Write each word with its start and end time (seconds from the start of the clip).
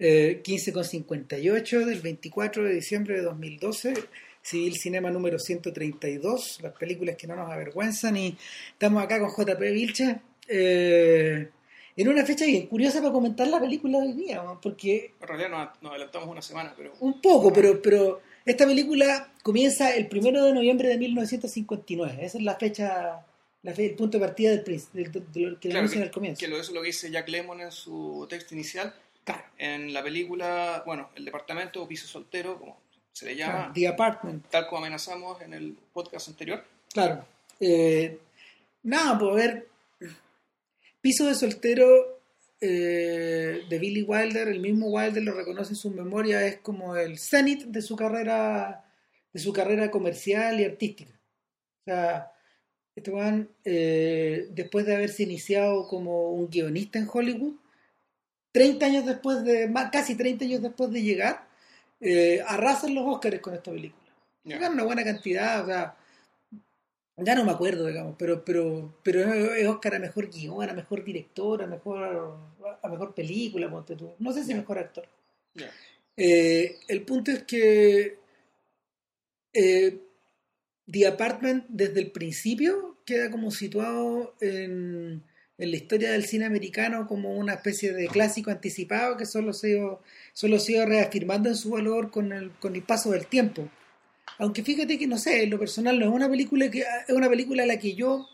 eh, 0.00 0.40
15,58 0.44 1.84
del 1.84 2.00
24 2.00 2.64
de 2.64 2.74
diciembre 2.74 3.14
de 3.16 3.22
2012, 3.22 3.94
Civil 4.42 4.74
Cinema 4.76 5.10
número 5.10 5.38
132, 5.38 6.58
las 6.62 6.72
películas 6.72 7.16
que 7.16 7.26
no 7.26 7.36
nos 7.36 7.50
avergüenzan, 7.50 8.16
y 8.16 8.36
estamos 8.72 9.02
acá 9.02 9.20
con 9.20 9.30
JP 9.30 9.60
Vilche. 9.72 10.20
Eh, 10.48 11.48
en 11.96 12.08
una 12.08 12.24
fecha 12.24 12.46
bien 12.46 12.66
curiosa 12.66 13.00
para 13.00 13.12
comentar 13.12 13.46
la 13.48 13.60
película 13.60 14.00
de 14.00 14.06
hoy 14.06 14.12
día, 14.14 14.42
¿no? 14.42 14.58
porque 14.60 15.12
En 15.20 15.28
realidad 15.28 15.50
nos, 15.50 15.82
nos 15.82 15.90
adelantamos 15.92 16.28
una 16.28 16.40
semana, 16.42 16.72
pero 16.76 16.92
un 17.00 17.20
poco, 17.20 17.52
pero, 17.52 17.80
pero 17.82 18.22
esta 18.46 18.64
película 18.66 19.32
comienza 19.42 19.94
el 19.94 20.06
primero 20.08 20.42
de 20.44 20.54
noviembre 20.54 20.88
de 20.88 20.96
1959. 20.98 22.18
Esa 22.24 22.38
es 22.38 22.44
la 22.44 22.54
fecha, 22.56 23.26
la 23.62 23.74
fe- 23.74 23.86
el 23.86 23.94
punto 23.96 24.18
de 24.18 24.24
partida 24.24 24.50
del, 24.56 24.64
del- 24.64 25.12
de 25.12 25.40
lo 25.40 25.60
que 25.60 25.68
claro, 25.68 25.90
que, 25.90 25.98
al 26.02 26.10
comienzo. 26.10 26.40
que 26.40 26.48
lo, 26.48 26.56
eso 26.56 26.70
es 26.70 26.74
lo 26.74 26.80
que 26.80 26.86
dice 26.86 27.10
Jack 27.10 27.28
Lemmon 27.28 27.60
en 27.60 27.72
su 27.72 28.26
texto 28.30 28.54
inicial. 28.54 28.94
Claro, 29.32 29.44
En 29.58 29.92
la 29.92 30.02
película, 30.02 30.82
bueno, 30.86 31.10
el 31.14 31.24
departamento 31.24 31.82
o 31.82 31.88
piso 31.88 32.06
soltero, 32.06 32.58
como 32.58 32.80
se 33.12 33.26
le 33.26 33.36
llama, 33.36 33.52
claro, 33.52 33.72
The 33.74 33.88
Apartment. 33.88 34.46
tal 34.48 34.66
como 34.66 34.78
amenazamos 34.78 35.40
en 35.42 35.54
el 35.54 35.76
podcast 35.92 36.28
anterior. 36.28 36.64
Claro. 36.92 37.24
Eh, 37.60 38.18
nada, 38.82 39.18
pues 39.18 39.30
a 39.30 39.34
ver. 39.34 39.68
Piso 41.00 41.26
de 41.26 41.34
soltero 41.34 42.20
eh, 42.60 43.62
de 43.68 43.78
Billy 43.78 44.02
Wilder, 44.02 44.48
el 44.48 44.60
mismo 44.60 44.88
Wilder 44.88 45.22
lo 45.22 45.32
reconoce 45.32 45.72
en 45.72 45.76
su 45.76 45.90
memoria, 45.90 46.46
es 46.46 46.58
como 46.58 46.94
el 46.96 47.18
cenit 47.18 47.64
de 47.64 47.80
su 47.80 47.96
carrera, 47.96 48.84
de 49.32 49.40
su 49.40 49.52
carrera 49.52 49.90
comercial 49.90 50.60
y 50.60 50.64
artística. 50.64 51.14
O 51.14 51.84
sea, 51.84 52.32
este 52.94 53.10
weón, 53.10 53.50
eh, 53.64 54.48
después 54.50 54.84
de 54.84 54.94
haberse 54.94 55.22
iniciado 55.22 55.88
como 55.88 56.32
un 56.32 56.50
guionista 56.50 56.98
en 56.98 57.08
Hollywood, 57.10 57.54
30 58.52 58.86
años 58.86 59.06
después 59.06 59.44
de, 59.44 59.72
casi 59.92 60.16
30 60.16 60.44
años 60.44 60.62
después 60.62 60.90
de 60.90 61.02
llegar, 61.02 61.46
eh, 62.00 62.42
arrasan 62.46 62.94
los 62.94 63.04
Oscars 63.06 63.40
con 63.40 63.54
esta 63.54 63.70
película. 63.70 64.00
Llegaron 64.44 64.74
una 64.74 64.84
buena 64.84 65.04
cantidad, 65.04 65.62
o 65.62 65.66
sea, 65.66 65.96
ya 67.16 67.34
no 67.34 67.44
me 67.44 67.52
acuerdo, 67.52 67.86
digamos, 67.86 68.16
pero 68.18 68.44
pero 68.44 68.94
pero 69.02 69.20
es 69.54 69.66
Oscar 69.68 69.96
a 69.96 69.98
mejor 69.98 70.30
guion, 70.30 70.68
a 70.68 70.72
mejor 70.72 71.04
director, 71.04 71.62
a 71.62 71.66
mejor, 71.66 72.38
a 72.82 72.88
mejor 72.88 73.14
película, 73.14 73.70
ponte 73.70 73.96
tú. 73.96 74.14
No 74.18 74.32
sé 74.32 74.42
si 74.42 74.50
Ya. 74.50 74.56
mejor 74.56 74.78
actor. 74.78 75.06
Eh, 76.16 76.78
el 76.88 77.02
punto 77.04 77.30
es 77.30 77.42
que 77.44 78.18
eh, 79.52 80.00
The 80.90 81.06
Apartment 81.06 81.66
desde 81.68 82.00
el 82.00 82.10
principio 82.10 82.98
queda 83.04 83.30
como 83.30 83.50
situado 83.50 84.34
en, 84.40 85.22
en 85.60 85.70
la 85.70 85.76
historia 85.76 86.10
del 86.10 86.24
cine 86.24 86.46
americano 86.46 87.06
como 87.06 87.34
una 87.36 87.52
especie 87.52 87.92
de 87.92 88.08
clásico 88.08 88.50
anticipado 88.50 89.16
que 89.16 89.26
solo 89.26 89.52
se 89.52 89.66
ha 89.66 89.70
ido, 89.70 90.02
solo 90.32 90.58
se 90.58 90.84
reafirmando 90.86 91.50
en 91.50 91.56
su 91.56 91.70
valor 91.70 92.10
con 92.10 92.32
el, 92.32 92.50
con 92.52 92.74
el 92.74 92.82
paso 92.82 93.10
del 93.10 93.26
tiempo. 93.26 93.68
Aunque 94.38 94.62
fíjate 94.62 94.98
que 94.98 95.06
no 95.06 95.18
sé, 95.18 95.42
en 95.42 95.50
lo 95.50 95.58
personal 95.58 95.98
no 95.98 96.06
es 96.06 96.12
una 96.12 96.30
película 96.30 96.70
que 96.70 96.80
es 96.80 97.14
una 97.14 97.28
película 97.28 97.64
a 97.64 97.66
la 97.66 97.78
que 97.78 97.94
yo 97.94 98.26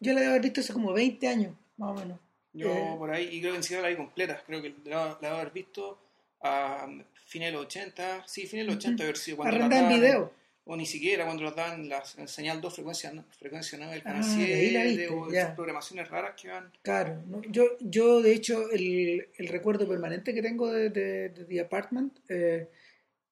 yo 0.00 0.12
la 0.14 0.20
debo 0.20 0.30
haber 0.30 0.42
visto 0.42 0.60
hace 0.60 0.72
como 0.72 0.92
20 0.92 1.28
años, 1.28 1.54
más 1.76 1.90
o 1.90 1.94
menos. 1.94 2.18
Yo 2.54 2.72
Eh. 2.72 2.94
por 2.96 3.10
ahí, 3.10 3.28
y 3.30 3.40
creo 3.40 3.54
que 3.54 3.62
siquiera 3.62 3.82
la 3.82 3.88
vi 3.90 3.96
completa, 3.96 4.42
creo 4.46 4.62
que 4.62 4.74
la, 4.84 5.18
la 5.20 5.28
debo 5.28 5.40
haber 5.40 5.52
visto 5.52 5.98
a 6.40 6.88
fines 7.26 7.48
de 7.48 7.52
los 7.52 7.66
80, 7.66 8.24
sí, 8.26 8.46
fines 8.46 8.66
de 8.66 8.72
los 8.72 8.76
80 8.76 9.02
haber 9.02 9.16
sido 9.18 9.36
cuando 9.38 9.56
Arrendada 9.56 9.92
en 9.92 10.00
video. 10.00 10.32
O 10.70 10.76
ni 10.76 10.84
siquiera 10.84 11.24
cuando 11.24 11.44
las 11.44 11.56
dan 11.56 11.88
las, 11.88 12.18
en 12.18 12.28
señal 12.28 12.60
2 12.60 12.74
frecuencia, 12.74 13.10
frecuencia 13.38 13.78
9 13.78 13.94
del 13.94 14.02
canal 14.02 14.22
Ah, 14.22 14.36
de 14.36 14.44
ahí 14.54 14.70
la 14.72 14.82
7 14.82 14.96
viste, 14.98 15.08
o 15.14 15.30
esas 15.32 15.54
programaciones 15.54 16.08
raras 16.10 16.34
que 16.40 16.48
van. 16.48 16.70
Claro, 16.82 17.22
¿no? 17.26 17.40
yo, 17.48 17.64
yo 17.80 18.20
de 18.20 18.32
hecho 18.34 18.70
el, 18.70 19.28
el 19.38 19.48
recuerdo 19.48 19.88
permanente 19.88 20.34
que 20.34 20.42
tengo 20.42 20.70
de, 20.70 20.90
de- 20.90 21.30
de 21.30 21.44
The 21.46 21.60
Apartment 21.60 22.18
eh, 22.28 22.68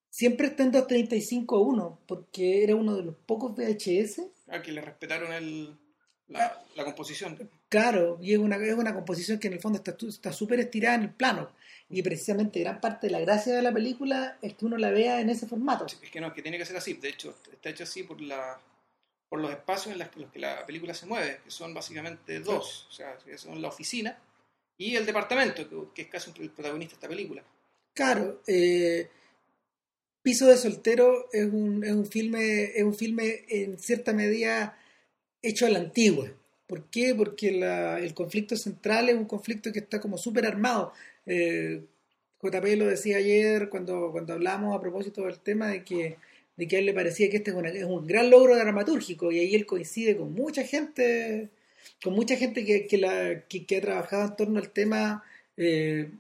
siempre 0.09 0.47
está 0.47 0.63
en 0.63 0.73
235.1 0.73 1.99
porque 2.07 2.65
era 2.65 2.75
uno 2.75 2.97
de 2.97 3.03
los 3.03 3.15
pocos 3.17 3.55
VHS, 3.55 4.23
a 4.49 4.63
que 4.63 4.73
le 4.73 4.81
respetaron 4.81 5.33
el, 5.33 5.77
la, 6.29 6.59
la 6.75 6.85
composición. 6.85 7.51
claro, 7.69 8.19
y 8.23 8.33
es 8.33 8.39
una, 8.39 8.57
es 8.57 8.75
una 8.75 8.95
composición 8.95 9.39
que 9.39 9.49
en 9.49 9.55
el 9.55 9.61
fondo 9.61 9.77
está 9.79 9.95
tu- 9.97 10.09
está 10.09 10.33
súper 10.33 10.61
estirada 10.61 10.95
en 10.97 11.03
el 11.03 11.11
plano 11.11 11.51
y 11.89 12.03
precisamente 12.03 12.61
gran 12.61 12.81
parte 12.81 13.07
de 13.07 13.13
la 13.13 13.21
gracia 13.21 13.55
de 13.55 13.63
la 13.63 13.73
película 13.73 14.39
es 14.43 14.55
que 14.55 14.65
uno 14.67 14.77
la 14.77 14.91
vea 14.91 15.21
en 15.21 15.31
ese 15.31 15.47
formato. 15.47 15.87
Es 15.87 15.95
que 16.11 16.21
no, 16.21 16.29
es 16.29 16.33
que 16.33 16.43
tiene 16.43 16.59
que 16.59 16.67
ser 16.67 16.77
así. 16.77 16.95
De 16.95 17.09
hecho, 17.09 17.37
está 17.53 17.71
hecho 17.71 17.85
así 17.85 18.03
por 18.03 18.21
la 18.21 18.61
por 19.29 19.41
los 19.41 19.51
espacios 19.51 19.93
en 19.93 19.99
los 19.99 20.09
que, 20.09 20.21
los 20.21 20.31
que 20.31 20.39
la 20.39 20.65
película 20.65 20.95
se 20.95 21.05
mueve, 21.07 21.41
que 21.43 21.51
son 21.51 21.75
básicamente 21.75 22.39
dos. 22.41 22.87
O 22.89 22.93
sea, 22.93 23.17
que 23.25 23.37
son 23.39 23.61
la 23.61 23.69
oficina 23.69 24.17
y 24.79 24.95
el 24.95 25.05
departamento, 25.05 25.69
que, 25.69 25.77
que 25.95 26.03
es 26.03 26.09
casi 26.09 26.31
el 26.41 26.51
protagonista 26.51 26.93
de 26.93 26.97
esta 26.99 27.09
película. 27.09 27.43
Claro, 27.93 28.41
eh, 28.47 29.09
Piso 30.23 30.47
de 30.47 30.57
soltero 30.57 31.29
es 31.33 31.45
un, 31.45 31.85
es 31.85 31.93
un 31.93 32.07
filme, 32.07 32.65
es 32.77 32.83
un 32.83 32.95
filme 32.95 33.45
en 33.49 33.79
cierta 33.79 34.13
medida 34.13 34.77
hecho 35.43 35.67
a 35.67 35.71
la 35.71 35.79
antigua. 35.79 36.29
¿Por 36.67 36.91
qué? 36.91 37.15
Porque 37.15 37.53
la- 37.53 37.99
el 38.01 38.13
conflicto 38.13 38.57
central 38.57 39.09
es 39.09 39.15
un 39.15 39.27
conflicto 39.27 39.73
que 39.73 39.79
está 39.79 40.01
como 40.01 40.19
súper 40.19 40.47
armado. 40.47 40.93
Eh, 41.27 41.83
JP 42.43 42.77
lo 42.77 42.87
decía 42.87 43.17
ayer 43.19 43.69
cuando, 43.71 44.11
cuando 44.13 44.33
hablamos 44.35 44.77
a 44.77 44.81
propósito 44.81 45.25
del 45.25 45.39
tema 45.41 45.69
de 45.69 45.85
que, 45.85 46.17
de 46.57 46.69
que 46.69 46.77
a 46.77 46.79
él 46.81 46.87
le 46.87 46.95
parecía 46.95 47.29
que 47.31 47.39
este 47.39 47.51
es, 47.51 47.57
una- 47.57 47.71
es 47.71 47.85
un 47.85 48.07
gran 48.07 48.31
logro 48.31 48.57
dramatúrgico 48.57 49.33
y 49.33 49.41
ahí 49.41 49.55
él 49.55 49.67
coincide 49.67 50.17
con 50.17 50.33
mucha 50.33 50.63
gente, 50.65 51.49
con 52.03 52.15
mucha 52.15 52.37
gente 52.37 52.65
que, 52.65 52.87
que 52.87 53.77
ha 53.77 53.81
trabajado 53.81 54.25
en 54.31 54.37
torno 54.37 54.59
al 54.61 54.71
tema. 54.71 55.25
eh, 55.57 56.11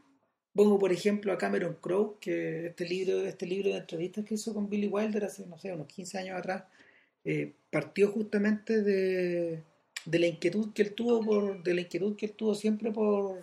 Pongo, 0.54 0.78
por 0.78 0.90
ejemplo, 0.90 1.32
a 1.32 1.38
Cameron 1.38 1.76
Crowe, 1.82 2.16
que 2.20 2.68
este 2.68 2.86
libro, 2.88 3.26
este 3.26 3.46
libro 3.46 3.70
de 3.70 3.76
entrevistas 3.78 4.24
que 4.24 4.34
hizo 4.36 4.54
con 4.54 4.70
Billy 4.70 4.86
Wilder 4.88 5.24
hace, 5.24 5.44
no 5.46 5.58
sé, 5.58 5.72
unos 5.72 5.86
15 5.86 6.16
años 6.18 6.38
atrás, 6.38 6.64
eh, 7.24 7.52
partió 7.70 8.08
justamente 8.10 8.82
de, 8.82 9.60
de 10.06 10.18
la 10.18 10.26
inquietud 10.26 10.72
que 10.72 10.80
él 10.82 10.94
tuvo 10.94 11.22
por, 11.22 11.62
de 11.62 11.74
la 11.74 11.82
inquietud 11.82 12.16
que 12.16 12.26
él 12.26 12.32
tuvo 12.32 12.54
siempre 12.54 12.90
por, 12.90 13.42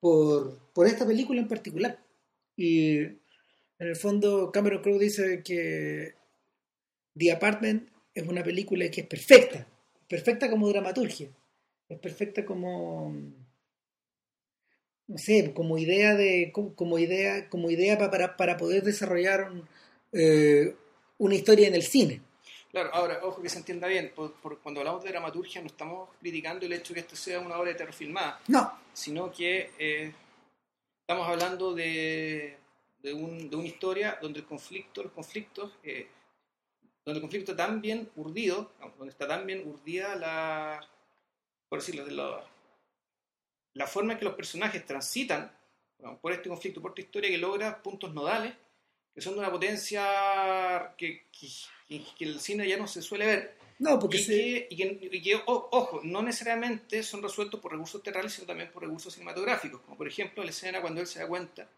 por, 0.00 0.58
por 0.74 0.86
esta 0.86 1.06
película 1.06 1.40
en 1.40 1.48
particular. 1.48 1.98
Y 2.56 2.98
en 2.98 3.20
el 3.78 3.96
fondo 3.96 4.52
Cameron 4.52 4.82
Crowe 4.82 4.98
dice 4.98 5.42
que 5.44 6.14
The 7.14 7.32
Apartment 7.32 7.90
es 8.14 8.26
una 8.26 8.42
película 8.42 8.90
que 8.90 9.02
es 9.02 9.06
perfecta, 9.06 9.66
perfecta 10.08 10.48
como 10.50 10.68
dramaturgia, 10.70 11.28
es 11.86 11.98
perfecta 11.98 12.46
como 12.46 13.12
no 15.06 15.18
sé, 15.18 15.52
como 15.54 15.78
idea 15.78 16.14
de 16.14 16.52
como, 16.52 16.98
idea 16.98 17.48
como 17.48 17.70
idea 17.70 17.98
pa- 17.98 18.10
para, 18.10 18.36
para 18.36 18.56
poder 18.56 18.82
desarrollar 18.84 19.50
un, 19.50 19.68
eh, 20.12 20.74
una 21.18 21.34
historia 21.34 21.68
en 21.68 21.74
el 21.74 21.82
cine. 21.82 22.20
Claro, 22.80 22.94
ahora, 22.94 23.18
ojo 23.24 23.42
que 23.42 23.48
se 23.48 23.58
entienda 23.58 23.88
bien, 23.88 24.12
por- 24.14 24.32
por- 24.34 24.58
cuando 24.60 24.80
hablamos 24.80 25.02
de 25.02 25.10
dramaturgia 25.10 25.60
no 25.60 25.66
estamos 25.66 26.10
criticando 26.20 26.64
el 26.64 26.72
hecho 26.74 26.94
de 26.94 26.94
que 26.94 27.00
esto 27.00 27.16
sea 27.16 27.40
una 27.40 27.56
obra 27.58 27.70
de 27.70 27.74
teatro 27.74 27.92
filmada, 27.92 28.40
No, 28.46 28.72
sino 28.92 29.32
que 29.32 29.72
eh, 29.80 30.14
estamos 31.00 31.26
hablando 31.26 31.74
de, 31.74 32.56
de, 33.02 33.12
un- 33.12 33.50
de 33.50 33.56
una 33.56 33.66
historia 33.66 34.16
donde 34.22 34.38
el 34.38 34.46
conflicto, 34.46 35.02
los 35.02 35.10
conflictos, 35.10 35.72
eh, 35.82 36.06
donde 37.04 37.18
el 37.18 37.20
conflicto 37.22 37.50
está 37.50 37.66
tan 37.66 37.80
bien 37.80 38.08
urdido, 38.14 38.70
donde 38.96 39.10
está 39.10 39.26
tan 39.26 39.44
bien 39.44 39.66
urdida 39.66 40.14
la, 40.14 40.80
por 41.68 41.80
decirlo, 41.80 42.04
de 42.04 42.12
la, 42.12 42.44
la 43.74 43.86
forma 43.88 44.12
en 44.12 44.20
que 44.20 44.24
los 44.24 44.34
personajes 44.34 44.86
transitan 44.86 45.50
bueno, 45.98 46.16
por 46.20 46.30
este 46.30 46.48
conflicto, 46.48 46.80
por 46.80 46.92
esta 46.92 47.00
historia 47.00 47.28
que 47.28 47.38
logra 47.38 47.82
puntos 47.82 48.14
nodales, 48.14 48.54
que 49.12 49.20
son 49.20 49.32
de 49.34 49.40
una 49.40 49.50
potencia 49.50 50.94
que, 50.96 51.26
que- 51.32 51.48
que 51.88 52.24
el 52.24 52.38
cine 52.40 52.68
ya 52.68 52.76
no 52.76 52.86
se 52.86 53.00
suele 53.02 53.26
ver, 53.26 53.54
no, 53.78 53.98
porque 53.98 54.18
y 54.18 54.22
se- 54.22 54.32
que, 54.34 54.66
y 54.70 54.76
que- 54.76 55.08
y 55.16 55.22
que, 55.22 55.34
o- 55.36 55.68
ojo, 55.72 56.00
no 56.04 56.20
necesariamente 56.22 57.02
son 57.02 57.22
resueltos 57.22 57.60
por 57.60 57.72
recursos 57.72 58.02
teatrales, 58.02 58.32
sino 58.32 58.46
también 58.46 58.70
por 58.70 58.82
recursos 58.82 59.12
cinematográficos, 59.14 59.80
como 59.82 59.96
por 59.96 60.06
ejemplo 60.08 60.44
la 60.44 60.50
escena 60.50 60.80
cuando 60.80 61.00
él 61.00 61.06
se 61.06 61.20
da 61.20 61.26
cuenta 61.26 61.68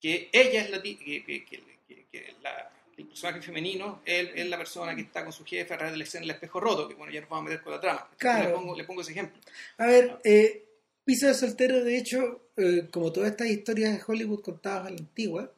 que 0.00 0.28
ella 0.32 0.62
es 0.62 0.70
la 0.70 0.82
que, 0.82 2.34
la- 2.42 2.70
el 2.96 3.06
personaje 3.06 3.42
femenino 3.42 4.00
él, 4.04 4.30
es 4.34 4.46
la 4.48 4.56
persona 4.56 4.94
que 4.94 5.02
está 5.02 5.24
con 5.24 5.32
su 5.32 5.44
jefe 5.44 5.74
a 5.74 5.76
través 5.76 5.92
de 5.92 5.98
la 5.98 6.04
escena 6.04 6.22
del 6.22 6.30
espejo 6.30 6.60
roto, 6.60 6.88
que 6.88 6.94
bueno, 6.94 7.12
ya 7.12 7.20
nos 7.20 7.28
vamos 7.30 7.46
a 7.46 7.48
meter 7.50 7.62
con 7.64 7.72
la 7.72 7.80
trama. 7.80 8.08
Claro. 8.18 8.48
Le, 8.50 8.54
pongo, 8.54 8.76
le 8.76 8.84
pongo 8.84 9.00
ese 9.00 9.10
ejemplo. 9.12 9.40
A 9.78 9.86
ver, 9.86 10.18
eh, 10.24 10.60
Piso 11.04 11.26
de 11.26 11.34
soltero, 11.34 11.84
de 11.84 11.98
hecho, 11.98 12.48
eh, 12.56 12.88
como 12.90 13.12
todas 13.12 13.30
estas 13.32 13.48
historias 13.48 13.92
de 13.92 14.02
Hollywood 14.06 14.40
contadas 14.42 14.86
a 14.86 14.90
la 14.90 14.96
antigua, 14.96 15.52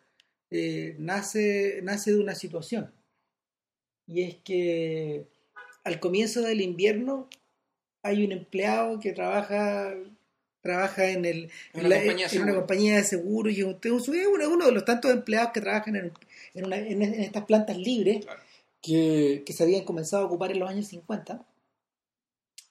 eh, 0.51 0.97
nace, 0.99 1.79
nace 1.85 2.13
de 2.13 2.19
una 2.19 2.35
situación. 2.35 2.93
Y 4.07 4.23
es 4.23 4.37
que 4.37 5.27
al 5.85 5.99
comienzo 6.01 6.43
del 6.43 6.61
invierno 6.61 7.29
hay 8.03 8.25
un 8.25 8.33
empleado 8.33 9.01
que 9.01 9.13
trabaja 9.13 9.95
trabaja 10.63 11.09
en, 11.11 11.25
el, 11.25 11.51
En 11.75 11.89
la- 11.89 11.97
compañía 11.97 12.11
en 12.13 12.19
una 12.19 12.29
seguro. 12.29 12.55
compañía 12.57 12.97
de 12.97 13.05
seguros 13.05 13.53
y 13.53 13.61
es 13.61 13.65
un- 13.67 13.79
es 13.85 14.27
uno, 14.27 14.49
uno 14.49 14.67
de 14.67 14.73
los 14.73 14.85
tantos 14.85 15.13
empleados 15.13 15.53
que 15.53 15.61
trabajan 15.61 15.95
en, 15.95 16.13
en 16.55 16.65
una- 16.67 16.77
estas 16.77 17.45
plantas 17.45 17.77
libres 17.79 18.25
Claro. 18.25 18.41
que, 18.83 19.45
que 19.47 19.53
se 19.53 19.63
habían 19.63 19.85
comenzado 19.85 20.25
a 20.25 20.27
ocupar 20.27 20.51
en 20.51 20.59
los 20.59 20.69
años 20.69 20.89
50 20.89 21.45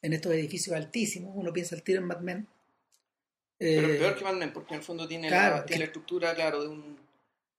en 0.01 0.11
estos 0.13 0.33
edificios 0.33 0.75
altísimos, 0.75 1.31
uno 1.35 1.53
piensa 1.53 1.73
al 1.75 1.83
tiro 1.83 1.99
en 2.01 2.07
Mad 2.07 2.19
Men. 2.19 2.47
Pero 3.57 3.87
Eh, 3.87 3.97
peor 3.97 4.15
que 4.17 4.23
Mad 4.25 4.33
Men, 4.35 4.51
porque 4.51 4.73
en 4.73 4.79
el 4.81 4.85
fondo 4.85 5.07
tiene, 5.07 5.29
claro, 5.29 5.55
la, 5.57 5.65
tiene 5.65 5.79
la 5.79 5.85
estructura, 5.85 6.35
claro, 6.35 6.61
de 6.63 6.67
un. 6.67 6.97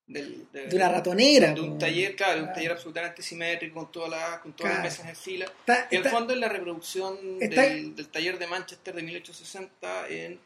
Del- 0.06 0.46
de, 0.52 0.66
de 0.68 0.76
una 0.76 0.88
ratonera. 0.88 1.52
de 1.52 1.60
un 1.60 1.78
taller, 1.78 2.14
claro, 2.14 2.34
de 2.34 2.38
un 2.40 2.44
Claro. 2.46 2.54
taller 2.56 2.72
absolutamente 2.72 3.22
simétrico, 3.22 3.74
con 3.80 3.90
todas 3.92 4.10
las, 4.10 4.38
con 4.40 4.52
todas 4.54 4.72
Claro. 4.72 4.84
las 4.88 4.98
mesas 4.98 5.08
en 5.10 5.16
fila. 5.16 5.44
Está- 5.46 5.88
el 5.90 5.98
está- 5.98 6.10
fondo 6.10 6.32
es 6.32 6.38
la 6.38 6.48
reproducción 6.48 7.18
está- 7.40 7.62
del, 7.62 7.96
del 7.96 8.08
taller 8.08 8.38
de 8.38 8.46
Manchester 8.46 8.94
de 8.94 9.02
1860 9.02 10.08
en, 10.08 10.38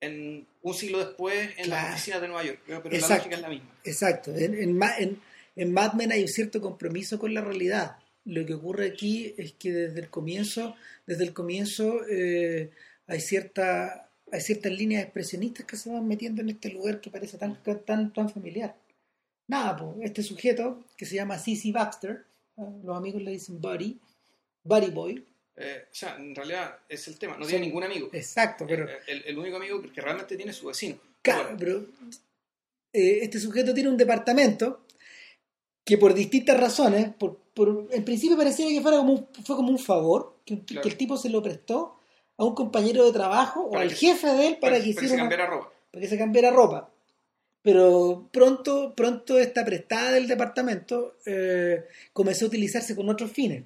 en 0.00 0.46
un 0.62 0.74
siglo 0.74 0.98
después 0.98 1.50
en 1.58 1.64
Claro. 1.64 1.86
las 1.88 1.94
oficinas 1.94 2.20
de 2.22 2.28
Nueva 2.28 2.44
York. 2.44 2.60
Pero, 2.66 2.82
la 2.84 3.08
lógica 3.08 3.34
es 3.36 3.40
la 3.42 3.48
misma. 3.48 3.70
Exacto. 3.84 4.34
En, 4.34 4.54
en, 4.54 4.80
en- 4.98 5.20
en 5.54 5.72
Mad 5.72 5.92
Men 5.92 6.12
hay 6.12 6.22
un 6.22 6.28
cierto 6.28 6.60
compromiso 6.60 7.18
con 7.18 7.34
la 7.34 7.42
realidad. 7.42 7.96
Lo 8.24 8.46
que 8.46 8.54
ocurre 8.54 8.86
aquí 8.86 9.34
es 9.36 9.52
que 9.52 9.70
desde 9.72 10.00
el 10.00 10.08
comienzo, 10.08 10.74
desde 11.06 11.24
el 11.24 11.32
comienzo 11.34 12.00
eh, 12.08 12.70
hay 13.06 13.20
cierta 13.20 14.08
hay 14.34 14.40
ciertas 14.40 14.72
líneas 14.72 15.02
expresionistas 15.02 15.66
que 15.66 15.76
se 15.76 15.90
van 15.90 16.08
metiendo 16.08 16.40
en 16.40 16.48
este 16.48 16.70
lugar 16.70 17.02
que 17.02 17.10
parece 17.10 17.36
tan 17.36 17.62
tan 17.62 18.10
tan 18.14 18.30
familiar. 18.30 18.74
Nada, 19.52 19.76
pues, 19.76 19.90
este 20.00 20.22
sujeto 20.22 20.84
que 20.96 21.04
se 21.04 21.16
llama 21.16 21.38
C.C. 21.38 21.72
Baxter, 21.72 22.24
los 22.82 22.96
amigos 22.96 23.20
le 23.22 23.32
dicen 23.32 23.60
Buddy, 23.60 23.98
Buddy 24.64 24.90
Boy, 24.90 25.26
Eh, 25.54 25.84
o 25.84 25.94
sea, 25.94 26.16
en 26.16 26.34
realidad 26.34 26.78
es 26.88 27.06
el 27.08 27.18
tema. 27.18 27.36
No 27.36 27.44
Sí. 27.44 27.50
tiene 27.50 27.66
ningún 27.66 27.84
amigo. 27.84 28.08
exacto, 28.12 28.64
pero 28.66 28.88
Eh, 28.88 28.98
el, 29.08 29.22
el 29.26 29.38
único 29.38 29.56
amigo 29.58 29.82
que 29.82 30.00
realmente 30.00 30.34
tiene 30.36 30.50
es 30.52 30.56
su 30.56 30.66
vecino. 30.68 30.96
Claro, 31.20 31.54
pero 31.58 31.84
eh, 32.94 33.18
este 33.22 33.38
sujeto 33.38 33.74
tiene 33.74 33.90
un 33.90 33.96
departamento 33.98 34.86
que 35.84 35.98
por 35.98 36.14
distintas 36.14 36.58
razones, 36.58 37.12
por, 37.14 37.36
por- 37.54 37.88
en 37.90 38.02
principio 38.04 38.36
parecía 38.36 38.66
que 38.68 38.80
fuera 38.80 38.96
como 38.96 39.12
un, 39.12 39.28
fue 39.44 39.56
como 39.56 39.68
un 39.70 39.78
favor, 39.78 40.38
que, 40.46 40.54
el 40.82 40.96
tipo 40.96 41.18
se 41.18 41.28
lo 41.28 41.42
prestó 41.42 41.98
a 42.38 42.44
un 42.44 42.54
compañero 42.54 43.04
de 43.04 43.12
trabajo 43.12 43.60
o 43.64 43.76
al 43.76 43.88
que- 43.90 43.94
jefe 43.96 44.28
de 44.28 44.46
él 44.48 44.56
para, 44.58 44.76
para, 44.76 44.76
que 44.76 44.80
para 44.80 44.84
que 44.84 44.88
hiciera 44.90 45.08
se 45.08 45.16
cambiara 45.16 45.46
ropa. 45.46 45.70
para 45.90 46.00
que 46.00 46.08
se 46.08 46.16
cambiara 46.18 46.50
ropa. 46.50 46.90
Pero 47.62 48.28
pronto, 48.32 48.92
pronto 48.96 49.38
esta 49.38 49.64
prestada 49.64 50.12
del 50.12 50.26
departamento 50.26 51.16
eh, 51.24 51.84
comenzó 52.12 52.46
a 52.46 52.48
utilizarse 52.48 52.96
con 52.96 53.08
otros 53.08 53.30
fines. 53.30 53.64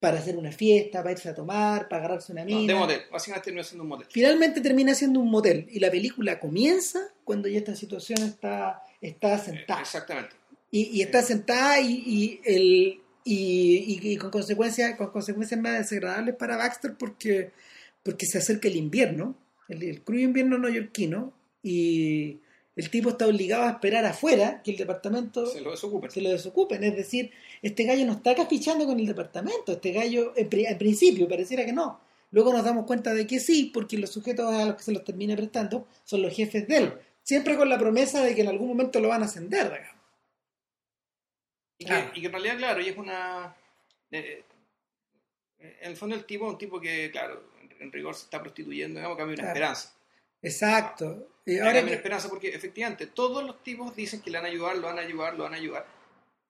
Para 0.00 0.18
hacer 0.20 0.36
una 0.36 0.52
fiesta, 0.52 0.98
para 1.02 1.12
irse 1.12 1.28
a 1.28 1.34
tomar, 1.34 1.88
para 1.88 2.04
agarrarse 2.04 2.30
una 2.32 2.42
No, 2.44 2.46
mina. 2.60 2.72
de 2.72 2.78
motel. 2.78 3.00
Básicamente 3.10 3.44
terminó 3.46 3.64
siendo 3.64 3.82
un 3.82 3.88
motel. 3.88 4.06
Finalmente 4.10 4.60
termina 4.60 4.94
siendo 4.94 5.18
un 5.20 5.28
motel 5.30 5.66
y 5.72 5.80
la 5.80 5.90
película 5.90 6.38
comienza 6.38 7.00
cuando 7.24 7.48
ya 7.48 7.58
esta 7.58 7.74
situación 7.74 8.22
está, 8.22 8.80
está 9.00 9.34
Eh, 9.34 9.38
sentada. 9.38 9.80
Exactamente. 9.80 10.36
Y, 10.70 10.98
y 10.98 11.02
está 11.02 11.22
sentada 11.22 11.80
y, 11.80 11.94
y 12.06 12.40
el, 12.44 13.00
y, 13.24 13.98
y- 14.04 14.12
y 14.12 14.16
con, 14.18 14.30
consecuencias, 14.30 14.94
con 14.96 15.10
consecuencias 15.10 15.58
más 15.60 15.78
desagradables 15.78 16.36
para 16.36 16.56
Baxter 16.58 16.94
porque, 16.96 17.50
porque 18.04 18.26
se 18.26 18.38
acerca 18.38 18.68
el 18.68 18.76
invierno, 18.76 19.34
el, 19.68 19.82
el 19.82 20.02
crudo 20.02 20.20
invierno 20.20 20.58
neoyorquino, 20.58 21.32
y 21.60 22.38
el 22.78 22.90
tipo 22.90 23.10
está 23.10 23.26
obligado 23.26 23.64
a 23.64 23.70
esperar 23.72 24.04
afuera 24.06 24.62
que 24.62 24.70
el 24.70 24.76
departamento 24.78 25.44
Se 25.46 25.60
lo 25.60 25.72
desocupen. 25.72 26.10
se 26.10 26.20
lo 26.22 26.30
desocupen. 26.30 26.82
Es 26.84 26.96
decir, 26.96 27.30
este 27.60 27.84
gallo 27.84 28.06
no 28.06 28.12
está 28.12 28.34
cafichando 28.34 28.86
con 28.86 28.98
el 28.98 29.06
departamento. 29.06 29.72
Este 29.72 29.92
gallo, 29.92 30.32
en, 30.36 30.48
pri- 30.48 30.64
en 30.66 30.78
principio, 30.78 31.28
pareciera 31.28 31.64
que 31.66 31.72
no. 31.72 32.00
Luego 32.30 32.52
nos 32.52 32.64
damos 32.64 32.86
cuenta 32.86 33.12
de 33.14 33.26
que 33.26 33.40
sí, 33.40 33.70
porque 33.74 33.98
los 33.98 34.10
sujetos 34.10 34.52
a 34.54 34.64
los 34.64 34.76
que 34.76 34.82
se 34.84 34.92
los 34.92 35.02
termina 35.04 35.34
prestando 35.36 35.86
son 36.04 36.22
los 36.22 36.34
jefes 36.34 36.66
de 36.68 36.76
él. 36.76 36.92
Siempre 37.22 37.56
con 37.56 37.68
la 37.68 37.78
promesa 37.78 38.22
de 38.22 38.34
que 38.34 38.40
en 38.42 38.48
algún 38.48 38.68
momento 38.68 39.00
lo 39.00 39.08
van 39.08 39.22
a 39.22 39.26
ascender, 39.26 39.64
digamos. 39.70 39.96
Y 41.78 41.84
que, 41.84 41.90
Claro. 41.90 42.10
y 42.14 42.20
que 42.20 42.26
en 42.26 42.32
realidad, 42.32 42.56
claro, 42.58 42.80
y 42.80 42.88
es 42.88 42.96
una. 42.96 43.56
eh, 44.10 44.44
en 45.58 45.90
el 45.90 45.96
fondo, 45.96 46.14
el 46.16 46.24
tipo 46.24 46.46
es 46.46 46.52
un 46.52 46.58
tipo 46.58 46.80
que, 46.80 47.10
claro, 47.10 47.42
en, 47.80 47.90
rigor 47.92 48.14
se 48.14 48.24
está 48.24 48.40
prostituyendo, 48.40 48.98
digamos 49.00 49.16
que 49.16 49.22
había 49.22 49.34
una 49.34 49.42
Claro. 49.42 49.54
esperanza. 49.58 49.94
Exacto. 50.42 51.28
Y 51.46 51.58
Ahora 51.58 51.84
que- 51.84 51.94
esperanza 51.94 52.28
porque 52.28 52.48
efectivamente 52.48 53.06
todos 53.06 53.42
los 53.44 53.62
tipos 53.62 53.94
dicen 53.96 54.20
que 54.20 54.30
le 54.30 54.38
van 54.38 54.46
a 54.46 54.50
ayudar, 54.50 54.76
lo 54.76 54.86
van 54.86 54.98
a 54.98 55.02
ayudar, 55.02 55.34
lo 55.34 55.44
van 55.44 55.54
a 55.54 55.56
ayudar. 55.56 55.86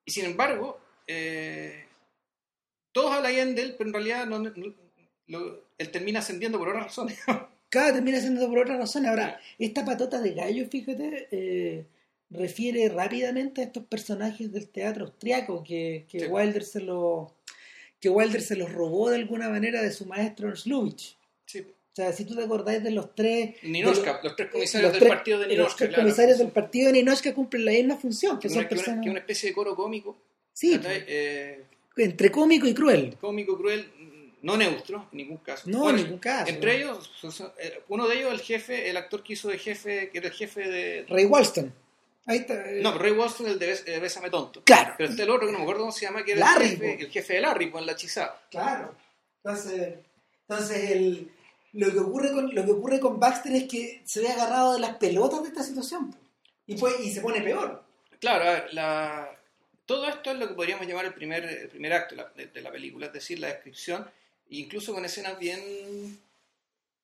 Y 0.04 0.10
sin 0.10 0.24
embargo, 0.24 0.80
eh, 1.06 1.84
todos 2.92 3.12
hablan 3.12 3.54
de 3.54 3.62
él, 3.62 3.74
pero 3.78 3.88
en 3.90 3.94
realidad 3.94 4.26
no, 4.26 4.38
no- 4.40 4.52
lo- 5.28 5.62
él 5.78 5.90
termina 5.90 6.18
ascendiendo 6.18 6.58
por 6.58 6.68
otras 6.68 6.84
razones. 6.84 7.18
cada 7.70 7.92
termina 7.92 8.18
siendo 8.20 8.48
por 8.48 8.58
otra 8.58 8.76
razón. 8.78 9.06
Ahora, 9.06 9.38
esta 9.58 9.84
patota 9.84 10.20
de 10.20 10.32
gallo, 10.34 10.66
fíjate, 10.68 11.28
eh, 11.30 11.86
refiere 12.30 12.88
rápidamente 12.88 13.60
a 13.60 13.64
estos 13.64 13.84
personajes 13.84 14.52
del 14.52 14.68
teatro 14.68 15.04
austriaco 15.06 15.62
que, 15.62 16.06
que 16.10 16.20
Sí. 16.20 16.26
Wilder 16.26 16.64
se 16.64 16.80
lo 16.80 17.34
que 18.00 18.08
Wilder 18.10 18.40
se 18.42 18.54
los 18.56 18.72
robó 18.72 19.10
de 19.10 19.16
alguna 19.16 19.48
manera 19.48 19.82
de 19.82 19.90
su 19.92 20.06
maestro 20.06 20.48
Ernst 20.48 20.66
Lubitsch. 20.66 21.16
sí. 21.46 21.66
O 21.98 22.00
sea, 22.00 22.12
si 22.12 22.24
tú 22.24 22.36
te 22.36 22.44
acordáis 22.44 22.80
de 22.84 22.92
los 22.92 23.12
tres 23.12 23.56
Ninochka, 23.64 24.18
de 24.18 24.22
los 24.22 24.36
tres 24.36 24.50
comisarios 24.50 24.82
los 24.84 24.92
del 24.92 25.00
tres- 25.00 25.16
partido 25.16 25.38
de 25.40 25.46
los 25.46 25.52
Ninochka, 25.56 25.76
tres 25.78 25.88
claro. 25.88 26.02
comisarios 26.04 26.38
del 26.38 26.48
partido 26.52 26.86
de 26.86 26.92
Ninochka 26.92 27.34
cumplen 27.34 27.64
la 27.64 27.72
misma 27.72 27.96
función, 27.96 28.38
que 28.38 28.42
Que 28.42 28.48
son 28.50 28.58
una, 28.60 28.68
personas 28.68 29.02
que 29.04 29.10
una 29.10 29.18
especie 29.18 29.48
de 29.48 29.54
coro 29.56 29.74
cómico, 29.74 30.16
sí, 30.52 30.76
¿cachai? 30.76 31.04
Eh, 31.08 31.64
entre 31.96 32.30
cómico 32.30 32.68
y 32.68 32.74
cruel. 32.74 33.16
cómico, 33.20 33.58
cruel, 33.58 33.90
no 34.42 34.56
neutro, 34.56 35.08
en 35.10 35.16
ningún 35.18 35.38
caso. 35.38 35.68
No, 35.68 35.80
Bueno, 35.80 35.98
en 35.98 36.04
ningún 36.04 36.20
caso. 36.20 36.48
Entre 36.52 36.76
ellos, 36.76 37.10
eh, 37.58 37.80
uno 37.88 38.06
de 38.06 38.18
ellos, 38.18 38.32
el 38.32 38.40
jefe, 38.42 38.88
el 38.88 38.96
actor 38.96 39.24
que 39.24 39.32
hizo 39.32 39.48
de 39.48 39.58
jefe, 39.58 40.10
que 40.10 40.18
era 40.18 40.28
el 40.28 40.34
jefe 40.34 40.68
de... 40.68 41.04
Ray 41.08 41.24
Walston. 41.24 41.74
Ahí 42.26 42.38
está. 42.38 42.70
eh, 42.70 42.80
No, 42.80 42.92
pero 42.92 43.02
Ray 43.02 43.12
Walston, 43.18 43.46
el 43.48 43.58
de 43.58 43.72
eh, 43.86 43.98
Bésame 43.98 44.30
Tonto. 44.30 44.62
claro. 44.62 44.94
Pero 44.96 45.10
está 45.10 45.24
el 45.24 45.30
otro, 45.30 45.46
que 45.46 45.52
no 45.52 45.58
me 45.58 45.64
acuerdo 45.64 45.80
cómo 45.80 45.92
se 45.92 46.06
llama, 46.06 46.24
que 46.24 46.32
era 46.32 46.40
Larry, 46.42 46.66
el, 46.66 46.70
jefe, 46.78 47.00
el 47.02 47.10
jefe 47.10 47.34
de 47.34 47.40
Larry, 47.40 47.66
pues 47.70 47.82
en 47.82 47.86
la 47.86 47.92
hechizada. 47.94 48.40
Claro. 48.52 48.94
Entonces, 49.42 49.94
entonces 50.48 50.90
el, 50.92 51.30
lo, 51.78 51.92
que 51.92 51.98
ocurre 51.98 52.32
con, 52.32 52.54
lo 52.54 52.64
que 52.64 52.70
ocurre 52.72 53.00
con 53.00 53.18
Baxter 53.20 53.52
es 53.54 53.64
que 53.64 54.02
se 54.04 54.20
ve 54.20 54.28
agarrado 54.28 54.74
de 54.74 54.80
las 54.80 54.96
pelotas 54.96 55.42
de 55.42 55.48
esta 55.48 55.62
situación. 55.62 56.14
Y, 56.66 56.76
pues, 56.76 56.94
y 57.00 57.10
se 57.10 57.20
pone 57.20 57.40
peor. 57.40 57.82
Claro, 58.20 58.44
a 58.44 58.52
ver, 58.52 58.74
la... 58.74 59.30
todo 59.86 60.08
esto 60.08 60.32
es 60.32 60.38
lo 60.38 60.48
que 60.48 60.54
podríamos 60.54 60.86
llamar 60.86 61.04
el 61.06 61.14
primer, 61.14 61.44
el 61.44 61.68
primer 61.68 61.92
acto 61.92 62.14
de 62.36 62.46
de- 62.46 62.60
la 62.60 62.70
película, 62.72 63.06
es 63.06 63.12
decir, 63.12 63.38
la 63.38 63.48
descripción, 63.48 64.08
incluso 64.50 64.92
con 64.92 65.04
escenas 65.04 65.38
bien... 65.38 66.18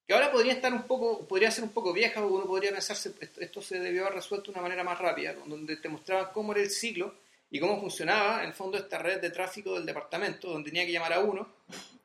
que 0.06 0.12
ahora 0.14 0.32
podría 0.32 0.52
estar 0.54 0.72
un 0.72 0.82
poco, 0.82 1.26
podría 1.26 1.50
ser 1.50 1.64
un 1.64 1.70
poco 1.70 1.92
vieja, 1.92 2.20
porque 2.20 2.34
uno 2.34 2.46
podría 2.46 2.72
pensarse, 2.72 3.12
esto, 3.20 3.40
esto 3.40 3.62
se 3.62 3.78
debió 3.80 4.02
haber 4.02 4.16
resuelto 4.16 4.46
de 4.50 4.58
una 4.58 4.62
manera 4.62 4.84
más 4.84 4.98
rápida, 4.98 5.34
donde 5.46 5.76
te 5.76 5.88
mostraban 5.88 6.28
cómo 6.34 6.52
era 6.52 6.62
el 6.62 6.70
ciclo 6.70 7.14
y 7.54 7.60
cómo 7.60 7.80
funcionaba, 7.80 8.42
en 8.42 8.48
el 8.48 8.52
fondo, 8.52 8.76
esta 8.76 8.98
red 8.98 9.20
de 9.20 9.30
tráfico 9.30 9.74
del 9.74 9.86
departamento, 9.86 10.48
donde 10.48 10.70
tenía 10.70 10.84
que 10.84 10.90
llamar 10.90 11.12
a 11.12 11.20
uno, 11.20 11.46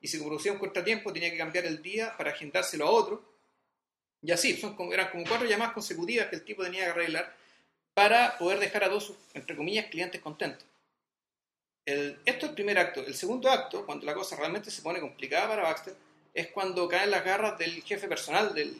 y 0.00 0.06
si 0.06 0.16
producía 0.18 0.52
un 0.52 0.60
contratiempo 0.60 1.12
tenía 1.12 1.28
que 1.28 1.38
cambiar 1.38 1.66
el 1.66 1.82
día 1.82 2.16
para 2.16 2.30
agendárselo 2.30 2.86
a 2.86 2.90
otro, 2.90 3.24
y 4.22 4.30
así, 4.30 4.56
son 4.56 4.76
como, 4.76 4.92
eran 4.92 5.10
como 5.10 5.24
cuatro 5.24 5.48
llamadas 5.48 5.74
consecutivas 5.74 6.28
que 6.28 6.36
el 6.36 6.44
tipo 6.44 6.62
tenía 6.62 6.84
que 6.84 6.90
arreglar 6.90 7.34
para 7.94 8.38
poder 8.38 8.60
dejar 8.60 8.84
a 8.84 8.90
todos 8.90 9.06
sus, 9.06 9.16
entre 9.34 9.56
comillas, 9.56 9.86
clientes 9.86 10.20
contentos. 10.20 10.64
El, 11.84 12.20
esto 12.24 12.46
es 12.46 12.50
el 12.50 12.54
primer 12.54 12.78
acto. 12.78 13.04
El 13.04 13.16
segundo 13.16 13.50
acto, 13.50 13.84
cuando 13.84 14.06
la 14.06 14.14
cosa 14.14 14.36
realmente 14.36 14.70
se 14.70 14.82
pone 14.82 15.00
complicada 15.00 15.48
para 15.48 15.62
Baxter, 15.64 15.96
es 16.32 16.46
cuando 16.52 16.88
caen 16.88 17.10
las 17.10 17.24
garras 17.24 17.58
del 17.58 17.82
jefe 17.82 18.06
personal 18.06 18.54
del 18.54 18.78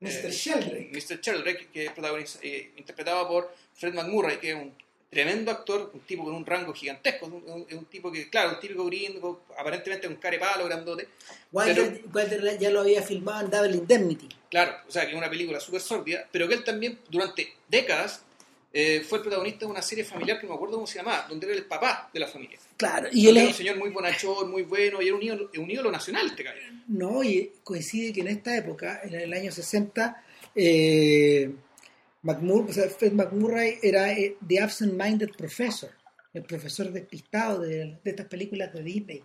Mr. 0.00 0.26
eh, 0.26 0.30
Sheldrake. 0.30 0.90
Mr. 0.92 1.20
Sheldrake, 1.22 1.68
que 1.72 1.86
es 1.86 2.38
eh, 2.42 2.72
interpretado 2.76 3.26
por 3.26 3.54
Fred 3.72 3.94
McMurray, 3.94 4.38
que 4.38 4.50
es 4.50 4.54
un 4.54 4.83
tremendo 5.14 5.50
actor, 5.50 5.90
un 5.94 6.00
tipo 6.00 6.24
con 6.24 6.34
un 6.34 6.44
rango 6.44 6.74
gigantesco, 6.74 7.24
un, 7.26 7.34
un- 7.46 7.66
un 7.78 7.84
tipo 7.86 8.12
que, 8.12 8.28
claro, 8.28 8.50
un 8.50 8.60
típico 8.60 8.84
gringo, 8.84 9.44
aparentemente 9.56 10.06
un 10.06 10.16
carepalo 10.16 10.66
grandote, 10.66 11.08
Wilder, 11.52 12.02
Wilder 12.12 12.58
ya 12.58 12.68
lo 12.70 12.80
había 12.80 13.00
filmado 13.02 13.44
en 13.46 13.50
Double 13.50 13.76
Indemnity. 13.76 14.28
Claro, 14.50 14.74
o 14.86 14.90
sea, 14.90 15.04
que 15.06 15.12
es 15.12 15.16
una 15.16 15.30
película 15.30 15.58
súper 15.60 15.80
sórdida, 15.80 16.28
pero 16.30 16.46
que 16.46 16.54
él 16.54 16.64
también 16.64 16.98
durante 17.08 17.54
décadas 17.68 18.22
eh, 18.76 19.04
fue 19.08 19.18
el 19.18 19.22
protagonista 19.22 19.60
de 19.66 19.70
una 19.70 19.82
serie 19.82 20.04
familiar 20.04 20.38
que 20.40 20.46
no 20.46 20.50
me 20.50 20.56
acuerdo 20.56 20.74
cómo 20.74 20.86
se 20.86 20.98
llamaba, 20.98 21.26
donde 21.28 21.46
era 21.46 21.54
el 21.54 21.64
papá 21.64 22.10
de 22.12 22.18
la 22.20 22.26
familia. 22.26 22.58
Claro, 22.76 23.08
y 23.12 23.28
él 23.28 23.36
era 23.36 23.46
un 23.46 23.54
señor 23.54 23.76
muy 23.76 23.90
bonachón, 23.90 24.50
muy 24.50 24.62
bueno, 24.64 25.00
y 25.00 25.06
era 25.06 25.14
un 25.16 25.22
ídolo, 25.22 25.50
un 25.56 25.70
ídolo 25.70 25.92
nacional 25.92 26.26
este 26.26 26.42
gallo. 26.42 26.60
no, 26.88 27.22
y 27.22 27.52
coincide 27.62 28.12
que 28.12 28.20
en 28.22 28.28
esta 28.28 28.56
época, 28.56 29.00
en 29.04 29.14
el 29.14 29.32
año 29.32 29.52
60, 29.52 30.24
eh, 30.56 31.50
McMur- 32.24 32.68
o 32.68 32.72
sea, 32.72 32.88
Fred 32.88 33.12
McMurray 33.12 33.78
era 33.82 34.12
eh, 34.12 34.36
The 34.46 34.60
Absent 34.60 34.92
Minded 35.00 35.30
Professor, 35.36 35.90
el 36.32 36.42
profesor 36.42 36.90
despistado 36.90 37.60
de, 37.60 37.98
de 38.02 38.10
estas 38.10 38.26
películas 38.26 38.72
de 38.72 38.82
Disney. 38.82 39.22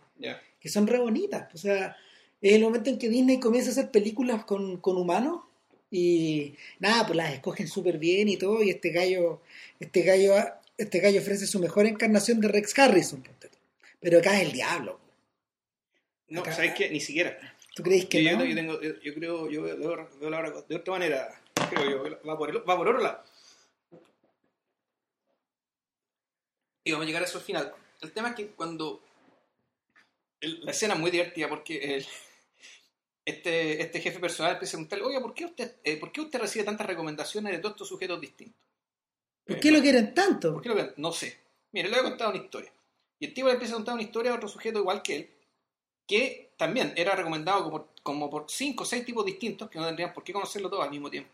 Que 0.60 0.70
son 0.70 0.86
re 0.88 1.00
bonitas. 1.00 1.53
O 1.53 1.58
sea, 1.58 1.96
es 2.41 2.53
el 2.53 2.62
momento 2.62 2.89
en 2.89 3.00
que 3.00 3.10
Disney 3.10 3.39
comienza 3.39 3.70
a 3.70 3.74
hacer 3.74 3.89
películas 3.91 4.44
con, 4.46 4.77
con 4.77 4.98
humanos 4.98 5.41
y 5.89 6.53
nada, 6.79 7.06
pues 7.08 7.18
las 7.18 7.34
escogen 7.34 7.68
súper 7.68 7.98
bien 7.98 8.27
y 8.29 8.38
todo. 8.38 8.62
Y 8.62 8.70
este 8.70 8.89
gallo, 8.91 9.41
este 9.79 10.03
gallo, 10.03 10.36
este 10.77 11.00
gallo 11.00 11.20
ofrece 11.22 11.48
su 11.48 11.60
mejor 11.60 11.86
encarnación 11.88 12.39
de 12.41 12.50
Rex 12.50 12.77
Harrison. 12.77 13.24
Pero 14.01 14.20
acá 14.20 14.38
es 14.39 14.48
el 14.48 14.51
diablo. 14.53 15.00
No, 16.27 16.41
Acá- 16.41 16.51
¿sabes 16.53 16.74
qué? 16.75 16.89
Ni 16.89 17.00
siquiera. 17.00 17.38
¿Tú 17.75 17.84
crees 17.84 18.06
que 18.06 18.24
yo, 18.24 18.38
no? 18.38 18.44
yo 18.46 18.56
tengo, 18.56 18.82
yo, 18.82 19.00
yo 19.01 19.13
creo, 19.13 19.50
yo 19.50 19.62
veo, 19.63 19.77
veo 20.20 20.29
la 20.29 20.39
hora 20.39 20.53
de 20.68 20.75
otra 20.75 20.94
manera. 20.94 21.29
Creo 21.70 21.89
yo, 22.10 22.20
va 22.28 22.38
por, 22.38 22.50
el- 22.50 22.70
va 22.70 22.78
por 22.78 22.88
otro 22.88 23.01
lado. 23.01 23.24
Y 26.84 26.92
vamos 26.92 27.04
a 27.04 27.08
llegar 27.08 27.22
a 27.24 27.25
eso 27.25 27.38
al 27.38 27.44
final. 27.44 27.74
El 28.01 28.12
tema 28.12 28.30
es 28.30 28.36
que 28.36 28.48
cuando. 28.51 29.01
el- 30.42 30.63
la 30.66 30.72
escena 30.72 30.94
es 30.94 31.00
muy 31.01 31.12
divertida 31.12 31.50
porque 31.50 31.96
el- 31.96 32.08
este, 33.25 33.82
este 33.82 34.00
jefe 34.01 34.20
personal 34.20 34.54
empieza 34.54 34.75
a 34.75 34.78
preguntarle, 34.78 35.04
oiga, 35.06 35.22
¿por 35.22 35.34
qué 35.34 35.46
usted, 35.46 35.75
eh, 35.84 35.98
¿por 35.98 36.12
qué 36.13 36.22
usted 36.22 36.39
recibe 36.39 36.63
tantas 36.66 36.88
recomendaciones 36.88 37.51
de 37.51 37.60
todos 37.60 37.75
estos 37.75 37.89
sujetos 37.89 38.20
distintos? 38.22 38.56
¿Por 39.46 39.60
qué 39.60 39.70
lo 39.72 39.82
quieren 39.82 40.13
tanto? 40.13 40.54
¿Por 40.54 40.62
qué 40.62 40.70
lo 40.70 40.75
quieren? 40.75 40.94
No 40.98 41.12
sé. 41.12 41.38
Mire, 41.74 41.89
le 41.89 41.98
voy 41.98 42.06
a 42.06 42.10
contar 42.10 42.30
una 42.30 42.38
historia. 42.38 42.72
Y 43.20 43.25
el 43.25 43.34
tipo 43.34 43.48
le 43.48 43.54
empieza 43.56 43.74
a 43.74 43.78
contar 43.78 43.94
una 43.96 44.04
historia 44.04 44.32
a 44.32 44.36
otro 44.36 44.48
sujeto 44.48 44.80
igual 44.80 45.01
que 45.04 45.16
él, 45.18 45.30
que 46.08 46.51
también 46.58 46.94
era 46.96 47.16
recomendado 47.16 47.63
como, 47.66 47.88
como 48.01 48.30
por 48.30 48.46
cinco 48.50 48.84
o 48.84 48.86
seis 48.86 49.04
tipos 49.06 49.25
distintos, 49.25 49.70
que 49.70 49.78
no 49.78 49.86
tendrían 49.86 50.13
por 50.13 50.24
qué 50.24 50.32
conocerlo 50.34 50.70
todos 50.70 50.84
al 50.86 50.89
mismo 50.92 51.10
tiempo. 51.10 51.30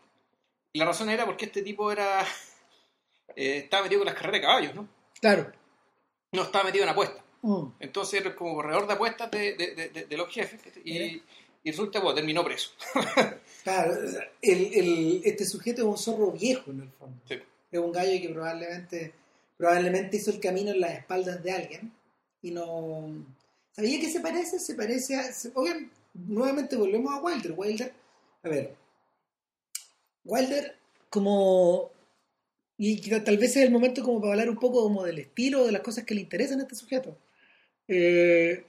Y 0.76 0.78
la 0.78 0.84
razón 0.84 1.08
era 1.08 1.24
porque 1.24 1.46
este 1.46 1.62
tipo 1.62 1.90
era 1.90 2.20
eh, 3.34 3.58
estaba 3.64 3.84
metido 3.84 4.00
con 4.00 4.06
las 4.06 4.14
carreras 4.14 4.32
de 4.34 4.40
caballos, 4.42 4.74
¿no? 4.74 4.86
Claro. 5.20 5.50
No 6.32 6.42
estaba 6.42 6.64
metido 6.64 6.84
en 6.84 6.90
apuestas. 6.90 7.22
Mm. 7.40 7.64
Entonces 7.80 8.20
era 8.20 8.36
como 8.36 8.54
corredor 8.54 8.86
de 8.86 8.92
apuestas 8.92 9.30
de, 9.30 9.54
de- 9.54 9.74
de- 9.74 9.88
de- 9.88 10.04
de 10.04 10.16
los 10.18 10.28
jefes 10.30 10.60
y, 10.84 11.22
resulta 11.64 12.02
que 12.02 12.12
terminó 12.14 12.44
preso. 12.44 12.70
Claro, 13.64 13.94
el, 14.42 14.72
el- 14.74 15.22
este 15.24 15.44
sujeto 15.46 15.80
es 15.82 15.88
un 15.88 15.96
zorro 15.98 16.30
viejo 16.32 16.70
en 16.70 16.82
el 16.82 16.90
fondo. 16.90 17.20
Sí. 17.26 17.36
Es 17.72 17.80
un 17.80 17.90
gallo 17.90 18.20
que 18.20 18.28
probablemente, 18.28 19.12
probablemente 19.56 20.18
hizo 20.18 20.30
el 20.30 20.38
camino 20.40 20.70
en 20.72 20.80
las 20.80 20.92
espaldas 20.92 21.42
de 21.42 21.52
alguien 21.52 21.92
y 22.42 22.50
no... 22.52 23.24
¿Sabía 23.72 23.98
que 23.98 24.08
se 24.10 24.20
parece? 24.20 24.58
Se 24.60 24.74
parece 24.74 25.16
a... 25.16 25.32
se- 25.32 25.50
Oigan, 25.54 25.90
nuevamente 26.12 26.76
volvemos 26.76 27.12
a 27.12 27.20
Wilder. 27.22 27.54
Wilder, 27.56 27.92
a 28.44 28.48
ver, 28.50 28.76
Wilder 30.26 30.76
como... 31.08 31.90
Y 32.78 33.00
tal 33.08 33.38
vez 33.38 33.56
es 33.56 33.64
el 33.64 33.70
momento 33.70 34.02
como 34.02 34.20
para 34.20 34.32
hablar 34.32 34.50
un 34.50 34.58
poco 34.58 34.82
como 34.82 35.02
del 35.02 35.18
estilo, 35.18 35.64
de 35.64 35.72
las 35.72 35.80
cosas 35.80 36.04
que 36.04 36.14
le 36.14 36.20
interesan 36.20 36.60
a 36.60 36.64
este 36.64 36.74
sujeto. 36.74 37.16
Eh, 37.88 38.64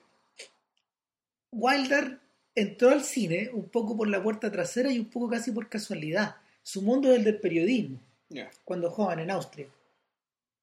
Wilder 1.51 2.19
entró 2.55 2.89
al 2.89 3.03
cine 3.03 3.49
un 3.51 3.67
poco 3.67 3.97
por 3.97 4.07
la 4.07 4.23
puerta 4.23 4.49
trasera 4.49 4.91
y 4.91 4.99
un 4.99 5.09
poco 5.09 5.29
casi 5.29 5.51
por 5.51 5.67
casualidad. 5.67 6.37
Su 6.63 6.81
mundo 6.81 7.11
es 7.11 7.17
el 7.17 7.25
del 7.25 7.39
periodismo, 7.39 7.99
cuando 8.63 8.89
joven 8.91 9.19
en 9.19 9.31
Austria. 9.31 9.67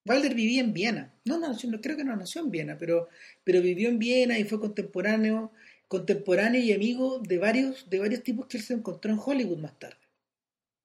Wilder 0.07 0.35
vivía 0.35 0.61
en 0.61 0.73
Viena. 0.73 1.13
No, 1.25 1.39
no, 1.39 1.57
yo 1.57 1.71
no 1.71 1.81
creo 1.81 1.97
que 1.97 2.05
no 2.05 2.15
nació 2.17 2.43
en 2.43 2.51
Viena, 2.51 2.77
pero, 2.79 3.09
pero 3.43 3.63
vivió 3.63 3.89
en 3.89 3.99
Viena 3.99 4.39
y 4.39 4.45
fue 4.45 4.61
contemporáneo, 4.61 5.51
contemporáneo 5.89 6.61
y 6.61 6.73
amigo 6.73 7.19
de 7.19 7.39
varios, 7.39 7.89
de 7.89 7.99
varios 8.01 8.23
tipos 8.23 8.47
que 8.47 8.59
él 8.59 8.63
se 8.63 8.75
encontró 8.75 9.13
en 9.13 9.21
Hollywood 9.23 9.59
más 9.59 9.79
tarde. 9.79 10.04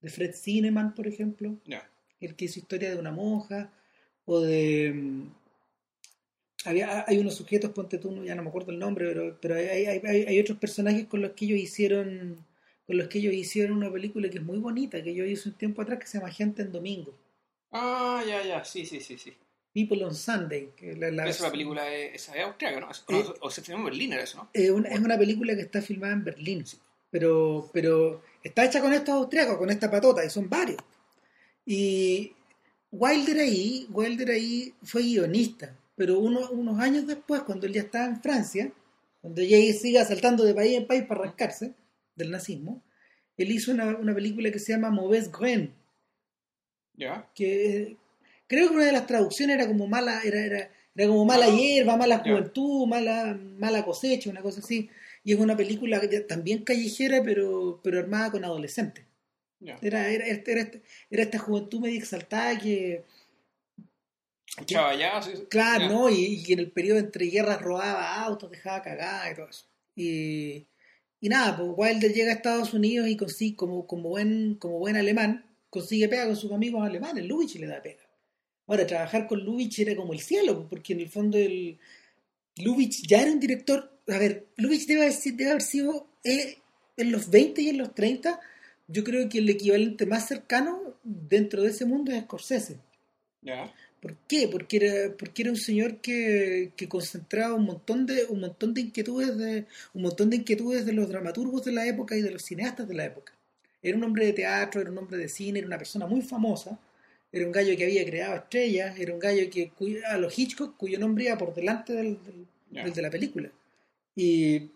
De 0.01 0.09
Fred 0.09 0.33
Zinnemann, 0.33 0.93
por 0.95 1.07
ejemplo, 1.07 1.57
Ya. 1.65 1.89
el 2.21 2.35
que 2.35 2.45
hizo 2.45 2.59
historia 2.59 2.89
de 2.89 2.97
una 2.99 3.11
monja, 3.11 3.71
o 4.25 4.39
de... 4.41 4.91
mm, 4.93 5.27
Había, 6.65 7.05
hay 7.07 7.17
unos 7.19 7.35
sujetos, 7.35 7.71
ponte 7.71 7.97
tú, 7.99 8.23
ya 8.25 8.35
no 8.35 8.43
me 8.43 8.49
acuerdo 8.49 8.71
el 8.71 8.79
nombre, 8.79 9.07
pero, 9.07 9.37
pero 9.41 9.55
hay, 9.55 9.65
hay, 9.85 10.01
hay- 10.05 10.25
hay 10.25 10.39
otros 10.41 10.57
personajes 10.57 11.05
con 11.07 11.21
los 11.21 11.31
que 11.31 11.45
ellos 11.45 11.59
hicieron 11.59 12.45
con 12.85 12.97
los 12.97 13.07
que 13.07 13.19
ellos 13.19 13.33
hicieron 13.35 13.77
una 13.77 13.91
película 13.91 14.27
que 14.29 14.39
es 14.39 14.43
muy 14.43 14.57
bonita, 14.57 15.01
que 15.03 15.13
yo 15.13 15.23
hice 15.23 15.49
un 15.49 15.55
tiempo 15.55 15.83
atrás, 15.83 15.99
que 15.99 16.07
se 16.07 16.17
llama 16.17 16.31
Gente 16.31 16.63
en 16.63 16.71
Domingo, 16.71 17.15
Ah, 17.71 18.23
ya, 18.27 18.43
ya, 18.43 18.65
sí, 18.65 18.83
sí, 18.85 18.99
sí, 18.99 19.15
sí. 19.19 19.31
People 19.71 20.03
on 20.03 20.15
Sunday. 20.15 20.69
Que 20.75 20.95
la- 20.95 21.11
la- 21.11 21.23
Esa 21.29 21.31
es 21.37 21.41
la 21.41 21.51
película, 21.51 21.93
eh, 21.95 22.15
esa 22.15 22.35
es 22.35 22.43
austriaca, 22.43 22.79
¿no? 22.79 22.89
Eh, 22.89 23.23
o, 23.41 23.51
se 23.51 23.61
filmó 23.61 23.81
en 23.81 23.85
Berlín, 23.85 24.13
era 24.13 24.23
eso, 24.23 24.39
¿no? 24.39 24.49
Eh, 24.53 24.71
una- 24.71 24.89
es 24.89 24.99
una 24.99 25.17
película 25.19 25.55
que 25.55 25.61
está 25.61 25.81
filmada 25.83 26.13
en 26.13 26.23
Berlín, 26.23 26.65
pero, 27.11 27.69
pero 27.71 28.23
está 28.43 28.65
hecha 28.65 28.81
con 28.81 28.93
estos 28.93 29.15
austriacos, 29.15 29.57
con 29.57 29.69
esta 29.69 29.89
patota, 29.91 30.23
y 30.25 30.29
son 30.29 30.49
varios. 30.49 30.79
Y 31.65 32.33
Wilder 32.91 33.39
ahí, 33.39 33.87
Wilder 33.91 34.31
ahí 34.31 34.73
fue 34.83 35.03
guionista, 35.03 35.75
pero 35.95 36.19
uno- 36.19 36.49
unos 36.51 36.79
años 36.79 37.05
después, 37.07 37.41
cuando 37.43 37.67
él 37.67 37.73
ya 37.73 37.81
estaba 37.81 38.05
en 38.05 38.21
Francia, 38.21 38.71
cuando 39.21 39.41
ya 39.43 39.57
siga 39.73 40.05
saltando 40.05 40.43
de 40.43 40.53
país 40.55 40.77
en 40.77 40.87
país 40.87 41.03
para 41.03 41.21
arrancarse 41.21 41.73
del 42.15 42.31
nazismo, 42.31 42.81
él 43.37 43.51
hizo 43.51 43.71
una, 43.71 43.95
una 43.97 44.13
película 44.15 44.51
que 44.51 44.59
se 44.59 44.73
llama 44.73 44.89
Mauvais 44.89 45.31
Grain, 45.31 45.73
Ya. 46.95 47.27
que 47.33 47.97
creo 48.47 48.69
que 48.69 48.75
una 48.75 48.85
de 48.85 48.91
las 48.91 49.07
traducciones 49.07 49.55
era 49.57 49.67
como 49.67 49.87
mala, 49.87 50.21
era, 50.23 50.39
era, 50.43 50.69
era 50.95 51.07
como 51.07 51.25
mala 51.25 51.47
hierba, 51.49 51.95
mala 51.97 52.19
juventud, 52.19 52.87
mala, 52.87 53.37
mala 53.57 53.85
cosecha, 53.85 54.29
una 54.29 54.41
cosa 54.41 54.59
así. 54.59 54.89
Y 55.29 55.33
es 55.33 55.39
una 55.39 55.55
película 55.55 56.01
que- 56.01 56.21
también 56.21 56.63
callejera, 56.63 57.21
pero, 57.23 57.79
pero 57.83 57.99
armada 57.99 58.31
con 58.31 58.43
adolescentes. 58.43 59.05
Era, 59.79 60.09
era, 60.09 60.25
era, 60.25 60.71
era 61.11 61.23
esta- 61.23 61.37
juventud 61.37 61.81
medio 61.81 61.99
exaltada 61.99 62.57
que, 62.57 63.03
Chava 64.65 64.95
ya, 64.95 65.21
sí, 65.21 65.31
claro. 65.47 65.87
¿no? 65.87 66.09
Y, 66.09 66.43
y 66.47 66.53
en 66.53 66.59
el 66.59 66.71
periodo 66.71 66.97
entre 66.97 67.27
guerras 67.27 67.61
robaba 67.61 68.15
autos, 68.23 68.49
dejaba 68.49 68.81
cagada 68.81 69.31
y 69.31 69.35
todo 69.35 69.49
eso. 69.49 69.65
Y, 69.95 70.65
y 71.21 71.29
nada, 71.29 71.55
pues 71.55 71.69
Wilder 71.77 72.11
llega 72.11 72.31
a 72.31 72.35
Estados 72.35 72.73
Unidos 72.73 73.07
y 73.07 73.15
consigue, 73.15 73.55
como, 73.55 73.85
como, 73.85 74.09
buen, 74.09 74.55
como 74.55 74.79
buen 74.79 74.95
alemán, 74.97 75.45
consigue 75.69 76.09
pega 76.09 76.25
con 76.25 76.35
sus 76.35 76.51
amigos 76.51 76.83
alemanes. 76.83 77.23
Lubitsch 77.25 77.55
le 77.59 77.67
da 77.67 77.83
pega. 77.83 78.01
Ahora, 78.65 78.87
trabajar 78.87 79.27
con 79.27 79.41
Lubitsch 79.45 79.77
era 79.79 79.95
como 79.95 80.13
el 80.13 80.19
cielo, 80.21 80.67
porque 80.67 80.93
en 80.93 81.01
el 81.01 81.09
fondo 81.09 81.37
el 81.37 81.77
Lubitsch 82.57 83.05
ya 83.07 83.21
era 83.21 83.31
un 83.31 83.39
director. 83.39 83.98
A 84.11 84.17
ver, 84.17 84.45
Lubitsch 84.57 84.87
debe 84.87 85.01
haber, 85.03 85.13
si- 85.13 85.31
debe 85.31 85.51
haber 85.51 85.61
sido 85.61 86.07
eh, 86.23 86.57
en 86.97 87.11
los 87.11 87.29
20 87.29 87.61
y 87.61 87.69
en 87.69 87.77
los 87.77 87.93
30. 87.95 88.39
Yo 88.87 89.03
creo 89.03 89.29
que 89.29 89.37
el 89.39 89.49
equivalente 89.49 90.05
más 90.05 90.27
cercano 90.27 90.95
dentro 91.03 91.61
de 91.63 91.69
ese 91.69 91.85
mundo 91.85 92.11
es 92.11 92.23
Scorsese. 92.23 92.77
¿Por 94.01 94.15
qué? 94.27 94.47
Porque 94.47 94.77
era, 94.77 95.15
porque 95.17 95.41
era 95.43 95.51
un 95.51 95.57
señor 95.57 95.97
que, 95.97 96.71
que 96.75 96.87
concentraba 96.87 97.53
un 97.53 97.65
montón 97.65 98.05
de, 98.05 98.25
un 98.25 98.39
montón 98.39 98.73
de 98.73 98.81
inquietudes 98.81 99.37
de, 99.37 99.65
un 99.93 100.01
montón 100.03 100.29
de 100.29 100.37
inquietudes 100.37 100.85
de 100.85 100.93
los 100.93 101.09
dramaturgos 101.09 101.65
de 101.65 101.73
la 101.73 101.85
época 101.85 102.15
y 102.15 102.21
de 102.21 102.31
los 102.31 102.41
cineastas 102.43 102.87
de 102.87 102.95
la 102.95 103.05
época. 103.05 103.33
Era 103.81 103.97
un 103.97 104.03
hombre 104.03 104.25
de 104.25 104.33
teatro, 104.33 104.81
era 104.81 104.89
un 104.91 104.97
hombre 104.97 105.17
de 105.17 105.29
cine, 105.29 105.59
era 105.59 105.67
una 105.67 105.77
persona 105.77 106.07
muy 106.07 106.21
famosa, 106.21 106.79
era 107.31 107.45
un 107.45 107.51
gallo 107.51 107.75
que 107.77 107.83
había 107.85 108.05
creado 108.05 108.35
estrellas, 108.37 108.97
era 108.97 109.13
un 109.13 109.19
gallo 109.19 109.49
que 109.49 109.69
cuyo- 109.71 109.99
a 110.07 110.17
los 110.17 110.37
Hitchcock 110.37 110.75
cuyo 110.77 110.97
nombre 110.97 111.25
iba 111.25 111.37
por 111.37 111.53
delante 111.53 111.93
del, 111.93 112.17
del- 112.23 112.45
Ya. 112.71 112.83
del 112.85 112.93
de 112.93 113.01
la 113.01 113.09
película. 113.09 113.51
Y, 114.19 114.71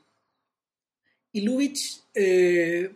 y 1.34 1.42
Lubitsch 1.42 2.02
eh, 2.14 2.96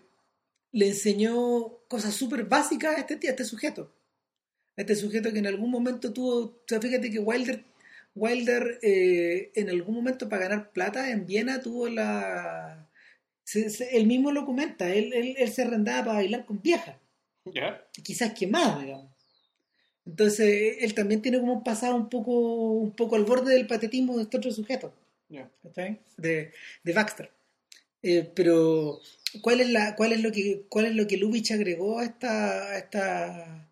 le 0.72 0.88
enseñó 0.88 1.80
cosas 1.88 2.14
súper 2.14 2.46
básicas 2.46 2.96
a 2.98 3.00
este, 3.02 3.28
a 3.28 3.32
este 3.32 3.44
sujeto 3.44 3.92
a 4.78 4.82
este 4.82 4.96
sujeto 4.96 5.34
que 5.34 5.40
en 5.40 5.48
algún 5.48 5.72
momento 5.72 6.14
tuvo, 6.14 6.36
o 6.38 6.62
sea, 6.68 6.80
fíjate 6.80 7.10
que 7.10 7.18
Wilder, 7.18 7.64
Wilder 8.14 8.78
eh, 8.84 9.52
en 9.56 9.70
algún 9.72 9.96
momento 9.96 10.30
para 10.30 10.44
ganar 10.48 10.72
plata 10.72 11.10
en 11.10 11.26
Viena 11.26 11.60
tuvo 11.60 11.90
la... 11.90 12.88
se- 13.44 13.72
se- 13.72 13.98
él 13.98 14.06
mismo 14.06 14.32
lo 14.32 14.46
comenta, 14.46 14.94
él, 14.94 15.12
él, 15.14 15.34
él 15.36 15.50
se 15.52 15.64
arrendaba 15.64 16.04
para 16.06 16.14
bailar 16.20 16.46
con 16.46 16.62
viejas, 16.62 16.96
Ya. 17.46 17.84
quizás 18.04 18.34
que 18.34 18.46
más, 18.46 18.80
digamos. 18.80 19.10
Entonces, 20.06 20.78
él 20.82 20.94
también 20.94 21.24
tiene 21.24 21.40
como 21.40 21.54
un 21.54 21.64
pasado 21.64 21.96
un 21.96 22.08
poco, 22.08 22.32
un 22.74 22.92
poco 22.96 23.16
al 23.16 23.26
borde 23.26 23.56
del 23.56 23.66
patetismo 23.66 24.16
de 24.18 24.24
este 24.24 24.38
otro 24.38 24.52
sujeto. 24.52 24.94
De, 26.18 26.52
de 26.84 26.94
Baxter. 26.94 27.32
Eh, 28.02 28.32
pero, 28.36 29.02
¿cuál 29.42 29.62
es, 29.62 29.70
la, 29.70 29.96
cuál, 29.96 30.14
es 30.14 30.22
lo 30.22 30.32
que, 30.32 30.66
¿cuál 30.70 30.86
es 30.86 30.96
lo 30.96 31.08
que 31.08 31.18
Lubitsch 31.18 31.52
agregó 31.52 32.00
a 32.00 32.06
esta, 32.06 32.72
a, 32.72 32.78
esta, 32.78 33.70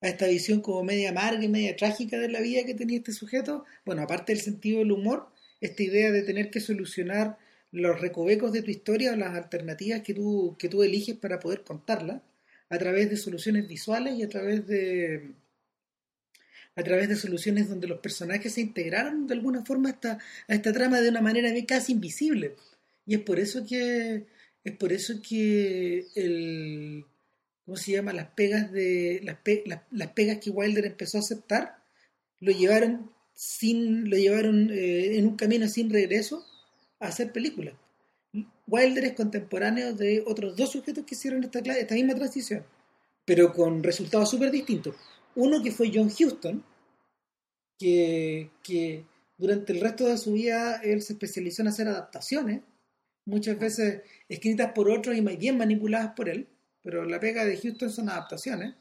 a 0.00 0.08
esta 0.08 0.26
visión 0.26 0.60
como 0.60 0.84
media 0.84 1.10
amarga 1.10 1.42
y 1.42 1.48
media 1.48 1.76
trágica 1.76 2.18
de 2.18 2.28
la 2.28 2.40
vida 2.40 2.64
que 2.64 2.74
tenía 2.74 2.98
este 2.98 3.12
sujeto? 3.12 3.64
Bueno, 3.84 4.02
aparte 4.02 4.32
del 4.32 4.42
sentido 4.42 4.80
del 4.80 4.92
humor, 4.92 5.28
esta 5.60 5.82
idea 5.82 6.10
de 6.12 6.22
tener 6.22 6.50
que 6.50 6.60
solucionar 6.60 7.38
los 7.70 8.00
recovecos 8.00 8.52
de 8.52 8.62
tu 8.62 8.70
historia 8.70 9.12
o 9.12 9.16
las 9.16 9.34
alternativas 9.34 10.02
que 10.02 10.14
tú, 10.14 10.56
que 10.58 10.68
tú 10.68 10.82
eliges 10.82 11.16
para 11.16 11.40
poder 11.40 11.64
contarla 11.64 12.22
a 12.68 12.78
través 12.78 13.10
de 13.10 13.16
soluciones 13.16 13.66
visuales 13.66 14.18
y 14.18 14.22
a 14.22 14.28
través 14.28 14.66
de 14.66 15.32
a 16.74 16.82
través 16.82 17.08
de 17.08 17.16
soluciones 17.16 17.68
donde 17.68 17.86
los 17.86 18.00
personajes 18.00 18.54
se 18.54 18.60
integraron 18.60 19.26
de 19.26 19.34
alguna 19.34 19.64
forma 19.64 19.90
a 19.90 19.92
esta, 19.92 20.18
a 20.48 20.54
esta 20.54 20.72
trama 20.72 21.00
de 21.00 21.10
una 21.10 21.20
manera 21.20 21.50
casi 21.66 21.92
invisible. 21.92 22.56
Y 23.06 23.14
es 23.14 23.20
por 23.20 23.38
eso 23.38 23.64
que 23.66 24.26
es 24.64 24.76
por 24.76 24.92
eso 24.92 25.14
que 25.26 26.06
el 26.14 27.04
¿cómo 27.64 27.76
se 27.76 27.92
llama? 27.92 28.12
las 28.12 28.28
pegas 28.28 28.72
de 28.72 29.20
las, 29.24 29.38
las, 29.90 30.12
pegas 30.12 30.38
que 30.38 30.50
Wilder 30.50 30.86
empezó 30.86 31.18
a 31.18 31.20
aceptar 31.20 31.82
lo 32.40 32.52
llevaron 32.52 33.10
sin 33.34 34.08
lo 34.08 34.16
llevaron 34.16 34.70
eh, 34.70 35.18
en 35.18 35.26
un 35.26 35.36
camino 35.36 35.68
sin 35.68 35.90
regreso 35.90 36.46
a 37.00 37.08
hacer 37.08 37.32
películas. 37.32 37.74
Wilder 38.66 39.04
es 39.04 39.12
contemporáneo 39.12 39.94
de 39.94 40.22
otros 40.26 40.56
dos 40.56 40.70
sujetos 40.70 41.04
que 41.04 41.14
hicieron 41.14 41.44
esta, 41.44 41.58
esta 41.58 41.94
misma 41.94 42.14
transición, 42.14 42.64
pero 43.24 43.52
con 43.52 43.82
resultados 43.82 44.30
súper 44.30 44.50
distintos. 44.50 44.94
Uno 45.34 45.62
que 45.62 45.72
fue 45.72 45.90
John 45.92 46.08
Huston, 46.08 46.62
que, 47.78 48.50
que 48.62 49.04
durante 49.38 49.72
el 49.72 49.80
resto 49.80 50.06
de 50.06 50.18
su 50.18 50.34
vida 50.34 50.80
él 50.82 51.02
se 51.02 51.14
especializó 51.14 51.62
en 51.62 51.68
hacer 51.68 51.88
adaptaciones, 51.88 52.62
muchas 53.24 53.58
veces 53.58 54.02
escritas 54.28 54.72
por 54.72 54.90
otros 54.90 55.16
y 55.16 55.20
bien 55.36 55.58
manipuladas 55.58 56.12
por 56.14 56.28
él, 56.28 56.48
pero 56.82 57.04
la 57.04 57.20
pega 57.20 57.44
de 57.44 57.56
Houston 57.56 57.90
son 57.90 58.08
adaptaciones. 58.08 58.74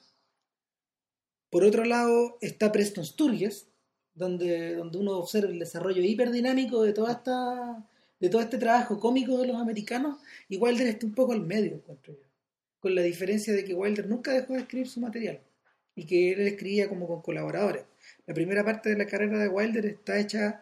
Por 1.49 1.63
otro 1.63 1.85
lado 1.85 2.37
está 2.41 2.71
Preston 2.71 3.05
Sturges, 3.05 3.67
donde, 4.13 4.75
donde 4.75 4.97
uno 4.97 5.17
observa 5.17 5.51
el 5.51 5.59
desarrollo 5.59 6.03
hiperdinámico 6.03 6.83
de 6.83 6.93
toda 6.93 7.13
esta 7.13 7.87
de 8.19 8.29
todo 8.29 8.41
este 8.41 8.59
trabajo 8.59 8.99
cómico 8.99 9.35
de 9.39 9.47
los 9.47 9.57
americanos, 9.57 10.19
y 10.47 10.57
Wilder 10.57 10.85
está 10.85 11.07
un 11.07 11.15
poco 11.15 11.33
al 11.33 11.41
medio, 11.41 11.73
encuentro 11.73 12.13
yo. 12.13 12.27
Con 12.79 12.93
la 12.93 13.01
diferencia 13.01 13.51
de 13.51 13.65
que 13.65 13.73
Wilder 13.73 14.07
nunca 14.07 14.31
dejó 14.31 14.53
de 14.53 14.59
escribir 14.59 14.87
su 14.87 14.99
material 14.99 15.41
y 15.95 16.05
que 16.05 16.31
él 16.31 16.41
escribía 16.47 16.89
como 16.89 17.07
con 17.07 17.21
colaboradores. 17.21 17.83
La 18.25 18.33
primera 18.33 18.63
parte 18.63 18.89
de 18.89 18.97
la 18.97 19.07
carrera 19.07 19.39
de 19.39 19.47
Wilder 19.47 19.85
está 19.85 20.19
hecha 20.19 20.61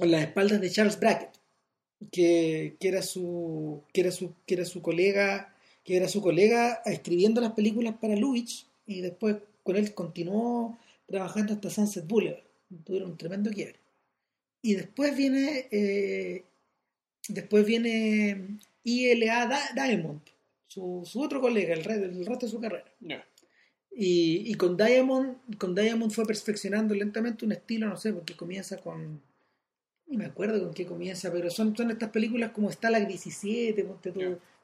a 0.00 0.06
las 0.06 0.22
espaldas 0.22 0.60
de 0.60 0.70
Charles 0.70 0.98
Brackett, 0.98 1.30
que, 2.10 2.76
que, 2.80 2.88
era 2.88 3.02
su, 3.02 3.82
que, 3.92 4.02
era 4.02 4.10
su, 4.10 4.34
que 4.46 4.54
era 4.54 4.64
su 4.64 4.82
colega, 4.82 5.54
que 5.84 5.96
era 5.96 6.08
su 6.08 6.20
colega 6.20 6.82
escribiendo 6.84 7.40
las 7.40 7.52
películas 7.52 7.94
para 8.00 8.16
Lubitsch 8.16 8.66
y 8.86 9.00
después 9.00 9.36
con 9.62 9.76
él 9.76 9.94
continuó 9.94 10.78
trabajando 11.06 11.54
hasta 11.54 11.70
Sunset 11.70 12.06
Boulevard. 12.06 12.42
Tuvieron 12.84 13.12
un 13.12 13.16
tremendo 13.16 13.50
quiebre. 13.50 13.78
Y 14.62 14.74
después 14.74 15.16
viene 15.16 15.68
eh, 15.70 16.44
después 17.28 17.64
viene 17.64 18.58
ILA 18.84 19.70
Diamond, 19.74 20.20
su, 20.66 21.02
su 21.04 21.20
otro 21.20 21.40
colega, 21.40 21.74
el, 21.74 21.88
el, 21.88 22.26
resto 22.26 22.46
de 22.46 22.52
su 22.52 22.60
carrera. 22.60 22.84
Y, 23.98 24.50
y, 24.50 24.54
con 24.56 24.76
Diamond, 24.76 25.56
con 25.56 25.74
Diamond 25.74 26.12
fue 26.12 26.26
perfeccionando 26.26 26.94
lentamente 26.94 27.46
un 27.46 27.52
estilo, 27.52 27.88
no 27.88 27.96
sé, 27.96 28.12
porque 28.12 28.36
comienza 28.36 28.76
con 28.76 29.22
ni 30.06 30.16
me 30.16 30.26
acuerdo 30.26 30.60
con 30.60 30.72
qué 30.72 30.86
comienza, 30.86 31.32
pero 31.32 31.50
son, 31.50 31.76
son 31.76 31.90
estas 31.90 32.10
películas 32.10 32.52
como 32.52 32.70
Stalag 32.70 33.08
17, 33.08 33.86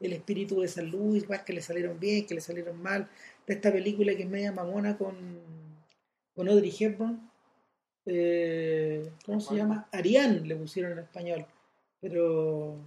El 0.01 0.13
espíritu 0.13 0.61
de 0.61 0.69
San 0.69 0.91
Luis, 0.91 1.25
que 1.45 1.53
le 1.53 1.61
salieron 1.61 1.99
bien, 1.99 2.27
que 2.27 2.35
le 2.35 2.41
salieron 2.41 2.81
mal, 2.81 3.09
de 3.47 3.55
esta 3.55 3.73
película 3.73 4.15
que 4.15 4.23
es 4.23 4.29
media 4.29 4.53
mamona 4.53 4.97
con, 4.97 5.15
con 6.35 6.49
Audrey 6.49 6.73
Hepburn, 6.79 7.29
eh, 8.07 9.11
¿cómo 9.27 9.41
se 9.41 9.57
llama? 9.57 9.89
Ariane 9.93 10.41
le 10.41 10.57
pusieron 10.57 10.93
en 10.93 11.01
español, 11.01 11.47
pero... 12.01 12.79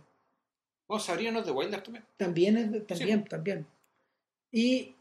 ¿Cómo 0.88 1.00
sabría 1.00 1.32
no 1.32 1.40
es 1.40 1.46
de 1.46 1.52
Wilder 1.52 1.82
también? 1.82 2.06
También, 2.16 2.86
también, 2.86 3.26
también. 3.26 3.68
Y, 4.52 4.96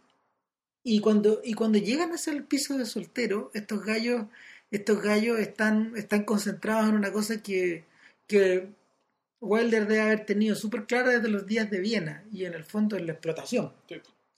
y, 0.85 1.01
cuando, 1.01 1.41
y 1.43 1.55
cuando 1.55 1.79
llegan 1.79 2.13
a 2.13 2.19
ser 2.19 2.35
el 2.35 2.45
piso 2.45 2.79
de 2.79 2.87
soltero, 2.87 3.51
estos 3.55 3.85
gallos 3.85 4.27
estos 4.75 5.01
gallos 5.03 5.39
están, 5.39 5.93
están 5.97 6.25
concentrados 6.25 6.89
en 6.89 6.97
una 6.97 7.13
cosa 7.13 7.41
que, 7.43 7.85
que 8.27 8.69
Wilder 9.41 9.87
debe 9.87 10.01
haber 10.01 10.27
tenido 10.27 10.57
súper 10.57 10.87
clara 10.87 11.11
desde 11.11 11.29
los 11.29 11.47
días 11.47 11.71
de 11.71 11.79
Viena 11.79 12.25
y 12.33 12.45
en 12.45 12.55
el 12.55 12.65
fondo 12.65 12.97
es 12.97 13.05
la 13.05 13.13
explotación. 13.13 13.73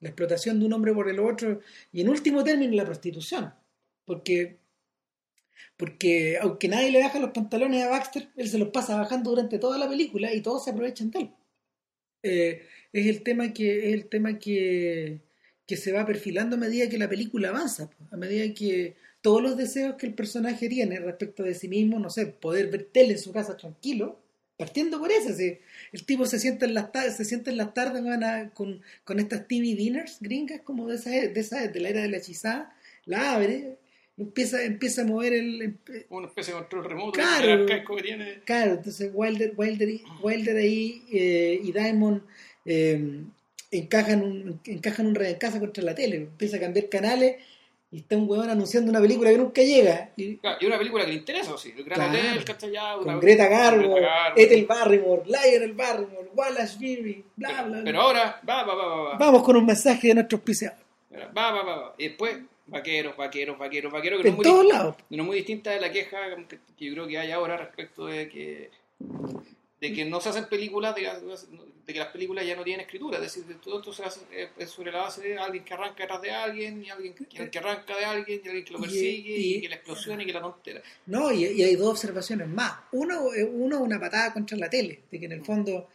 La 0.00 0.08
explotación 0.10 0.60
de 0.60 0.66
un 0.66 0.74
hombre 0.74 0.92
por 0.92 1.08
el 1.08 1.20
otro 1.20 1.60
y 1.90 2.02
en 2.02 2.10
último 2.10 2.44
término 2.44 2.74
la 2.74 2.84
prostitución. 2.84 3.54
Porque, 4.04 4.58
porque 5.76 6.38
aunque 6.40 6.68
nadie 6.68 6.90
le 6.90 7.02
baja 7.02 7.18
los 7.18 7.30
pantalones 7.30 7.82
a 7.84 7.88
Baxter, 7.88 8.28
él 8.36 8.48
se 8.48 8.58
los 8.58 8.68
pasa 8.68 8.96
bajando 8.96 9.30
durante 9.30 9.58
toda 9.58 9.78
la 9.78 9.88
película 9.88 10.34
y 10.34 10.42
todos 10.42 10.64
se 10.64 10.70
aprovechan 10.70 11.10
de 11.10 11.18
él. 11.20 11.30
Eh, 12.22 12.66
es 12.92 13.06
el 13.06 13.22
tema 13.22 13.52
que 13.54 13.88
es 13.88 13.94
el 13.94 14.08
tema 14.08 14.38
que, 14.38 15.20
que 15.66 15.76
se 15.76 15.92
va 15.92 16.06
perfilando 16.06 16.56
a 16.56 16.58
medida 16.58 16.88
que 16.88 16.98
la 16.98 17.08
película 17.08 17.48
avanza, 17.48 17.90
a 18.10 18.16
medida 18.16 18.54
que 18.54 18.94
todos 19.20 19.42
los 19.42 19.56
deseos 19.56 19.96
que 19.96 20.06
el 20.06 20.14
personaje 20.14 20.68
tiene 20.68 21.00
respecto 21.00 21.42
de 21.42 21.54
sí 21.54 21.68
mismo, 21.68 21.98
no 21.98 22.10
sé, 22.10 22.26
poder 22.26 22.70
ver 22.70 22.84
tele 22.84 23.14
en 23.14 23.18
su 23.18 23.32
casa 23.32 23.56
tranquilo, 23.56 24.20
partiendo 24.56 24.98
por 24.98 25.10
eso, 25.10 25.30
el 25.92 26.06
tipo 26.06 26.26
se 26.26 26.38
sienta 26.38 26.64
en 26.64 26.74
las 26.74 26.92
tardes, 26.92 27.16
se 27.16 27.24
sienta 27.24 27.50
en 27.50 27.56
las 27.56 27.74
tardes 27.74 28.02
con, 28.54 28.80
con 29.04 29.18
estas 29.18 29.48
TV 29.48 29.74
dinners 29.74 30.18
gringas 30.20 30.60
como 30.60 30.86
de 30.86 30.96
esa, 30.96 31.10
de 31.10 31.40
esa 31.40 31.66
de 31.66 31.80
la 31.80 31.88
era 31.88 32.02
de 32.02 32.08
la 32.08 32.18
hechizada, 32.18 32.74
la 33.04 33.34
abre, 33.34 33.78
empieza, 34.16 34.62
empieza 34.62 35.02
a 35.02 35.06
mover 35.06 35.34
el... 35.34 35.76
Una 36.08 36.28
especie 36.28 36.54
de 36.54 36.60
control 36.60 36.84
remoto 36.84 37.12
claro, 37.12 37.66
que 37.66 38.02
tiene. 38.02 38.40
Claro, 38.44 38.74
entonces 38.74 39.10
Wilder, 39.12 39.52
Wilder, 39.56 40.00
Wilder 40.22 40.56
ahí 40.56 41.02
eh, 41.12 41.60
y 41.62 41.72
Diamond 41.72 42.22
eh, 42.64 43.24
encajan 43.70 44.22
un, 44.22 44.60
encajan 44.64 45.06
un 45.06 45.14
red 45.14 45.30
en 45.30 45.38
casa 45.38 45.60
contra 45.60 45.82
la 45.82 45.94
tele, 45.94 46.16
empieza 46.16 46.56
a 46.56 46.60
cambiar 46.60 46.88
canales 46.88 47.36
y 47.90 47.98
está 47.98 48.16
un 48.16 48.28
weón 48.28 48.50
anunciando 48.50 48.90
una 48.90 49.00
película 49.00 49.30
que 49.30 49.38
nunca 49.38 49.62
llega. 49.62 50.10
Y, 50.16 50.38
una 50.66 50.76
película 50.76 51.04
que 51.04 51.12
le 51.12 51.18
interesa, 51.18 51.56
sí. 51.56 51.72
El 51.76 51.84
Gran 51.84 52.10
Hotel, 52.10 52.44
Castellado. 52.44 53.02
Con 53.02 53.20
Greta 53.20 53.46
Garbo, 53.46 53.96
Ethel 54.34 54.66
Barrymore, 54.66 55.22
Lionel 55.26 55.72
Barrymore, 55.72 56.30
Wallace 56.34 56.76
Beery, 56.78 57.24
bla, 57.36 57.62
bla, 57.62 57.62
bla. 57.62 57.84
Pero 57.84 58.00
ahora, 58.00 58.40
va, 58.48 58.64
va, 58.64 58.74
va, 58.74 58.86
va. 58.86 59.18
Vamos 59.18 59.42
con 59.42 59.56
un 59.56 59.66
mensaje 59.66 60.08
de 60.08 60.14
nuestros 60.14 60.40
auspiciadores. 60.40 60.84
Va, 61.14 61.52
va, 61.52 61.62
va, 61.62 61.76
va. 61.76 61.94
Y 61.96 62.08
después, 62.08 62.36
vaqueros, 62.66 63.16
vaqueros, 63.16 63.58
vaqueros, 63.58 63.92
vaqueros. 63.92 64.22
Que 64.22 64.28
en 64.28 64.36
todos 64.38 64.66
lados. 64.66 64.96
No 65.10 65.24
muy 65.24 65.36
distinta 65.36 65.70
de 65.70 65.80
la 65.80 65.92
queja 65.92 66.18
que, 66.76 66.86
yo 66.86 66.92
creo 66.92 67.06
que 67.06 67.18
hay 67.18 67.30
ahora 67.30 67.56
respecto 67.56 68.06
de 68.06 68.28
que 68.28 68.70
de 69.80 69.92
que 69.92 70.04
no 70.06 70.20
se 70.20 70.30
hacen 70.30 70.46
películas, 70.46 70.94
de, 70.94 71.02
de, 71.02 71.92
que 71.92 71.98
las 71.98 72.08
películas 72.08 72.46
ya 72.46 72.56
no 72.56 72.64
tienen 72.64 72.86
escritura, 72.86 73.18
es 73.18 73.34
decir, 73.34 73.60
todo 73.60 73.78
esto 73.78 73.92
se 73.92 74.04
hace 74.04 74.20
es 74.56 74.70
sobre 74.70 74.90
la 74.90 75.02
base 75.02 75.22
de 75.22 75.38
alguien 75.38 75.64
que 75.64 75.74
arranca 75.74 76.02
detrás 76.02 76.22
de 76.22 76.30
alguien, 76.30 76.82
y 76.82 76.88
alguien 76.88 77.14
que, 77.14 77.50
que 77.50 77.58
arranca 77.58 77.96
de 77.96 78.04
alguien, 78.04 78.40
y 78.42 78.48
alguien 78.48 78.64
que 78.64 78.72
lo 78.72 78.80
persigue, 78.80 79.36
y, 79.36 79.60
que 79.60 79.68
la 79.68 79.76
explosión 79.76 80.20
y 80.20 80.26
que 80.26 80.32
la 80.32 80.40
tontera. 80.40 80.82
No, 81.06 81.30
y, 81.30 81.44
hay 81.44 81.76
dos 81.76 81.90
observaciones 81.90 82.48
más. 82.48 82.72
Uno, 82.92 83.24
uno, 83.52 83.82
una 83.82 84.00
patada 84.00 84.32
contra 84.32 84.56
la 84.56 84.70
tele, 84.70 85.02
de 85.10 85.20
que 85.20 85.26
en 85.26 85.32
el 85.32 85.44
fondo, 85.44 85.88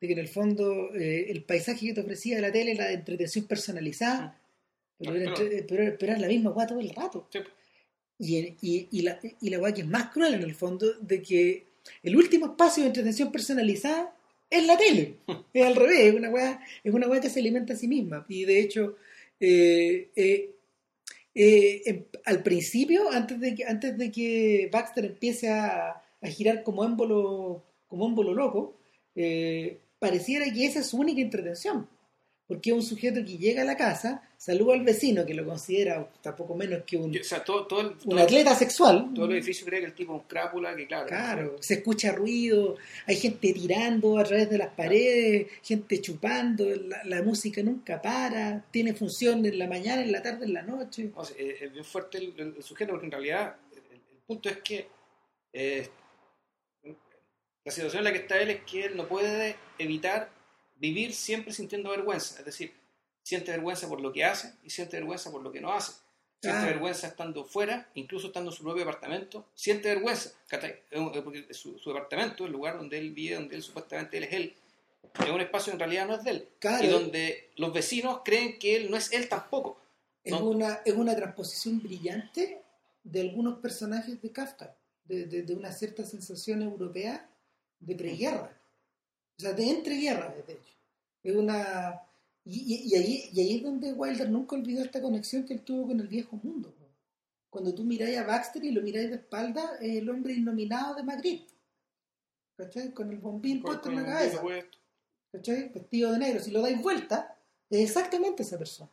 de 0.00 0.06
que 0.06 0.12
en 0.12 0.20
el 0.20 0.28
fondo 0.28 0.94
eh, 0.94 1.26
el 1.28 1.42
paisaje 1.42 1.86
que 1.86 1.94
te 1.94 2.02
ofrecía 2.02 2.36
de 2.36 2.42
la 2.42 2.52
tele 2.52 2.72
era 2.72 2.86
de 2.86 2.94
entretención 2.94 3.46
personalizada, 3.46 4.40
pero, 4.96 5.16
era, 5.16 5.34
pero, 5.66 5.96
era 5.98 6.18
la 6.18 6.28
misma 6.28 6.50
guata 6.50 6.68
todo 6.68 6.80
el 6.80 6.90
rato. 6.90 7.28
Y, 8.16 8.36
y, 8.62 8.88
y, 8.92 9.02
la, 9.02 9.18
y 9.40 9.50
la 9.50 9.58
guay 9.58 9.74
que 9.74 9.80
es 9.80 9.88
más 9.88 10.10
cruel 10.10 10.34
en 10.34 10.42
el 10.44 10.54
fondo, 10.54 10.92
de 11.00 11.20
que 11.20 11.73
el 12.02 12.16
último 12.16 12.46
espacio 12.46 12.82
de 12.82 12.88
entretención 12.88 13.30
personalizada 13.32 14.14
es 14.50 14.66
la 14.66 14.76
tele. 14.76 15.16
Es 15.52 15.64
al 15.64 15.76
revés, 15.76 16.00
es 16.00 16.14
una 16.14 16.30
weá, 16.30 16.60
es 16.82 16.92
una 16.92 17.20
que 17.20 17.30
se 17.30 17.40
alimenta 17.40 17.74
a 17.74 17.76
sí 17.76 17.88
misma. 17.88 18.24
Y 18.28 18.44
de 18.44 18.60
hecho, 18.60 18.96
eh, 19.40 20.10
eh, 20.14 20.50
eh, 21.34 21.82
em, 21.86 22.04
al 22.24 22.42
principio, 22.42 23.10
antes 23.10 23.40
de 23.40 23.54
que, 23.54 23.64
antes 23.64 23.98
de 23.98 24.10
que 24.10 24.68
Baxter 24.72 25.04
empiece 25.04 25.50
a, 25.50 26.00
girar 26.22 26.62
como 26.62 26.84
émbolo, 26.84 27.62
como 27.86 28.06
émbolo 28.06 28.32
loco, 28.32 28.78
pareciera 29.98 30.50
que 30.50 30.64
esa 30.64 30.80
es 30.80 30.86
su 30.86 30.96
única 30.96 31.20
entretención 31.20 31.86
porque 32.46 32.70
es 32.70 32.76
un 32.76 32.82
sujeto 32.82 33.24
que 33.24 33.38
llega 33.38 33.62
a 33.62 33.64
la 33.64 33.76
casa, 33.76 34.22
saluda 34.44 34.74
al 34.74 34.82
vecino, 34.82 35.24
que 35.24 35.32
lo 35.32 35.46
considera 35.46 36.06
tampoco 36.20 36.54
menos 36.54 36.82
que 36.84 36.98
un, 36.98 37.18
un 38.04 38.18
atleta 38.18 38.54
sexual. 38.54 39.10
Todo 39.14 39.24
el 39.24 39.32
edificio 39.32 39.64
cree 39.64 39.80
que 39.80 39.86
el 39.86 39.94
tipo 39.94 40.14
es 40.14 40.20
un 40.20 40.28
crápula, 40.28 40.76
que 40.76 40.86
claro. 40.86 41.06
Claro, 41.06 41.56
se 41.60 41.74
escucha 41.74 42.12
ruido, 42.12 42.76
hay 43.06 43.16
gente 43.16 43.54
tirando 43.54 44.18
a 44.18 44.24
través 44.24 44.50
de 44.50 44.58
las 44.58 44.68
paredes, 44.68 45.46
gente 45.62 45.98
chupando, 46.02 46.66
la, 47.06 47.22
música 47.22 47.62
nunca 47.62 48.02
para, 48.02 48.62
tiene 48.70 48.92
función 48.92 49.46
en 49.46 49.58
la 49.58 49.66
mañana, 49.66 50.02
en 50.02 50.12
la 50.12 50.20
tarde, 50.20 50.44
en 50.44 50.52
la 50.52 50.62
noche. 50.62 51.10
es 51.38 51.72
bien 51.72 51.84
fuerte 51.84 52.18
el, 52.18 52.62
sujeto, 52.62 52.92
porque 52.92 53.06
en 53.06 53.12
realidad 53.12 53.56
el, 53.74 54.18
punto 54.26 54.50
es 54.50 54.58
que 54.58 54.88
eh, 55.54 55.88
la 57.64 57.72
situación 57.72 58.00
en 58.00 58.04
la 58.04 58.12
que 58.12 58.18
está 58.18 58.38
él 58.38 58.50
es 58.50 58.60
que 58.64 58.84
él 58.84 58.94
no 58.94 59.08
puede 59.08 59.56
evitar 59.78 60.28
vivir 60.76 61.14
siempre 61.14 61.50
sintiendo 61.54 61.88
vergüenza, 61.88 62.40
es 62.40 62.44
decir, 62.44 62.83
siente 63.24 63.50
vergüenza 63.50 63.88
por 63.88 64.00
lo 64.00 64.12
que 64.12 64.24
hace 64.24 64.54
y 64.62 64.70
siente 64.70 64.96
vergüenza 64.96 65.32
por 65.32 65.42
lo 65.42 65.50
que 65.50 65.60
no 65.60 65.72
hace. 65.72 65.92
Siente 66.40 66.66
vergüenza 66.66 67.08
estando 67.08 67.44
fuera, 67.44 67.88
incluso 67.94 68.28
estando 68.28 68.50
en 68.50 68.56
su 68.56 68.62
propio 68.62 68.84
departamento, 68.84 69.46
siente 69.54 69.88
vergüenza, 69.88 70.30
porque 71.24 71.46
su, 71.54 71.78
su, 71.78 71.90
departamento, 71.90 72.44
el 72.44 72.52
lugar 72.52 72.76
donde 72.76 72.98
él 72.98 73.12
vive, 73.12 73.34
donde 73.34 73.56
él 73.56 73.62
supuestamente 73.62 74.18
él 74.18 74.24
es 74.24 74.32
él, 74.34 74.54
es 75.20 75.30
un 75.30 75.40
espacio 75.40 75.72
en 75.72 75.78
realidad 75.78 76.06
no 76.06 76.14
es 76.16 76.22
de 76.22 76.30
él, 76.30 76.48
y 76.82 76.86
donde 76.86 77.50
los 77.56 77.72
vecinos 77.72 78.20
creen 78.24 78.58
que 78.58 78.76
él 78.76 78.90
no 78.90 78.96
es 78.98 79.10
él 79.12 79.26
tampoco. 79.28 79.80
Es, 80.22 80.32
una, 80.34 80.80
es 80.84 80.94
una 80.94 81.16
transposición 81.16 81.82
brillante 81.82 82.60
de 83.02 83.20
algunos 83.22 83.58
personajes 83.58 84.20
de 84.20 84.30
Kafka, 84.30 84.76
de, 85.06 85.24
de 85.24 85.54
una 85.54 85.72
cierta 85.72 86.04
sensación 86.04 86.60
europea 86.60 87.26
de 87.80 87.94
preguerra 87.94 88.54
o 89.36 89.42
sea, 89.42 89.52
de 89.52 89.68
entreguerra, 89.68 90.34
de 90.46 90.52
hecho. 90.52 90.72
Es 91.22 91.34
una... 91.34 92.00
Y, 92.44 92.90
y, 92.90 92.94
ahí, 92.94 93.30
y 93.32 93.40
ahí 93.40 93.56
es 93.56 93.62
donde 93.62 93.92
Wilder 93.92 94.28
nunca 94.28 94.56
olvidó 94.56 94.82
esta 94.82 95.00
conexión 95.00 95.44
que 95.44 95.54
él 95.54 95.62
tuvo 95.62 95.88
con 95.88 96.00
el 96.00 96.08
viejo 96.08 96.38
mundo. 96.42 96.74
Cuando 97.48 97.72
tú 97.72 97.84
miráis 97.84 98.18
a 98.18 98.24
Baxter 98.24 98.64
y 98.64 98.72
lo 98.72 98.82
miráis 98.82 99.10
de 99.10 99.16
espalda, 99.16 99.76
es 99.80 99.98
el 99.98 100.10
hombre 100.10 100.34
innominado 100.34 100.96
de 100.96 101.04
Madrid. 101.04 101.42
¿Cachai? 102.56 102.92
Con 102.92 103.10
el 103.10 103.18
bombín 103.18 103.62
puesto 103.62 103.90
en 103.90 103.96
la 103.96 104.04
cabeza. 104.04 104.42
¿Cachai? 105.30 105.68
Vestido 105.68 106.10
de 106.10 106.18
negro. 106.18 106.40
Si 106.40 106.50
lo 106.50 106.60
dais 106.60 106.82
vuelta, 106.82 107.38
es 107.70 107.80
exactamente 107.80 108.42
esa 108.42 108.58
persona. 108.58 108.90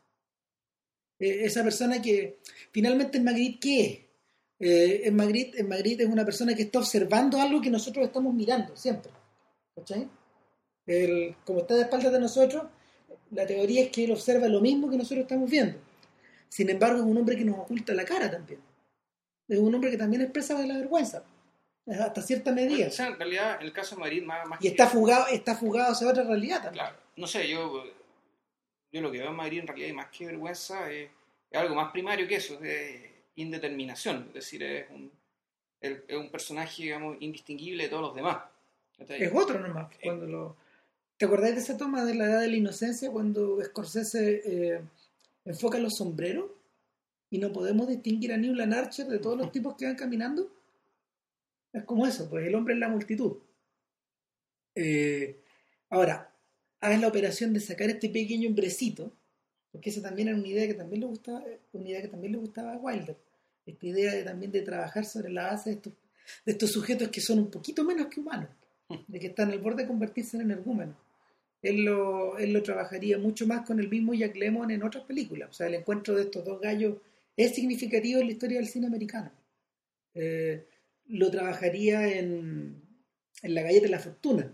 esa 1.18 1.64
persona 1.64 2.02
que 2.02 2.40
finalmente 2.72 3.18
en 3.18 3.24
Madrid, 3.24 3.58
¿qué 3.60 3.82
es? 3.82 4.00
Eh, 4.60 5.08
en, 5.08 5.16
Madrid, 5.16 5.56
en 5.58 5.68
Madrid 5.68 6.00
es 6.00 6.08
una 6.08 6.24
persona 6.24 6.54
que 6.54 6.62
está 6.62 6.78
observando 6.78 7.42
algo 7.42 7.62
que 7.62 7.72
nosotros 7.72 8.06
estamos 8.06 8.32
mirando 8.34 8.76
siempre. 8.78 9.12
¿Cachai? 9.76 10.08
como 11.46 11.62
está 11.62 11.76
de 11.76 11.84
espaldas 11.84 12.12
de 12.12 12.20
nosotros, 12.20 12.66
la 13.32 13.46
teoría 13.46 13.84
es 13.84 13.90
que 13.90 14.04
él 14.06 14.12
observa 14.12 14.48
lo 14.48 14.62
mismo 14.62 14.90
que 14.90 14.98
nosotros 14.98 15.24
estamos 15.24 15.50
viendo. 15.50 15.78
Sin 16.50 16.70
embargo, 16.70 17.00
es 17.00 17.06
un 17.06 17.18
hombre 17.18 17.38
que 17.38 17.46
nos 17.46 17.60
oculta 17.60 17.94
la 17.94 18.06
cara 18.06 18.30
también. 18.30 18.60
Es 19.48 19.58
un 19.58 19.74
hombre 19.74 19.90
que 19.90 19.98
también 19.98 20.22
expresa 20.22 20.54
la 20.66 20.78
vergüenza. 20.78 21.24
hasta 21.88 22.22
cierta 22.22 22.52
medida. 22.52 22.88
O 22.88 22.92
sea, 22.92 23.08
en 23.08 23.18
realidad, 23.18 23.58
en 23.60 23.68
el 23.68 23.74
caso 23.74 23.96
de 23.96 24.02
Madrid, 24.02 24.24
más, 24.24 24.48
más 24.48 24.64
y 24.64 24.68
está 24.68 24.88
fugado, 24.88 25.28
está 25.28 25.56
fugado 25.56 25.94
hacia 25.94 26.08
otra 26.08 26.24
realidad 26.24 26.62
también. 26.64 26.86
Claro, 26.86 26.98
no 27.16 27.28
sé, 27.28 27.48
yo, 27.48 27.84
yo 28.92 29.02
lo 29.02 29.12
que 29.12 29.20
veo 29.20 29.30
en 29.30 29.36
Madrid 29.36 29.60
en 29.60 29.68
realidad, 29.68 29.88
y 29.90 29.94
más 29.94 30.08
que 30.08 30.26
vergüenza, 30.26 30.92
es, 30.92 31.10
es 31.50 31.60
algo 31.60 31.76
más 31.76 31.92
primario 31.92 32.28
que 32.28 32.36
eso, 32.36 32.62
es 32.64 33.02
indeterminación, 33.36 34.26
es 34.28 34.34
decir, 34.34 34.64
es 34.64 34.90
un, 34.90 35.12
es 35.80 36.16
un 36.16 36.30
personaje, 36.30 36.84
digamos, 36.84 37.18
indistinguible 37.22 37.84
de 37.84 37.90
todos 37.90 38.04
los 38.04 38.16
demás. 38.16 38.44
Es 39.08 39.34
otro 39.34 39.60
nomás. 39.60 39.88
Cuando 40.04 40.26
lo... 40.28 40.58
¿Te 41.22 41.26
acordás 41.26 41.54
de 41.54 41.62
esa 41.62 41.78
toma 41.78 42.04
de 42.04 42.16
la 42.16 42.26
edad 42.26 42.42
de 42.42 42.48
la 42.48 42.56
inocencia 42.56 43.12
cuando 43.12 43.64
Scorsese 43.64 44.42
eh, 44.44 44.82
enfoca 45.46 45.78
los 45.78 45.94
sombreros 45.98 46.50
y 47.30 47.38
no 47.38 47.54
podemos 47.54 47.88
distinguir 47.88 48.34
a 48.34 48.38
Newland 48.38 48.74
Archer 48.74 49.06
de 49.06 49.20
todos 49.20 49.38
los 49.38 49.52
tipos 49.52 49.76
que 49.76 49.86
van 49.86 49.94
caminando? 49.94 50.52
Es 51.72 51.84
como 51.84 52.08
eso, 52.08 52.28
pues 52.28 52.48
el 52.48 52.56
hombre 52.56 52.74
es 52.74 52.80
la 52.80 52.90
multitud. 52.90 53.34
Eh, 54.74 55.40
ahora, 55.92 56.34
haz 56.80 57.00
la 57.00 57.08
operación 57.08 57.54
de 57.54 57.60
sacar 57.60 57.92
este 57.92 58.10
pequeño 58.10 58.50
hombrecito, 58.50 59.12
porque 59.72 59.92
esa 59.92 60.02
también 60.02 60.30
era 60.30 60.38
una 60.38 60.48
idea 60.48 60.66
que 60.66 60.74
también 60.74 61.02
le 61.02 61.06
gustaba, 61.06 61.44
una 61.74 61.88
idea 61.88 62.02
que 62.02 62.08
también 62.08 62.32
le 62.32 62.40
gustaba 62.40 62.74
a 62.74 62.78
Wilder. 62.78 63.16
Esta 63.68 63.86
idea 63.86 64.12
de, 64.16 64.24
también 64.24 64.52
de 64.52 64.64
trabajar 64.64 65.06
sobre 65.06 65.30
la 65.30 65.52
base 65.52 65.70
de 65.70 65.76
estos, 65.76 65.94
de 66.48 66.52
estos 66.54 66.72
sujetos 66.72 67.10
que 67.10 67.22
son 67.22 67.38
un 67.38 67.52
poquito 67.52 67.84
menos 67.84 68.08
que 68.08 68.20
humanos, 68.20 68.50
de 69.08 69.20
que 69.20 69.28
están 69.28 69.52
al 69.52 69.60
borde 69.60 69.84
de 69.84 69.88
convertirse 69.88 70.36
en 70.36 70.42
energúmenos. 70.42 70.96
Él 71.62 71.86
lo, 71.86 72.38
él 72.38 72.54
lo 72.54 72.64
trabajaría 72.64 73.18
mucho 73.18 73.46
más 73.46 73.66
con 73.66 73.80
el 73.80 73.90
mismo 73.90 74.14
Jack 74.14 74.36
Lemmon 74.36 74.72
en 74.72 74.84
otras 74.84 75.04
películas. 75.04 75.50
O 75.50 75.54
sea, 75.54 75.68
el 75.68 75.76
encuentro 75.76 76.16
de 76.16 76.24
estos 76.24 76.44
dos 76.44 76.60
gallos 76.60 76.98
es 77.38 77.54
significativo 77.54 78.20
en 78.20 78.28
la 78.28 78.34
historia 78.34 78.58
del 78.58 78.68
cine 78.68 78.88
americano. 78.88 79.32
Eh, 80.14 80.66
lo 81.08 81.30
trabajaría 81.30 82.18
en, 82.18 82.82
en 83.44 83.56
La 83.56 83.62
Galleta 83.62 83.86
de 83.86 83.92
la 83.92 84.00
Fortuna, 84.00 84.54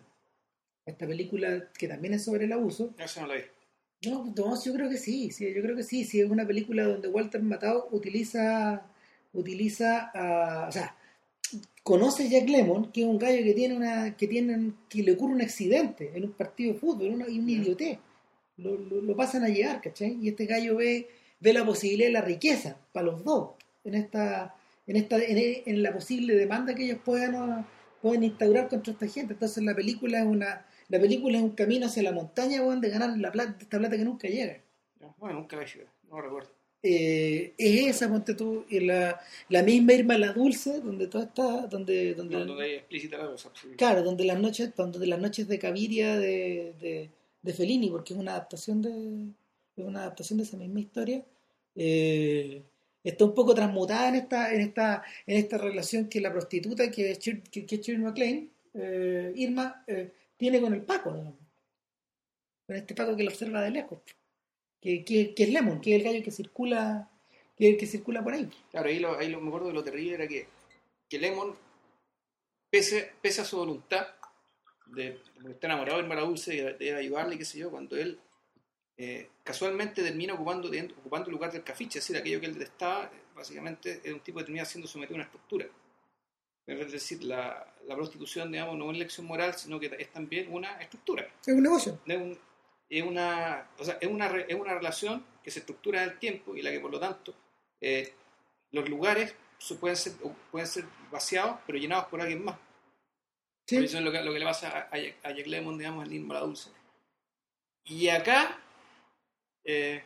esta 0.86 1.08
película 1.08 1.72
que 1.78 1.88
también 1.88 2.13
es 2.13 2.24
sobre 2.24 2.46
el 2.46 2.52
abuso. 2.52 2.93
Eso 2.98 3.22
no 3.22 3.28
la 3.28 3.36
vi. 3.36 3.41
No, 4.06 4.34
no, 4.36 4.63
yo 4.63 4.74
creo 4.74 4.89
que 4.89 4.98
sí, 4.98 5.32
sí, 5.32 5.52
yo 5.54 5.62
creo 5.62 5.76
que 5.76 5.84
sí, 5.84 6.04
sí, 6.06 6.22
es 6.22 6.30
una 6.30 6.46
película 6.46 6.84
donde 6.84 7.08
Walter 7.08 7.41
Matthau 7.41 7.88
utiliza, 7.91 8.86
utiliza, 9.34 10.12
o 10.67 10.72
sea, 10.72 10.96
conoce 11.88 12.23
a 12.23 12.30
Jack 12.30 12.50
Lemmon, 12.50 12.91
que 12.91 13.02
es 13.02 13.08
un 13.08 13.17
gallo 13.17 13.41
que 13.45 13.54
tiene 13.54 13.73
una, 13.73 14.17
que 14.17 14.28
tiene, 14.28 14.73
que 14.89 15.04
le 15.04 15.13
ocurre 15.13 15.36
un 15.36 15.41
accidente 15.41 16.12
en 16.13 16.26
un 16.26 16.34
partido 16.34 16.73
de 16.73 16.80
fútbol, 16.80 17.08
una, 17.08 17.30
y 17.30 17.39
un 17.39 17.50
idiotez, 17.50 17.97
lo, 18.58 18.76
lo, 18.76 19.00
lo, 19.00 19.15
pasan 19.15 19.45
a 19.45 19.47
llegar, 19.47 19.80
¿cachai? 19.80 20.17
Y 20.21 20.28
este 20.28 20.47
gallo 20.47 20.76
ve, 20.76 21.08
ve 21.39 21.54
la 21.54 21.65
posibilidad 21.65 22.10
de 22.10 22.13
la 22.13 22.21
riqueza 22.21 22.78
para 22.91 23.06
los 23.06 23.23
dos, 23.23 23.52
en 23.86 23.93
esta, 23.93 24.54
en 24.86 24.97
esta, 24.97 25.17
en, 25.17 25.63
en 25.65 25.82
la 25.82 25.93
posible 25.93 26.36
demanda 26.36 26.76
que 26.76 26.84
ellos 26.84 27.00
puedan, 27.06 27.65
pueden 28.02 28.23
instaurar 28.23 28.67
contra 28.67 28.91
esta 28.91 29.08
gente. 29.08 29.32
Entonces 29.32 29.63
la 29.63 29.73
película 29.73 30.19
es 30.19 30.26
una 30.26 30.65
la 30.89 31.00
película 31.00 31.38
es 31.38 31.43
un 31.43 31.52
camino 31.52 31.86
hacia 31.86 32.04
la 32.04 32.12
montaña, 32.12 32.62
weón, 32.62 32.80
de 32.80 32.89
ganar 32.89 33.17
la 33.17 33.32
plata, 33.32 33.58
esta 33.60 33.78
plata 33.78 33.97
que 33.97 34.06
nunca 34.06 34.28
llega. 34.28 34.62
Bueno, 35.17 35.39
nunca 35.39 35.58
la 35.58 35.63
he 35.63 35.88
no 36.10 36.21
recuerdo. 36.21 36.57
Eh, 36.84 37.54
es 37.58 37.96
esa, 37.96 38.08
ponte 38.08 38.36
tú, 38.36 38.66
la, 38.70 39.20
la 39.50 39.63
misma 39.63 39.94
Irma 39.94 40.18
la 40.18 40.32
Dulce, 40.32 40.80
donde 40.80 41.08
todo 41.08 41.24
está, 41.24 41.68
donde, 41.68 42.13
donde, 42.13 42.36
no, 42.36 42.46
donde 42.46 42.63
hay 42.63 42.74
explícita 42.76 43.18
la 43.18 43.28
cosa. 43.32 43.52
Claro, 43.76 44.04
donde 44.04 44.24
las 44.26 44.40
noches, 44.40 44.76
donde 44.76 45.06
las 45.08 45.20
noches 45.20 45.48
de 45.48 45.60
Caviria 45.60 46.18
de, 46.18 46.76
de, 46.80 47.10
de, 47.42 47.54
Fellini, 47.54 47.90
porque 47.90 48.13
es 48.13 48.20
una 48.20 48.34
adaptación 48.34 48.82
de, 48.82 48.90
es 49.76 49.86
una 49.86 50.02
adaptación 50.02 50.38
de 50.38 50.44
esa 50.44 50.58
misma 50.58 50.80
historia. 50.80 51.26
Eh, 51.76 52.62
está 53.04 53.26
un 53.26 53.34
poco 53.34 53.56
transmutada 53.56 54.10
en 54.10 54.16
esta, 54.16 54.54
en 54.54 54.62
esta, 54.62 55.04
en 55.26 55.38
esta 55.38 55.58
relación 55.58 56.08
que 56.08 56.22
la 56.22 56.32
prostituta, 56.32 56.90
que 56.92 57.12
es, 57.12 57.20
que, 57.20 57.66
que 57.66 57.76
es 57.76 57.82
Shirley 57.82 58.04
MacLaine, 58.04 58.50
eh, 58.74 59.34
Irma, 59.36 59.84
eh, 59.88 60.12
tiene 60.38 60.62
con 60.62 60.74
el 60.74 60.82
Paco, 60.82 61.12
¿no? 61.12 61.36
con 62.68 62.76
este 62.76 62.94
Paco 62.94 63.16
que 63.16 63.24
lo 63.24 63.32
observa 63.32 63.62
de 63.62 63.72
lejos, 63.72 64.00
que, 64.82 65.04
que, 65.04 65.34
que, 65.34 65.44
es 65.44 65.50
Lemon, 65.50 65.82
que 65.82 65.96
es 65.96 66.02
el 66.02 66.08
gallo 66.08 66.24
que 66.24 66.32
circula, 66.32 67.10
que, 67.56 67.78
que 67.78 67.86
circula 67.86 68.24
por 68.24 68.34
ahí. 68.34 68.50
Claro, 68.72 68.90
ahí, 68.90 69.00
lo, 69.00 69.18
ahí 69.18 69.30
lo, 69.30 69.42
me 69.42 69.48
acuerdo 69.48 69.68
de 69.68 69.74
lo 69.74 69.84
terrible 69.84 70.16
era 70.16 70.28
que, 70.28 70.48
que 71.10 71.20
Lemon, 71.20 71.56
pese, 72.70 73.13
pese 73.22 73.42
a 73.42 73.46
su 73.46 73.58
voluntad 73.58 74.08
de, 74.88 75.20
de 75.42 75.52
estar 75.52 75.70
enamorado 75.70 76.02
de 76.02 76.08
Mara 76.08 76.22
Dulce 76.22 76.56
y 76.56 76.58
de, 76.60 76.74
de, 76.74 76.96
ayudarle, 76.96 77.38
qué 77.38 77.46
sé 77.46 77.60
yo, 77.60 77.72
cuando 77.72 77.96
él 77.98 78.20
eh, 78.98 79.30
casualmente 79.44 80.02
termina 80.02 80.34
ocupando, 80.34 80.70
de, 80.70 80.94
ocupando 80.98 81.28
el 81.28 81.34
lugar 81.34 81.52
del 81.52 81.63
cafiche, 81.63 82.00
es 82.00 82.06
decir, 82.06 82.18
aquello 82.18 82.40
que 82.40 82.48
él 82.48 82.54
detestaba, 82.54 83.12
básicamente 83.36 84.02
era 84.04 84.13
un 84.13 84.22
tipo 84.22 84.40
que 84.40 84.46
termina 84.46 84.66
siendo 84.66 84.88
sometido 84.88 85.16
a 85.16 85.18
una 85.18 85.26
estructura. 85.26 85.68
Es 86.66 86.92
decir, 86.92 87.24
la, 87.24 87.74
la, 87.88 87.96
prostitución, 87.96 88.52
digamos, 88.52 88.78
no 88.78 88.86
es 88.86 88.90
una 88.90 88.98
lección 88.98 89.26
moral, 89.26 89.54
sino 89.54 89.80
que 89.80 89.96
es 89.98 90.12
también 90.12 90.52
una 90.52 90.82
estructura. 90.82 91.26
Es 91.42 91.54
un 91.54 91.63
negocio. 91.63 91.98
Es, 92.06 92.18
un, 92.18 92.38
es 92.89 93.04
una, 93.04 93.69
o 93.78 93.84
sea, 93.84 93.97
es, 94.00 94.08
una, 94.08 94.28
es 94.38 94.56
una 94.56 94.73
relación 94.73 95.26
que 95.43 95.52
se 95.52 95.60
estructura 95.60 96.04
en 96.04 96.10
el 96.10 96.19
tiempo 96.19 96.56
y 96.56 96.62
la 96.62 96.71
que, 96.71 96.80
por 96.80 96.91
lo 96.91 97.00
tanto, 97.00 97.34
eh, 97.82 98.13
los 98.71 98.88
lugares 98.89 99.36
pueden 99.80 99.97
ser, 99.97 100.13
pueden 100.52 100.67
ser 100.67 100.86
vaciados, 101.12 101.60
pero 101.65 101.78
llenados 101.78 102.06
por 102.06 102.21
alguien 102.21 102.43
más. 102.43 102.58
Sí. 103.65 103.76
Por 103.76 103.86
eso 103.86 103.97
es 103.97 104.04
lo 104.04 104.12
que, 104.12 104.21
lo 104.21 104.34
que 104.34 104.39
le 104.39 104.45
pasa 104.45 104.89
a, 104.91 104.95
a 104.95 105.32
Jack 105.32 105.47
Lemmon, 105.47 105.78
digamos, 105.78 106.06
en 106.06 106.12
Lin 106.12 106.28
Dulce. 106.28 106.69
Y 107.84 108.08
acá, 108.10 108.62
eh, 109.63 110.04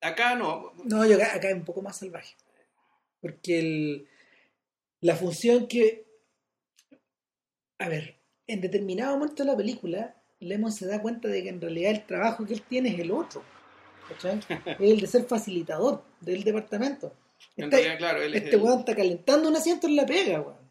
acá 0.00 0.34
no. 0.34 0.72
No, 0.84 1.04
yo 1.06 1.16
acá, 1.16 1.34
acá 1.34 1.48
es 1.50 1.54
un 1.54 1.64
poco 1.64 1.82
más 1.82 1.98
salvaje. 1.98 2.36
Porque 3.20 3.58
el 3.58 4.08
la 5.00 5.14
función 5.14 5.68
que, 5.68 6.06
a 7.78 7.88
ver, 7.88 8.20
en 8.46 8.60
determinado 8.60 9.16
momento 9.16 9.44
de 9.44 9.50
la 9.50 9.56
película, 9.56 10.17
Lemon 10.40 10.72
se 10.72 10.86
da 10.86 11.00
cuenta 11.02 11.28
de 11.28 11.42
que 11.42 11.48
en 11.48 11.60
realidad 11.60 11.90
el 11.92 12.06
trabajo 12.06 12.44
que 12.46 12.54
él 12.54 12.62
tiene 12.62 12.90
es 12.90 12.98
el 13.00 13.10
otro, 13.10 13.42
¿cachai? 14.08 14.38
es 14.66 14.76
el 14.92 15.00
de 15.00 15.06
ser 15.06 15.24
facilitador 15.24 16.02
del 16.20 16.44
departamento. 16.44 17.12
En 17.56 17.64
Este, 17.64 17.76
realidad, 17.76 17.98
claro, 17.98 18.22
él 18.22 18.34
es 18.34 18.42
este 18.44 18.56
el- 18.56 18.62
weón 18.62 18.78
está 18.80 18.94
calentando 18.94 19.48
un 19.48 19.56
asiento 19.56 19.86
en 19.86 19.96
la 19.96 20.06
pega, 20.06 20.40
weón. 20.40 20.68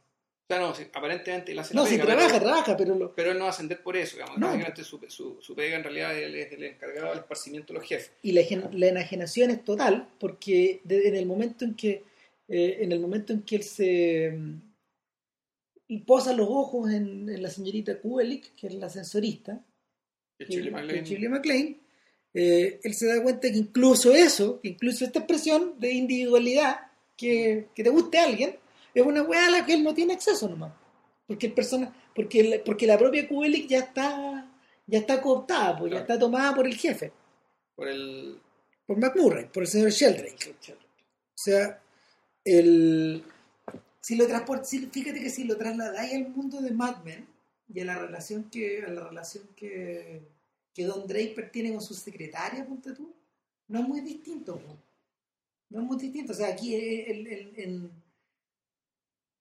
O 0.49 0.53
sea, 0.53 0.59
no, 0.61 0.73
sí, 0.73 0.83
aparentemente 0.93 1.51
él 1.51 1.59
hace 1.59 1.73
No, 1.75 1.83
la 1.83 1.89
si 1.89 1.97
trabaja, 1.97 2.27
pero, 2.29 2.39
trabaja, 2.45 2.77
pero 2.77 2.95
lo, 2.95 3.13
pero 3.13 3.31
él 3.31 3.37
no 3.37 3.43
va 3.43 3.49
a 3.49 3.53
ascender 3.53 3.83
por 3.83 3.97
eso, 3.97 4.15
digamos. 4.15 4.37
No. 4.37 4.53
Su, 4.77 4.97
su, 5.09 5.37
su 5.41 5.55
pega 5.55 5.75
en 5.75 5.83
realidad 5.83 6.17
él 6.17 6.35
es 6.35 6.51
el 6.53 6.63
encargado 6.63 7.09
del 7.09 7.19
esparcimiento 7.19 7.73
de 7.73 7.79
los 7.79 7.87
jefes. 7.87 8.11
y 8.21 8.31
la, 8.31 8.87
enajenación 8.87 9.51
es 9.51 9.65
total 9.65 10.07
porque 10.19 10.79
de- 10.85 11.09
en 11.09 11.15
el 11.17 11.25
momento 11.25 11.65
en 11.65 11.75
que 11.75 12.03
eh, 12.47 12.77
en 12.79 12.93
el 12.93 13.01
momento 13.01 13.33
en 13.33 13.41
que 13.41 13.57
él 13.57 13.63
se 13.63 14.31
mm, 14.37 14.61
y 15.87 15.99
posa 15.99 16.33
los 16.33 16.47
ojos 16.49 16.91
en, 16.91 17.29
en 17.29 17.41
la 17.41 17.49
señorita 17.49 17.99
Kubelik 17.99 18.55
que 18.55 18.67
es 18.67 18.73
la 18.75 18.87
ascensorista 18.87 19.59
Shirley 20.39 20.71
MacLaine- 20.71 21.29
MacLaine, 21.29 21.79
eh, 22.33 22.79
él 22.83 22.93
se 22.93 23.07
da 23.07 23.21
cuenta 23.23 23.49
que 23.49 23.57
incluso 23.57 24.11
eso 24.13 24.59
que 24.61 24.69
incluso 24.69 25.05
esta 25.05 25.19
expresión 25.19 25.79
de 25.79 25.91
individualidad 25.91 26.77
que, 27.15 27.67
que 27.73 27.83
te 27.83 27.89
guste 27.89 28.19
a 28.19 28.25
alguien 28.25 28.55
es 28.93 29.03
una 29.05 29.23
weá 29.23 29.47
a 29.47 29.51
la 29.51 29.65
que 29.65 29.73
él 29.73 29.83
no 29.83 29.93
tiene 29.93 30.13
acceso 30.13 30.47
nomás 30.47 30.73
porque 31.25 31.47
el 31.47 31.53
persona 31.53 31.93
porque, 32.15 32.39
el- 32.41 32.61
porque 32.61 32.85
la 32.87 32.97
propia 32.97 33.27
Kubelik 33.27 33.67
ya 33.67 33.79
está 33.79 34.51
ya 34.85 34.99
está 34.99 35.21
cooptada 35.21 35.77
pues 35.79 35.91
ya 35.91 35.97
Claro. 35.99 36.13
está 36.13 36.19
tomada 36.19 36.53
por 36.55 36.67
el 36.67 36.75
jefe 36.75 37.11
por 37.75 37.87
el. 37.87 38.39
por 38.85 38.97
McMurray, 38.97 39.45
por 39.51 39.63
el 39.63 39.67
señor 39.69 39.91
Sheldrake. 39.91 40.49
O 40.49 41.39
sea, 41.39 41.79
el, 42.43 43.21
si 44.07 44.15
lo 44.15 44.25
si- 44.63 44.87
fíjate 44.87 45.19
que 45.19 45.29
si 45.29 45.43
lo 45.43 45.57
trasladáis 45.57 46.13
al 46.13 46.29
mundo 46.29 46.61
de 46.61 46.71
Mad 46.71 47.03
Men 47.03 47.27
y 47.67 47.81
a 47.81 47.85
la 47.85 47.99
relación 47.99 48.49
que, 48.49 48.81
a 48.81 48.89
la 48.89 49.03
relación 49.03 49.45
que, 49.53 50.21
que 50.73 50.85
Don 50.85 51.05
Draper 51.05 51.51
tiene 51.51 51.73
con 51.73 51.81
su 51.81 51.93
secretaria, 51.93 52.65
ponte 52.65 52.93
tú, 52.93 53.13
no 53.67 53.79
es 53.81 53.85
muy 53.85 53.99
distinto. 53.99 54.61
No 55.69 55.81
es 55.81 55.85
muy 55.85 55.97
distinto. 55.97 56.31
O 56.31 56.35
sea, 56.35 56.47
aquí 56.47 56.73
el, 56.73 57.27
el, 57.27 57.55
el, 57.57 57.91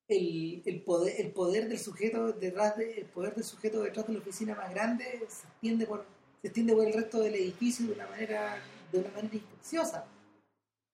el, 0.09 0.63
el 0.67 0.83
poder, 0.83 1.21
el 1.21 1.31
poder 1.31 1.69
del 1.69 1.79
sujeto 1.79 2.33
detrás 2.33 2.77
de, 2.77 3.07
poder 3.15 3.37
del 3.37 3.45
sujeto 3.45 3.81
detrás 3.83 4.09
de 4.09 4.15
la 4.15 4.19
oficina 4.19 4.57
más 4.57 4.71
grande 4.75 5.05
se 5.29 5.47
extiende 5.47 5.87
por, 5.87 6.05
se 6.43 6.49
extiende 6.49 6.75
por 6.75 6.85
el 6.89 6.93
resto 6.93 7.21
del 7.21 7.37
edificio 7.37 7.87
de 7.87 7.93
una 7.93 8.09
manera, 8.09 8.61
de 8.91 8.99
una 8.99 9.11
manera 9.11 9.37
infecciosa. 9.37 10.09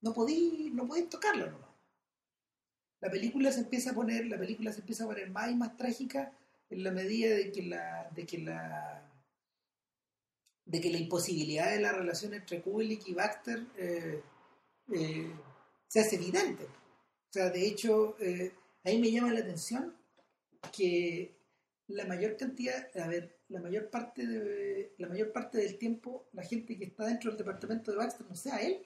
No 0.03 0.13
podí, 0.13 0.71
no 0.75 0.87
podí 0.87 1.05
tocarlo 1.05 1.47
nomás. 1.51 1.72
La 3.03 3.11
película 3.11 3.51
se 3.51 3.61
empieza 3.61 3.91
a 3.91 3.95
poner, 3.95 4.27
la 4.27 4.39
película 4.39 4.73
se 4.73 4.79
empieza 4.79 5.03
a 5.03 5.09
poner 5.09 5.29
más 5.29 5.51
y 5.51 5.57
más 5.57 5.77
trágica 5.77 6.33
en 6.71 6.85
la 6.85 6.93
medida 6.93 7.35
de 7.35 7.51
que 7.51 7.63
la, 7.63 8.09
de 8.15 8.25
que 8.25 8.39
la 8.39 9.09
de 10.65 10.81
que 10.81 10.93
la 10.93 10.99
imposibilidad 10.99 11.73
de 11.73 11.81
la 11.81 11.91
relación 11.91 12.33
entre 12.33 12.63
Kubelik 12.63 13.09
y 13.09 13.15
Baxter 13.15 13.67
eh, 13.77 14.23
eh, 14.95 15.33
se 15.89 16.01
hace 16.01 16.15
evidente. 16.15 16.63
O 16.63 17.33
sea, 17.33 17.51
de 17.51 17.67
hecho, 17.67 18.17
eh, 18.21 18.53
ahí 18.85 19.01
me 19.01 19.11
llama 19.11 19.33
la 19.33 19.41
atención 19.41 19.97
que 20.73 21.35
la 21.89 22.05
mayor 22.07 22.37
cantidad, 22.37 22.89
a 22.97 23.09
ver, 23.09 23.41
la 23.49 23.61
mayor 23.61 23.91
parte 23.91 24.25
de, 24.25 24.95
la 24.99 25.09
mayor 25.09 25.33
parte 25.33 25.59
del 25.59 25.77
tiempo, 25.77 26.29
la 26.33 26.45
gente 26.45 26.79
que 26.79 26.85
está 26.85 27.07
dentro 27.07 27.33
del 27.33 27.39
departamento 27.39 27.91
de 27.91 27.97
Baxter 27.97 28.27
no 28.29 28.37
sea 28.37 28.59
él. 28.59 28.81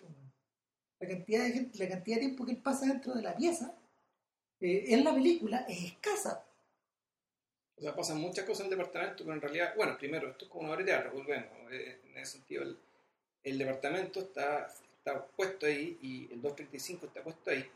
La 1.01 1.07
cantidad 1.07 1.45
de 1.45 1.53
gente, 1.53 1.79
la 1.79 1.89
cantidad 1.91 2.17
de 2.17 2.23
tiempo 2.23 2.47
que 2.47 2.53
él 2.53 2.63
pasa 2.63 2.87
dentro 2.87 3.15
de 3.15 3.21
la 3.21 3.37
pieza 3.37 3.77
eh, 4.61 4.85
en 4.89 5.05
la 5.05 5.15
película 5.15 5.65
es 5.69 5.85
escasa. 5.85 6.45
O 7.79 7.81
sea, 7.83 7.95
pasan 7.95 8.19
muchas 8.19 8.45
cosas 8.47 8.67
en 8.67 8.73
el 8.73 8.79
departamento, 8.79 9.23
pero 9.25 9.35
en 9.35 9.41
realidad, 9.41 9.75
bueno, 9.77 9.99
primero, 9.99 10.31
esto 10.31 10.47
es 10.47 10.51
como 10.51 10.65
una 10.65 10.73
obra 10.73 10.85
de 10.85 10.91
teatro, 10.93 11.13
volvemos. 11.13 11.73
eh, 11.73 12.01
En 12.07 12.17
ese 12.19 12.33
sentido, 12.33 12.63
el, 12.63 12.79
el 13.45 13.59
departamento 13.59 14.21
está, 14.21 14.67
está 14.67 15.27
puesto 15.27 15.67
ahí 15.67 15.99
y 16.01 16.25
el 16.33 16.41
235 16.41 17.07
está 17.07 17.23
puesto 17.23 17.51
ahí. 17.51 17.71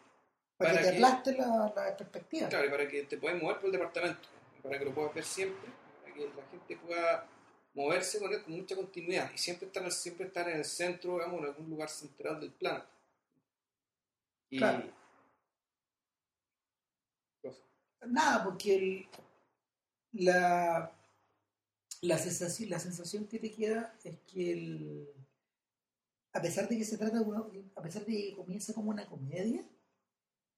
Para, 0.56 0.72
Para 0.72 0.82
que 0.82 0.90
te 0.90 0.94
aplaste 0.96 1.32
la, 1.36 1.72
la 1.74 1.96
perspectiva. 1.96 2.48
Claro, 2.48 2.66
y 2.66 2.70
para 2.70 2.88
que 2.88 3.02
te 3.04 3.18
puedas 3.18 3.40
mover 3.42 3.56
por 3.56 3.66
el 3.66 3.72
departamento, 3.72 4.28
para 4.62 4.78
que 4.78 4.84
lo 4.86 4.94
puedas 4.94 5.14
ver 5.14 5.24
siempre, 5.24 5.70
para 6.02 6.14
que 6.14 6.20
la 6.26 6.46
gente 6.50 6.76
pueda 6.76 7.26
moverse 7.74 8.18
con 8.18 8.32
él 8.32 8.42
con 8.42 8.54
mucha 8.54 8.74
continuidad 8.74 9.30
y 9.34 9.38
siempre 9.38 9.66
estar, 9.66 9.90
siempre 9.92 10.26
estar 10.26 10.48
en 10.48 10.56
el 10.56 10.64
centro, 10.64 11.14
digamos, 11.14 11.40
en 11.40 11.46
algún 11.46 11.70
lugar 11.70 11.88
central 11.90 12.40
del 12.40 12.50
plano. 12.52 12.84
Y, 14.50 14.58
Claro. 14.58 14.82
Cosa. 17.42 17.62
Nada, 18.06 18.44
porque 18.44 18.74
el- 18.76 19.08
la, 20.12 20.92
la, 22.02 22.18
sensación, 22.18 22.70
la 22.70 22.78
sensación 22.78 23.26
que 23.26 23.38
te 23.38 23.50
queda 23.52 23.94
es 24.04 24.18
que 24.20 24.52
el, 24.52 25.08
a 26.32 26.40
pesar 26.42 26.68
de 26.68 26.78
que 26.78 26.84
se 26.84 26.98
trata 26.98 27.18
de 27.18 27.24
una- 27.24 27.44
a 27.76 27.82
pesar 27.82 28.04
de 28.04 28.12
que 28.12 28.34
comienza 28.34 28.72
como 28.74 28.90
una 28.90 29.06
comedia, 29.06 29.64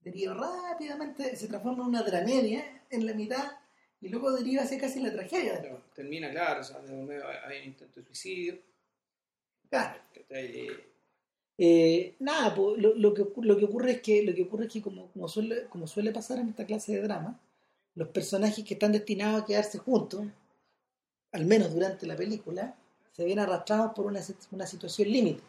deriva 0.01 0.35
rápidamente, 0.35 1.37
se 1.37 1.49
transforma 1.49 1.83
en 1.85 1.91
una 1.91 2.03
dramedia 2.03 2.85
en 2.91 3.07
la 3.07 3.15
mitad 3.15 3.59
y 4.01 4.09
luego 4.09 4.33
deriva 4.33 4.63
hacia 4.63 4.81
casi 4.81 5.01
la 5.01 5.13
tragedia. 5.13 5.61
Claro, 5.61 5.85
termina 5.95 6.31
claro, 6.31 6.61
o 6.61 6.65
sea, 6.65 6.79
hay, 6.79 7.61
un 7.61 7.65
intento 7.67 8.01
de 8.01 8.07
suicidio. 8.07 8.59
Claro. 9.69 10.01
¿cachai? 10.13 10.92
Eh, 11.59 12.17
nada, 12.19 12.55
po, 12.55 12.75
lo, 12.77 13.15
que, 13.15 13.23
ocurre 13.23 13.93
es 13.93 14.01
que, 14.01 14.23
lo 14.23 14.35
que, 14.35 14.43
ocurre 14.43 14.67
es 14.67 14.73
que 14.73 14.83
como, 14.83 15.29
suele, 15.29 15.67
como 15.69 15.87
suele 15.87 16.13
pasar 16.13 16.39
en 16.39 16.49
esta 16.49 16.67
clase 16.67 16.93
de 16.93 17.03
drama, 17.03 17.39
los 17.95 18.09
personajes 18.09 18.65
que 18.65 18.75
están 18.75 18.93
destinados 18.93 19.43
a 19.43 19.45
quedarse 19.45 19.79
juntos, 19.79 20.27
al 21.33 21.45
menos 21.45 21.73
durante 21.75 22.07
la 22.07 22.17
película, 22.17 22.75
se 23.13 23.25
ven 23.25 23.39
arrastrados 23.39 23.93
por 23.95 24.07
una, 24.07 24.21
una 24.51 24.67
situación 24.67 25.11
límite. 25.11 25.43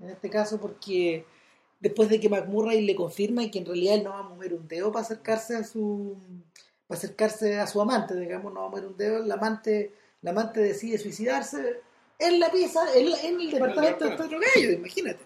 En 0.00 0.10
este 0.10 0.28
caso 0.28 0.60
porque 0.60 1.24
después 1.80 2.08
de 2.08 2.18
que 2.18 2.28
McMurray 2.28 2.82
le 2.82 2.96
confirma 2.96 3.48
que 3.50 3.60
en 3.60 3.66
realidad 3.66 3.94
él 3.94 4.04
no 4.04 4.10
va 4.10 4.18
a 4.20 4.22
mover 4.22 4.54
un 4.54 4.66
dedo 4.66 4.90
para 4.90 5.04
acercarse 5.04 5.56
a 5.56 5.64
su 5.64 6.16
para 6.86 6.98
acercarse 6.98 7.58
a 7.58 7.66
su 7.66 7.80
amante, 7.80 8.14
digamos, 8.14 8.52
no 8.52 8.60
va 8.60 8.66
a 8.66 8.70
mover 8.70 8.86
un 8.86 8.96
dedo, 8.96 9.20
la 9.20 9.34
amante, 9.34 9.92
la 10.22 10.32
amante 10.32 10.60
decide 10.60 10.98
suicidarse 10.98 11.80
en 12.26 12.40
la 12.40 12.50
pieza, 12.50 12.80
en, 12.94 13.10
la- 13.10 13.20
en 13.20 13.40
el 13.40 13.50
departamento 13.50 14.04
de 14.08 14.14
otro 14.14 14.38
gallo, 14.40 14.72
imagínate. 14.72 15.20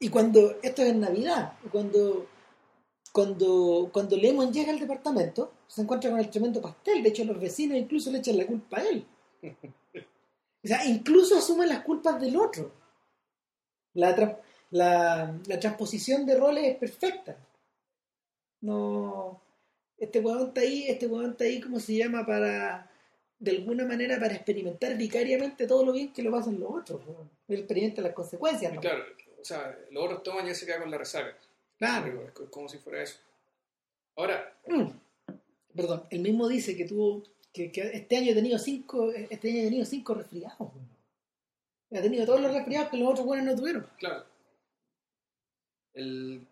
Y 0.00 0.08
cuando, 0.08 0.56
esto 0.62 0.82
es 0.82 0.88
en 0.88 1.00
Navidad, 1.00 1.52
cuando, 1.70 2.26
cuando, 3.12 3.88
cuando 3.92 4.16
Lemon 4.16 4.52
llega 4.52 4.72
al 4.72 4.80
departamento, 4.80 5.52
se 5.68 5.82
encuentra 5.82 6.10
con 6.10 6.18
el 6.20 6.28
tremendo 6.30 6.60
pastel, 6.60 7.02
de 7.02 7.08
hecho 7.10 7.24
los 7.24 7.38
vecinos 7.40 7.78
incluso 7.78 8.10
le 8.10 8.18
echan 8.18 8.36
la 8.36 8.46
culpa 8.46 8.78
a 8.78 8.82
él. 8.88 9.06
O 10.64 10.68
sea, 10.68 10.84
incluso 10.86 11.38
asume 11.38 11.66
las 11.66 11.82
culpas 11.84 12.20
del 12.20 12.36
otro. 12.36 12.72
La, 13.94 14.16
tra- 14.16 14.38
la, 14.70 15.38
la 15.46 15.60
transposición 15.60 16.24
de 16.26 16.36
roles 16.38 16.64
es 16.64 16.76
perfecta. 16.78 17.36
No. 18.60 19.40
Este 19.98 20.20
huevón 20.20 20.48
está 20.48 20.60
ahí, 20.60 20.84
este 20.88 21.06
huevón 21.06 21.32
está 21.32 21.44
ahí, 21.44 21.60
¿cómo 21.60 21.78
se 21.80 21.96
llama? 21.96 22.24
Para. 22.24 22.90
De 23.42 23.50
alguna 23.50 23.84
manera, 23.84 24.20
para 24.20 24.34
experimentar 24.34 24.96
vicariamente 24.96 25.66
todo 25.66 25.84
lo 25.84 25.92
bien 25.92 26.12
que 26.12 26.22
lo 26.22 26.30
pasan 26.30 26.60
los 26.60 26.70
otros. 26.70 27.00
Él 27.48 27.58
experimenta 27.58 28.00
las 28.00 28.12
consecuencias, 28.14 28.72
¿no? 28.72 28.80
Claro, 28.80 29.04
o 29.40 29.44
sea, 29.44 29.76
los 29.90 30.04
otros 30.04 30.22
toman 30.22 30.46
y 30.46 30.50
él 30.50 30.54
se 30.54 30.64
queda 30.64 30.78
con 30.80 30.90
la 30.90 30.98
resaca. 30.98 31.36
Claro. 31.76 32.22
Es 32.26 32.30
co- 32.32 32.48
como 32.50 32.68
si 32.68 32.78
fuera 32.78 33.02
eso. 33.02 33.18
Ahora, 34.16 34.56
Mm. 34.66 34.90
Perdón, 35.74 36.04
él 36.10 36.20
mismo 36.20 36.46
dice 36.48 36.76
que 36.76 36.84
tuvo. 36.84 37.22
Que, 37.52 37.72
que 37.72 37.80
este 37.80 38.16
año 38.16 38.30
ha 38.32 38.34
tenido 38.34 38.58
cinco. 38.58 39.10
Este 39.10 39.50
año 39.50 39.60
ha 39.62 39.64
tenido 39.64 39.84
cinco 39.86 40.14
resfriados. 40.14 40.68
Ha 41.90 42.00
tenido 42.00 42.24
todos 42.26 42.40
los 42.42 42.52
resfriados 42.54 42.90
que 42.90 42.96
los 42.98 43.08
otros 43.10 43.26
buenos 43.26 43.46
no 43.46 43.56
tuvieron. 43.56 43.86
claro, 43.98 44.24
el, 45.94 46.46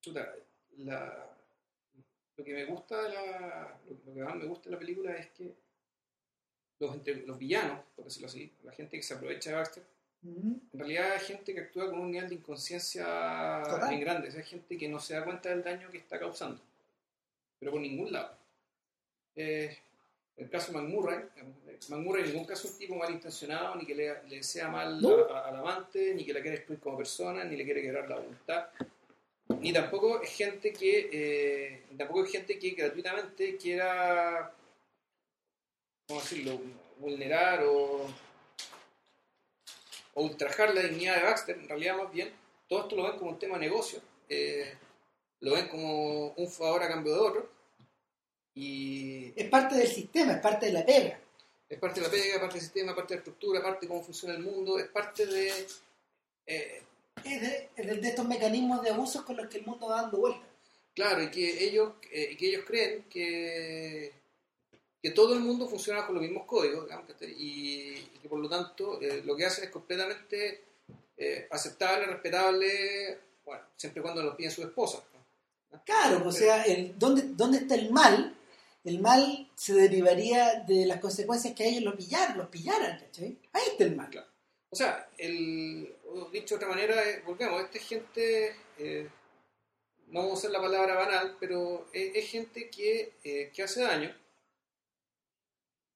chuta, 0.00 0.34
la, 0.78 1.36
lo 2.36 2.44
que 2.44 2.54
me 2.54 2.64
gusta 2.64 3.02
de 3.02 3.08
la, 3.14 3.78
lo 4.06 4.14
que 4.14 4.22
más 4.22 4.36
me 4.36 4.46
gusta 4.46 4.64
de 4.68 4.70
la 4.76 4.78
película 4.78 5.14
es 5.14 5.26
que 5.32 5.52
los, 6.80 6.94
entre- 6.94 7.26
los 7.26 7.38
villanos, 7.38 7.80
por 7.96 8.04
decirlo 8.06 8.28
así, 8.28 8.50
la 8.64 8.72
gente 8.72 8.96
que 8.96 9.02
se 9.02 9.14
aprovecha 9.14 9.50
de 9.50 9.56
Baxter, 9.56 9.82
Mm. 10.26 10.54
en 10.72 10.78
realidad 10.78 11.16
es 11.16 11.22
gente 11.24 11.52
que 11.52 11.60
actúa 11.60 11.90
con 11.90 12.00
un 12.00 12.10
nivel 12.10 12.30
de 12.30 12.36
inconsciencia 12.36 13.62
Total. 13.68 13.90
bien 13.90 14.00
grande, 14.00 14.28
es 14.28 14.46
gente 14.46 14.78
que 14.78 14.88
no 14.88 14.98
se 14.98 15.12
da 15.12 15.22
cuenta 15.22 15.50
del 15.50 15.62
daño 15.62 15.90
que 15.90 15.98
está 15.98 16.18
causando, 16.18 16.62
pero 17.60 17.72
por 17.72 17.80
ningún 17.82 18.10
lado. 18.10 18.34
Eh, 19.36 19.76
el 20.38 20.48
caso 20.48 20.72
de 20.72 20.78
McMurray, 20.78 21.24
McMurray 21.90 22.22
en 22.24 22.30
ningún 22.30 22.46
caso 22.46 22.66
es 22.66 22.72
un 22.72 22.78
tipo 22.78 22.94
malintencionado, 22.94 23.74
ni 23.76 23.84
que 23.84 23.94
le, 23.94 24.22
le 24.28 24.42
sea 24.42 24.68
mal 24.68 24.98
No. 25.00 25.26
a- 25.26 25.40
a- 25.40 25.48
al 25.50 25.56
amante, 25.56 26.14
ni 26.14 26.24
que 26.24 26.32
la 26.32 26.40
quiera 26.40 26.56
destruir 26.56 26.80
como 26.80 26.96
persona, 26.96 27.44
ni 27.44 27.56
le 27.56 27.64
quiere 27.66 27.82
quebrar 27.82 28.08
la 28.08 28.16
voluntad, 28.16 28.68
ni 29.60 29.74
tampoco 29.74 30.22
es 30.22 30.30
gente 30.30 30.72
que 30.72 31.10
eh, 31.12 31.82
tampoco 31.98 32.24
es 32.24 32.32
gente 32.32 32.58
que 32.58 32.70
gratuitamente 32.70 33.58
quiera 33.58 34.50
¿cómo 36.06 36.20
decirlo? 36.20 36.60
vulnerar 36.98 37.62
o, 37.64 38.06
o 40.14 40.22
ultrajar 40.22 40.72
la 40.74 40.82
dignidad 40.82 41.16
de 41.16 41.22
Baxter, 41.24 41.56
en 41.58 41.68
realidad 41.68 41.96
más 41.96 42.12
bien, 42.12 42.32
todo 42.68 42.82
esto 42.82 42.96
lo 42.96 43.02
ven 43.04 43.18
como 43.18 43.32
un 43.32 43.38
tema 43.38 43.58
de 43.58 43.66
negocio, 43.66 44.00
eh, 44.28 44.74
lo 45.40 45.54
ven 45.54 45.68
como 45.68 46.28
un 46.28 46.48
favor 46.50 46.82
a 46.82 46.88
cambio 46.88 47.12
de 47.14 47.18
otro, 47.20 47.50
y 48.54 49.32
Es 49.36 49.48
parte 49.50 49.74
del 49.74 49.88
sistema, 49.88 50.34
es 50.34 50.40
parte 50.40 50.66
de 50.66 50.72
la 50.72 50.86
pega. 50.86 51.18
es 51.68 51.78
parte 51.78 52.00
de 52.00 52.06
la 52.06 52.12
pega, 52.12 52.38
parte 52.40 52.54
del 52.54 52.62
sistema, 52.62 52.94
parte 52.94 53.14
de 53.14 53.16
la 53.16 53.20
estructura, 53.20 53.62
parte 53.62 53.80
de 53.86 53.88
cómo 53.88 54.02
funciona 54.04 54.34
el 54.36 54.42
mundo, 54.42 54.78
es 54.78 54.86
parte 54.86 55.26
de... 55.26 55.66
eh, 56.46 56.82
Es 57.24 57.40
de, 57.40 57.68
es 57.76 57.86
de- 57.88 57.96
de 57.96 58.08
estos 58.08 58.26
mecanismos 58.26 58.82
de 58.82 58.90
abusos 58.90 59.22
con 59.24 59.36
los 59.36 59.48
que 59.48 59.58
el 59.58 59.66
mundo 59.66 59.88
va 59.88 60.02
dando 60.02 60.18
vueltas. 60.18 60.48
Claro, 60.94 61.22
y 61.24 61.30
que 61.30 61.64
ellos, 61.64 61.94
eh, 62.12 62.28
y 62.30 62.36
que 62.36 62.46
ellos 62.50 62.64
creen 62.64 63.02
que, 63.10 64.12
que 65.04 65.10
todo 65.10 65.34
el 65.34 65.40
mundo 65.40 65.68
funciona 65.68 66.00
bajo 66.00 66.14
los 66.14 66.22
mismos 66.22 66.46
códigos, 66.46 66.88
y, 67.20 67.90
y 67.92 68.18
que 68.22 68.26
por 68.26 68.38
lo 68.38 68.48
tanto 68.48 68.98
eh, 69.02 69.20
lo 69.22 69.36
que 69.36 69.44
hacen 69.44 69.64
es 69.64 69.70
completamente 69.70 70.64
eh, 71.18 71.46
aceptable, 71.50 72.06
respetable, 72.06 73.18
bueno, 73.44 73.64
siempre 73.76 74.00
y 74.00 74.02
cuando 74.02 74.22
lo 74.22 74.34
piden 74.34 74.50
sus 74.50 74.64
esposas. 74.64 75.02
¿no? 75.12 75.82
Claro, 75.84 76.26
o 76.26 76.32
sea, 76.32 76.62
el, 76.62 76.98
¿dónde, 76.98 77.22
¿dónde 77.36 77.58
está 77.58 77.74
el 77.74 77.92
mal? 77.92 78.34
El 78.82 78.98
mal 79.00 79.50
se 79.54 79.74
derivaría 79.74 80.64
de 80.66 80.86
las 80.86 81.00
consecuencias 81.00 81.54
que 81.54 81.64
a 81.64 81.66
ellos 81.66 81.82
los 81.82 81.96
pillaran, 81.96 82.38
los 82.38 82.48
pillaran, 82.48 82.98
¿cachai? 82.98 83.36
Ahí 83.52 83.62
está 83.72 83.84
el 83.84 83.96
mal. 83.96 84.08
Claro. 84.08 84.28
O 84.70 84.74
sea, 84.74 85.10
el, 85.18 85.94
dicho 86.32 86.54
de 86.54 86.64
otra 86.64 86.68
manera, 86.68 87.06
eh, 87.06 87.22
volvemos, 87.26 87.62
esta 87.62 87.76
es 87.76 87.84
gente, 87.86 88.56
eh, 88.78 89.06
no 90.06 90.20
vamos 90.20 90.36
a 90.36 90.38
usar 90.38 90.50
la 90.50 90.62
palabra 90.62 90.94
banal, 90.94 91.36
pero 91.38 91.88
es, 91.92 92.16
es 92.16 92.30
gente 92.30 92.70
que, 92.70 93.12
eh, 93.22 93.52
que 93.54 93.62
hace 93.62 93.82
daño 93.82 94.23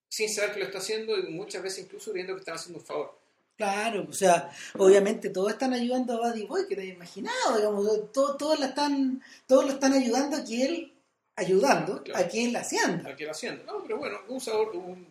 sin 0.08 0.28
saber 0.28 0.52
que 0.54 0.60
lo 0.60 0.66
está 0.66 0.78
haciendo 0.78 1.18
y 1.18 1.22
muchas 1.30 1.62
veces 1.62 1.84
incluso 1.84 2.10
creyendo 2.10 2.34
que 2.34 2.40
están 2.40 2.54
haciendo 2.56 2.78
un 2.80 2.84
favor. 2.86 3.18
Claro, 3.56 4.06
o 4.08 4.12
sea, 4.12 4.50
obviamente 4.78 5.30
todos 5.30 5.50
están 5.50 5.72
ayudando 5.72 6.12
a 6.14 6.28
Buddy 6.30 6.46
Boy, 6.46 6.66
que 6.68 6.76
te 6.76 6.82
has 6.82 6.88
imaginado, 6.88 7.56
digamos, 7.56 8.12
todos, 8.12 8.38
todos, 8.38 8.60
la 8.60 8.66
están, 8.66 9.20
todos 9.46 9.64
lo 9.66 9.72
están 9.72 9.92
ayudando 9.94 10.36
a 10.36 10.44
que 10.44 10.64
él, 10.64 10.94
ayudando 11.34 12.02
Claro. 12.04 12.24
a 12.24 12.28
que 12.28 12.44
él 12.44 12.54
hacienda. 12.56 13.08
al 13.10 13.16
que 13.16 13.24
lo 13.24 13.32
haciendo. 13.32 13.64
No, 13.64 13.82
pero 13.82 13.98
bueno, 13.98 14.18
un 14.28 14.40
sabor, 14.40 14.76
un, 14.76 15.06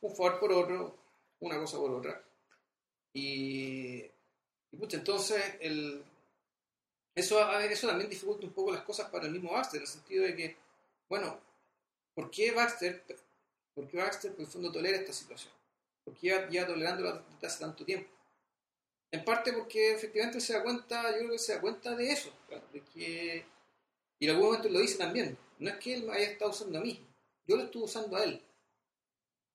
un 0.00 0.16
favor 0.16 0.38
por 0.38 0.52
otro, 0.52 0.96
una 1.40 1.58
cosa 1.58 1.78
por 1.78 1.90
otra. 1.90 2.22
Y, 3.12 4.02
y 4.70 4.76
pucha, 4.78 4.96
entonces 4.98 5.42
el, 5.60 6.02
eso, 7.14 7.40
a 7.42 7.58
ver, 7.58 7.72
eso 7.72 7.88
también 7.88 8.08
dificulta 8.08 8.46
un 8.46 8.52
poco 8.52 8.70
las 8.72 8.82
cosas 8.82 9.10
para 9.10 9.26
el 9.26 9.32
mismo 9.32 9.50
Baxter, 9.52 9.78
en 9.78 9.82
el 9.82 9.88
sentido 9.88 10.24
de 10.24 10.36
que, 10.36 10.56
bueno, 11.08 11.40
¿por 12.14 12.30
qué 12.30 12.52
Baxter, 12.52 13.02
por 13.78 13.86
qué 13.86 13.98
Baxter 13.98 14.32
por 14.32 14.40
el 14.40 14.50
fondo 14.50 14.72
tolera 14.72 14.96
esta 14.96 15.12
situación? 15.12 15.52
¿Por 16.04 16.14
qué 16.14 16.28
lleva, 16.28 16.48
lleva 16.48 16.66
tolerándola 16.66 17.24
desde 17.30 17.46
hace 17.46 17.60
tanto 17.60 17.84
tiempo? 17.84 18.10
En 19.12 19.24
parte 19.24 19.52
porque 19.52 19.92
efectivamente 19.92 20.40
se 20.40 20.52
da 20.52 20.64
cuenta, 20.64 21.12
yo 21.12 21.18
creo 21.18 21.30
que 21.30 21.38
se 21.38 21.54
da 21.54 21.60
cuenta 21.60 21.94
de 21.94 22.10
eso, 22.10 22.32
de 22.72 22.82
que 22.92 23.44
y 24.18 24.24
en 24.24 24.30
algún 24.32 24.46
momento 24.46 24.68
lo 24.68 24.80
dice 24.80 24.98
también. 24.98 25.38
No 25.60 25.70
es 25.70 25.76
que 25.76 25.94
él 25.94 26.02
me 26.02 26.12
haya 26.12 26.30
estado 26.30 26.50
usando 26.50 26.78
a 26.78 26.82
mí, 26.82 27.00
yo 27.46 27.56
lo 27.56 27.62
estuve 27.62 27.84
usando 27.84 28.16
a 28.16 28.24
él. 28.24 28.42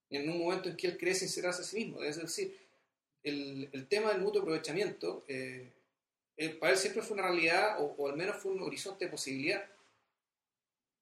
En 0.10 0.30
un 0.30 0.40
momento 0.40 0.70
en 0.70 0.78
que 0.78 0.88
él 0.88 0.98
cree 0.98 1.16
sincerarse 1.16 1.64
a 1.64 1.66
sí 1.66 1.78
mismo. 1.78 2.02
Es 2.02 2.16
decir, 2.16 2.58
el, 3.24 3.88
tema 3.90 4.14
del 4.14 4.22
mutuo 4.22 4.42
aprovechamiento, 4.42 5.26
eh, 5.28 5.70
eh, 6.38 6.50
para 6.50 6.72
él 6.72 6.78
siempre 6.78 7.02
fue 7.02 7.16
una 7.16 7.28
realidad, 7.28 7.78
o 7.80 8.08
al 8.08 8.16
menos 8.16 8.38
fue 8.38 8.54
un 8.54 8.62
horizonte 8.62 9.06
de 9.06 9.12
posibilidad. 9.12 9.70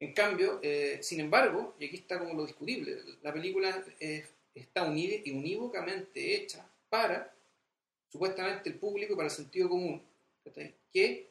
En 0.01 0.13
cambio, 0.13 0.59
eh, 0.63 0.97
sin 1.01 1.19
embargo, 1.19 1.75
y 1.79 1.85
aquí 1.85 1.95
está 1.97 2.17
como 2.19 2.33
lo 2.33 2.45
discutible, 2.45 2.97
la 3.21 3.31
película 3.31 3.85
eh, 3.99 4.25
está 4.55 4.83
uni- 4.83 5.21
unívocamente 5.31 6.35
hecha 6.35 6.67
para, 6.89 7.33
supuestamente, 8.09 8.69
el 8.69 8.75
público 8.79 9.13
y 9.13 9.15
para 9.15 9.27
el 9.29 9.33
sentido 9.33 9.69
común, 9.69 10.01
que 10.91 11.29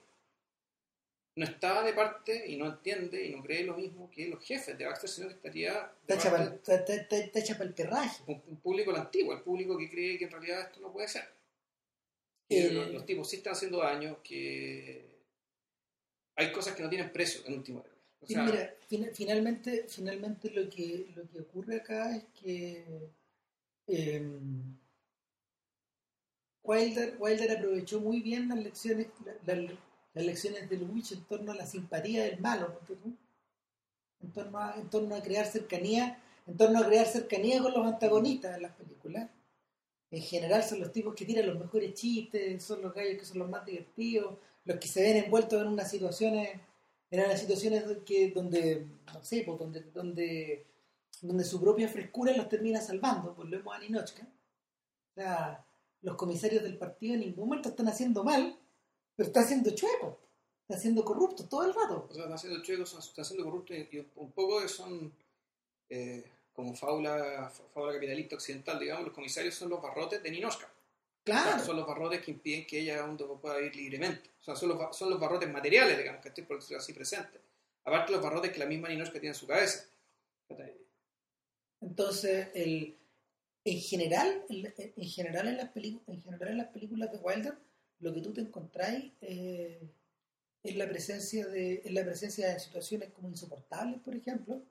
no 1.37 1.45
está 1.45 1.83
de 1.83 1.93
parte 1.95 2.47
y 2.49 2.57
no 2.57 2.67
entiende 2.67 3.25
y 3.27 3.35
no 3.35 3.43
cree 3.43 3.65
lo 3.65 3.77
mismo 3.77 4.09
que 4.09 4.29
los 4.29 4.43
jefes 4.45 4.79
de 4.79 4.85
Baxter, 4.87 5.11
sino 5.11 5.29
que 5.29 5.35
estaría 5.35 5.93
Está 6.03 6.15
hecha 6.15 6.31
para 6.31 6.45
el 6.45 7.75
perraje. 7.75 8.23
un, 8.29 8.41
un 8.47 8.57
público 8.61 8.95
antiguo, 8.95 9.33
el 9.35 9.41
público 9.43 9.77
que 9.77 9.91
cree 9.91 10.17
que 10.17 10.25
en 10.27 10.31
realidad 10.31 10.61
esto 10.61 10.81
no 10.81 10.93
puede 10.93 11.09
ser. 11.09 11.25
Que 12.49 12.67
Eh, 12.67 12.71
los, 12.71 12.89
los 12.93 13.05
tipos 13.07 13.29
sí 13.29 13.37
están 13.37 13.55
haciendo 13.55 13.79
daño, 13.79 14.23
que 14.23 15.05
hay 16.37 16.53
cosas 16.53 16.75
que 16.77 16.83
no 16.85 16.89
tienen 16.89 17.13
precio 17.13 17.43
en 17.47 17.55
último 17.55 17.81
término. 17.81 17.90
O 18.23 18.27
Sí, 18.27 18.35
sea, 18.35 18.45
mira, 18.45 18.75
fin- 18.89 19.11
finalmente, 19.15 19.87
finalmente 19.89 20.51
lo 20.51 20.69
que 20.71 21.13
lo 21.17 21.29
que 21.29 21.41
ocurre 21.41 21.77
acá 21.77 22.17
es 22.17 22.25
que 22.41 23.11
eh, 23.87 24.23
Wilder, 26.63 27.17
Wilder 27.19 27.51
aprovechó 27.59 28.01
muy 28.01 28.21
bien 28.23 28.49
las 28.49 28.59
lecciones, 28.59 29.09
la- 29.47 29.55
la- 29.55 29.73
las 30.15 30.25
lecciones 30.25 30.69
de 30.71 30.77
Lubitsch 30.79 31.13
en 31.13 31.25
torno 31.25 31.53
a 31.53 31.57
la 31.57 31.67
simpatía 31.67 32.25
del 32.25 32.41
malo, 32.41 32.79
en 34.23 34.33
torno 34.33 34.59
a, 34.59 34.75
en 34.79 34.89
torno 34.91 35.15
a 35.17 35.23
crear 35.23 35.47
cercanía, 35.47 36.19
en 36.47 36.57
torno 36.57 36.79
a 36.81 36.87
crear 36.87 37.07
cercanía 37.07 37.61
con 37.63 37.73
los 37.73 37.87
antagonistas 37.87 38.55
de 38.55 38.61
las 38.63 38.73
películas. 38.73 39.31
En 40.11 40.23
general 40.23 40.63
son 40.65 40.81
los 40.81 40.93
tipos 40.93 41.15
que 41.15 41.25
tiran 41.25 41.47
los 41.47 41.59
mejores 41.59 41.95
chistes, 41.95 42.63
son 42.63 42.83
los 42.83 42.95
gallos 42.95 43.19
que 43.19 43.25
son 43.25 43.39
los 43.41 43.49
más 43.51 43.65
divertidos, 43.67 44.39
los 44.65 44.79
que 44.79 44.89
se 44.89 45.03
ven 45.03 45.17
envueltos 45.25 45.61
en 45.63 45.69
unas 45.69 45.91
situaciones, 45.91 46.61
en 47.11 47.21
unas 47.25 47.41
situaciones 47.41 47.85
donde, 48.35 48.87
no 49.13 49.25
sé, 49.25 49.43
pues, 49.45 49.59
donde, 49.59 49.83
donde, 49.93 50.67
donde 51.23 51.45
su 51.45 51.61
propia 51.61 51.89
frescura 51.89 52.37
los 52.37 52.49
termina 52.49 52.81
salvando, 52.81 53.35
volvemos 53.35 53.75
a 53.75 53.79
Ninochka. 53.81 54.23
O 54.23 55.15
sea, 55.15 55.67
los 56.03 56.17
comisarios 56.17 56.63
del 56.63 56.79
partido 56.79 57.15
en 57.15 57.21
ningún 57.21 57.49
momento 57.49 57.71
están 57.71 57.89
haciendo 57.89 58.23
mal, 58.23 58.57
pero 59.17 59.27
están 59.27 59.45
haciendo 59.45 59.71
chuecos, 59.75 60.17
están 60.63 60.79
haciendo 60.79 61.05
corruptos 61.05 61.49
todo 61.49 61.65
el 61.65 61.75
rato. 61.75 62.07
O 62.09 62.15
sea, 62.15 62.23
están 62.23 62.37
haciendo 62.37 62.63
chuecos, 62.63 62.95
están 62.95 63.25
siendo 63.25 63.45
corruptos 63.45 63.77
y, 63.77 63.99
un 64.17 64.31
poco 64.31 64.67
son 64.69 65.13
eh, 65.89 66.25
como 66.53 66.75
fábula, 66.75 67.51
fábula 67.75 67.95
capitalista 67.95 68.37
occidental, 68.37 68.79
digamos, 68.79 69.07
los 69.07 69.15
comisarios 69.15 69.55
son 69.55 69.71
los 69.71 69.83
barrotes 69.83 70.23
de 70.23 70.31
Ninochka. 70.31 70.69
O 71.23 71.33
sea, 71.33 71.43
Claro, 71.43 71.65
son 71.65 71.77
los 71.77 71.87
barrotes 71.87 72.23
que 72.23 72.31
impiden 72.31 72.67
que 72.67 72.81
ella 72.81 73.07
pueda 73.41 73.59
vivir 73.59 73.77
libremente. 73.77 74.31
O 74.41 74.43
sea, 74.43 74.57
son 74.57 74.71
los, 74.71 74.97
son 74.97 75.11
los 75.11 75.21
barrotes 75.21 75.51
materiales, 75.51 75.99
digamos, 75.99 76.23
que 76.23 76.29
estoy 76.29 76.45
por 76.45 76.59
decirlo 76.59 76.79
así 76.79 76.93
presentes. 76.93 77.41
Aparte 77.85 78.13
los 78.13 78.23
barrotes 78.23 78.53
que 78.53 78.59
la 78.59 78.67
misma 78.67 78.89
Ninochka 78.89 79.13
tiene 79.13 79.29
en 79.29 79.35
su 79.35 79.47
cabeza. 79.47 79.85
Entonces, 81.81 82.49
el, 82.55 82.97
en 83.65 83.81
general, 83.81 84.45
en, 84.49 84.75
en 84.77 85.09
general 85.09 85.49
en 85.49 85.57
las 85.57 85.71
en 85.77 86.23
general 86.23 86.49
en 86.49 86.59
las 86.59 86.69
películas 86.69 87.13
de 87.13 87.19
Wilder, 87.19 87.55
lo 88.01 88.15
que 88.15 88.21
tú 88.21 88.33
te 88.33 88.41
encontráis 88.41 89.13
eh, 89.21 89.81
es 90.63 90.77
la 90.77 90.89
presencia 90.89 91.47
de, 91.47 91.83
es 91.85 91.93
la 91.93 92.05
presencia 92.05 92.49
de 92.49 92.61
situaciones 92.61 93.11
como 93.11 93.29
insoportables, 93.29 94.01
por 94.01 94.15
ejemplo. 94.15 94.63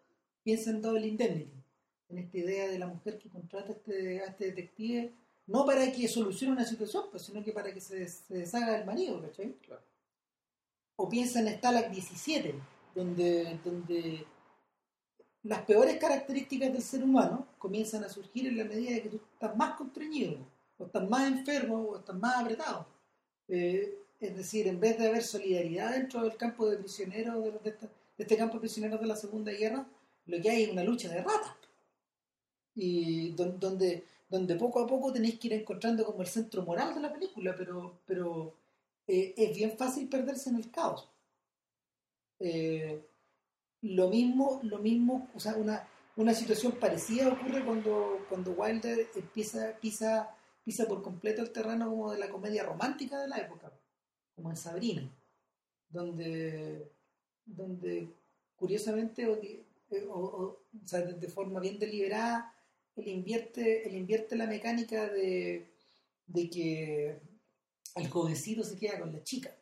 Piensa 0.44 0.70
en 0.72 0.82
Double 0.82 1.06
Indemnity, 1.06 1.64
en 2.10 2.18
esta 2.18 2.38
idea 2.38 2.68
de 2.68 2.80
la 2.80 2.88
mujer 2.88 3.18
que 3.18 3.30
contrata 3.30 3.74
a 3.74 3.76
este, 3.76 4.22
a 4.22 4.26
este 4.26 4.46
detective, 4.46 5.14
no 5.50 5.66
para 5.66 5.92
que 5.92 6.08
solucione 6.08 6.54
una 6.54 6.66
situación, 6.66 7.06
pues, 7.12 7.24
sino 7.24 7.44
que 7.44 7.52
para 7.52 7.74
que 7.74 7.82
se, 7.82 8.08
se 8.08 8.34
deshaga 8.34 8.74
del 8.78 8.86
marido, 8.86 9.22
¿cachai? 9.22 9.54
Claro. 9.66 9.82
O 10.98 11.08
piensa 11.10 11.40
en 11.40 11.48
Stalag 11.58 11.92
17, 11.92 12.54
donde, 12.96 13.60
donde 13.64 14.26
las 15.44 15.62
peores 15.64 15.98
características 15.98 16.72
del 16.74 16.82
ser 16.82 17.04
humano 17.04 17.48
comienzan 17.58 18.04
a 18.04 18.10
surgir 18.10 18.48
en 18.48 18.58
la 18.58 18.66
medida 18.66 18.92
de 18.92 19.02
que 19.04 19.10
tú 19.10 19.20
estás 19.34 19.56
más 19.56 19.76
constreñido, 19.76 20.38
o 20.78 20.86
estás 20.86 21.10
más 21.10 21.28
enfermo, 21.28 21.76
o 21.90 21.98
estás 21.98 22.16
más 22.18 22.36
apretado. 22.42 22.86
Eh, 23.48 23.98
es 24.20 24.36
decir, 24.36 24.68
en 24.68 24.80
vez 24.80 24.98
de 25.00 25.08
haber 25.08 25.24
solidaridad 25.24 25.94
dentro 25.94 26.22
del 26.24 26.36
campo 26.36 26.70
de 26.70 26.78
prisioneros, 26.78 27.42
de, 27.44 27.52
de 27.52 27.70
esta- 27.70 27.88
de 27.88 28.24
este 28.26 28.36
campo 28.38 28.56
de 28.56 28.60
prisioneros 28.60 29.00
de 29.00 29.08
la 29.08 29.16
Segunda 29.16 29.52
Guerra, 29.54 29.86
lo 30.26 30.42
que 30.42 30.50
hay 30.50 30.64
es 30.64 30.72
una 30.74 30.84
lucha 30.84 31.08
de 31.08 31.22
ratas. 31.22 31.56
Y 32.76 33.32
don- 33.32 33.60
donde, 33.60 34.04
donde 34.30 34.56
poco 34.56 34.80
a 34.80 34.88
poco 34.88 35.12
tenéis 35.12 35.40
que 35.40 35.48
ir 35.48 35.54
encontrando 35.54 36.06
como 36.06 36.22
el 36.22 36.28
centro 36.28 36.64
moral 36.64 36.94
de 36.94 37.02
la 37.02 37.12
película, 37.12 37.56
pero, 37.58 38.00
pero 38.06 38.54
eh, 39.08 39.34
es 39.36 39.56
bien 39.58 39.76
fácil 39.78 40.08
perderse 40.08 40.50
en 40.52 40.58
el 40.58 40.70
caos. 40.72 41.10
Eh, 42.40 43.06
lo 43.82 44.10
mismo, 44.10 44.60
lo 44.64 44.78
mismo, 44.80 45.30
o 45.34 45.40
sea, 45.40 45.56
una, 45.56 45.88
una 46.16 46.34
situación 46.34 46.74
parecida 46.74 47.30
ocurre 47.30 47.64
cuando, 47.66 48.26
cuando 48.30 48.52
Wilder 48.52 49.08
empieza, 49.16 49.74
pisa, 49.80 50.30
pisa 50.64 50.88
por 50.88 51.02
completo 51.02 51.42
el 51.42 51.52
terreno 51.52 51.90
como 51.90 52.12
de 52.12 52.20
la 52.20 52.30
comedia 52.30 52.64
romántica 52.64 53.20
de 53.20 53.28
la 53.30 53.38
época, 53.38 53.72
como 54.36 54.50
en 54.50 54.58
Sabrina, 54.58 55.10
donde, 55.90 56.92
donde 57.46 58.10
curiosamente 58.56 59.26
o, 59.28 59.36
eh, 59.42 59.66
o- 60.08 60.20
o- 60.20 60.60
de 60.72 61.28
forma 61.30 61.60
bien 61.60 61.80
deliberada, 61.80 62.54
él 62.96 63.08
invierte, 63.08 63.88
él 63.88 63.96
invierte 63.96 64.36
la 64.36 64.48
mecánica 64.48 65.10
de, 65.10 65.68
de 66.28 66.50
que 66.50 67.20
el 67.96 68.10
jovencito 68.10 68.64
se 68.64 68.78
queda 68.78 69.00
con 69.00 69.12
la 69.12 69.24
chica. 69.24 69.56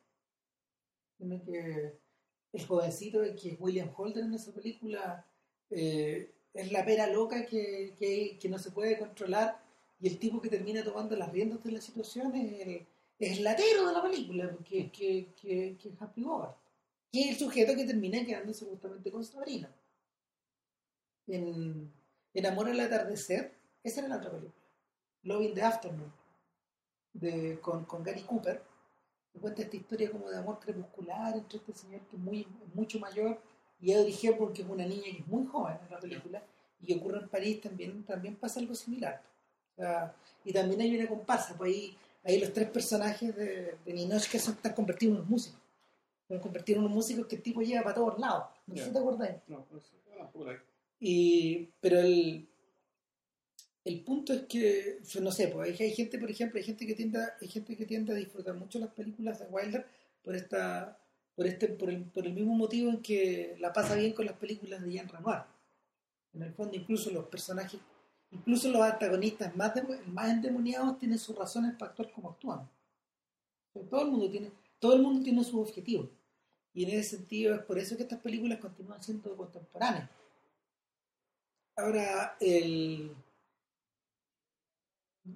Que 1.17 1.97
el 2.53 2.65
jovencito 2.65 3.21
que 3.39 3.49
es 3.49 3.59
William 3.59 3.91
Holden 3.95 4.27
en 4.27 4.33
esa 4.33 4.53
película 4.53 5.25
eh, 5.69 6.31
es 6.53 6.71
la 6.71 6.85
pera 6.85 7.07
loca 7.07 7.45
que, 7.45 7.93
que, 7.97 8.49
no 8.49 8.57
se 8.57 8.71
puede 8.71 8.97
controlar 8.97 9.61
y 9.99 10.07
el 10.07 10.19
tipo 10.19 10.41
que 10.41 10.49
termina 10.49 10.83
tomando 10.83 11.15
las 11.15 11.31
riendas 11.31 11.63
de 11.63 11.71
la 11.71 11.81
situación 11.81 12.35
es 12.35 12.67
el, 12.67 12.87
es 13.19 13.37
el 13.37 13.43
latero 13.43 13.87
de 13.87 13.93
la 13.93 14.01
película 14.01 14.57
que, 14.63 14.91
que, 14.91 15.33
que, 15.35 15.71
es 15.71 16.01
Humphrey 16.01 16.23
Bogart 16.23 16.57
que 17.11 17.21
es 17.21 17.29
el 17.29 17.37
sujeto 17.37 17.75
que 17.75 17.85
termina 17.85 18.25
quedándose 18.25 18.65
justamente 18.65 19.11
con 19.11 19.23
Sabrina 19.23 19.73
en, 21.27 21.91
en 22.37 22.45
Amor 22.45 22.69
al 22.69 22.79
atardecer 22.79 23.51
esa 23.83 24.01
era 24.01 24.09
la 24.09 24.17
otra 24.17 24.29
película. 24.29 24.53
Love 25.23 25.43
in 25.43 25.53
the 25.55 25.61
Afternoon 25.61 26.13
de, 27.13 27.59
con, 27.61 27.85
con 27.85 28.03
Gary 28.03 28.21
Cooper. 28.21 28.61
Que 29.33 29.39
cuenta 29.39 29.61
esta 29.63 29.75
historia 29.75 30.11
como 30.11 30.29
de 30.29 30.37
amor 30.37 30.59
crepuscular 30.59 31.35
entre 31.35 31.57
este 31.57 31.73
señor 31.73 32.01
que 32.01 32.15
es 32.15 32.21
muy, 32.21 32.47
mucho 32.73 32.99
mayor 32.99 33.41
y 33.79 33.93
Audrey 33.93 34.17
Hepburn 34.21 34.53
que 34.53 34.61
es 34.61 34.67
una 34.67 34.85
niña 34.85 35.03
que 35.03 35.19
es 35.19 35.27
muy 35.27 35.45
joven 35.45 35.77
en 35.83 35.91
la 35.91 35.99
película 35.99 36.43
y 36.79 36.85
que 36.85 36.95
ocurre 36.95 37.19
en 37.19 37.29
París 37.29 37.61
también, 37.61 38.03
también 38.03 38.35
pasa 38.35 38.59
algo 38.59 38.75
similar. 38.75 39.21
O 39.73 39.81
sea, 39.81 40.13
y 40.43 40.53
también 40.53 40.81
hay 40.81 40.95
una 40.95 41.07
comparsa 41.07 41.57
pues 41.57 41.73
ahí, 41.73 41.97
ahí 42.23 42.39
los 42.39 42.53
tres 42.53 42.69
personajes 42.69 43.35
de, 43.35 43.77
de 43.83 43.93
Ninochka 43.93 44.37
son, 44.37 44.55
están 44.55 44.73
convertidos 44.73 45.13
en 45.13 45.19
unos 45.19 45.29
músicos. 45.29 45.61
Están 46.23 46.39
convertidos 46.39 46.77
en 46.77 46.85
unos 46.85 46.95
músicos 46.95 47.25
que 47.25 47.37
el 47.37 47.41
tipo 47.41 47.61
lleva 47.61 47.83
para 47.83 47.95
todos 47.95 48.19
lados. 48.19 48.45
No 48.67 48.75
sé 48.75 48.85
si 48.85 48.91
te 48.91 48.99
acuerdas 48.99 49.41
No, 49.47 49.65
no 49.71 49.79
sé, 49.79 49.95
tampoco 50.17 50.45
la 50.45 50.53
vi. 50.53 50.59
Y, 50.99 51.69
pero 51.79 51.99
el, 51.99 52.47
el 53.87 54.03
punto 54.03 54.33
es 54.33 54.41
que, 54.43 54.99
yo 55.07 55.21
no 55.21 55.31
sé, 55.31 55.47
pues 55.47 55.79
hay, 55.79 55.91
gente, 55.91 56.19
por 56.19 56.29
ejemplo, 56.29 56.57
hay 56.57 56.65
gente 56.65 56.85
que 56.85 56.93
tiende 56.93 57.19
hay 57.39 57.47
gente 57.47 57.77
que 57.77 57.85
tiende 57.85 58.13
a 58.13 58.17
disfrutar 58.17 58.55
mucho 58.55 58.79
las 58.79 58.89
películas 58.89 59.39
de 59.39 59.45
Wilder 59.45 59.85
por 60.23 60.35
esta, 60.35 60.99
por 61.35 61.47
este, 61.47 61.69
por 61.69 61.89
el, 61.89 62.03
por 62.03 62.25
el 62.25 62.33
mismo 62.33 62.53
motivo 62.53 62.89
en 62.89 63.01
que 63.01 63.55
la 63.59 63.71
pasa 63.71 63.95
bien 63.95 64.13
con 64.13 64.25
las 64.25 64.35
películas 64.35 64.81
de 64.83 64.91
Jean 64.91 65.07
Renoir. 65.07 65.43
En 66.33 66.41
el 66.41 66.53
fondo, 66.53 66.75
incluso 66.75 67.11
los 67.11 67.25
personajes, 67.27 67.79
incluso 68.31 68.69
los 68.69 68.81
antagonistas 68.81 69.55
más, 69.55 69.71
más 70.07 70.29
endemoniados 70.31 70.99
tienen 70.99 71.17
sus 71.17 71.35
razones 71.35 71.73
para 71.77 71.91
actuar 71.91 72.11
como 72.11 72.31
actúan. 72.31 72.67
Todo 73.89 74.01
el 74.01 74.11
mundo 74.11 74.29
tiene, 74.29 74.51
todo 74.79 74.95
el 74.95 75.01
mundo 75.01 75.23
tiene 75.23 75.43
sus 75.43 75.55
objetivos. 75.55 76.09
Y 76.73 76.83
en 76.83 76.89
ese 76.89 77.17
sentido 77.17 77.55
es 77.55 77.61
por 77.61 77.79
eso 77.79 77.95
que 77.95 78.03
estas 78.03 78.19
películas 78.19 78.59
continúan 78.59 79.01
siendo 79.01 79.35
contemporáneas. 79.35 80.09
Ahora, 81.77 82.35
el... 82.39 83.15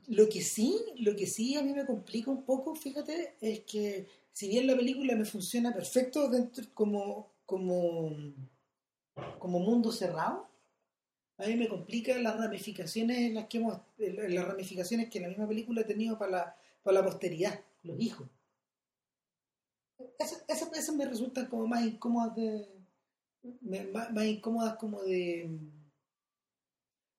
lo 0.08 0.27
que 0.27 0.41
sí, 0.41 0.75
lo 0.97 1.15
que 1.15 1.27
sí 1.27 1.56
a 1.56 1.62
mí 1.62 1.71
me 1.73 1.86
complica 1.86 2.32
un 2.32 2.43
poco, 2.43 2.75
fíjate, 2.75 3.36
es 3.39 3.60
que 3.62 4.08
si 4.34 4.47
bien 4.47 4.65
la 4.65 4.75
película 4.75 5.15
me 5.15 5.25
funciona 5.25 5.71
perfecto 5.71 6.30
dentro 6.30 6.65
como, 6.73 7.32
como, 7.45 8.12
como 9.38 9.60
mundo 9.60 9.91
cerrado, 9.91 10.47
a 11.38 11.45
mí 11.45 11.55
me 11.55 11.68
complica 11.70 12.18
las 12.18 12.38
ramificaciones 12.38 13.20
en 13.20 13.36
las 13.36 13.47
que 13.47 13.59
hemos, 13.59 13.80
las 13.97 14.47
ramificaciones 14.47 15.09
que 15.09 15.20
la 15.20 15.28
misma 15.28 15.47
película 15.47 15.82
ha 15.82 15.86
tenido 15.86 16.18
para 16.18 16.32
la, 16.32 16.55
para 16.82 16.99
la 16.99 17.05
posteridad, 17.05 17.59
los 17.84 17.99
hijos. 17.99 18.28
Esas, 20.18 20.43
esas, 20.47 20.74
esas 20.76 20.95
me 20.95 21.05
resultan 21.05 21.45
como 21.47 21.68
más 21.68 21.86
incómodas 21.86 22.36
de, 22.36 22.68
más, 23.93 24.11
más 24.11 24.26
incómodas 24.26 24.76
como 24.78 25.03
de 25.03 25.49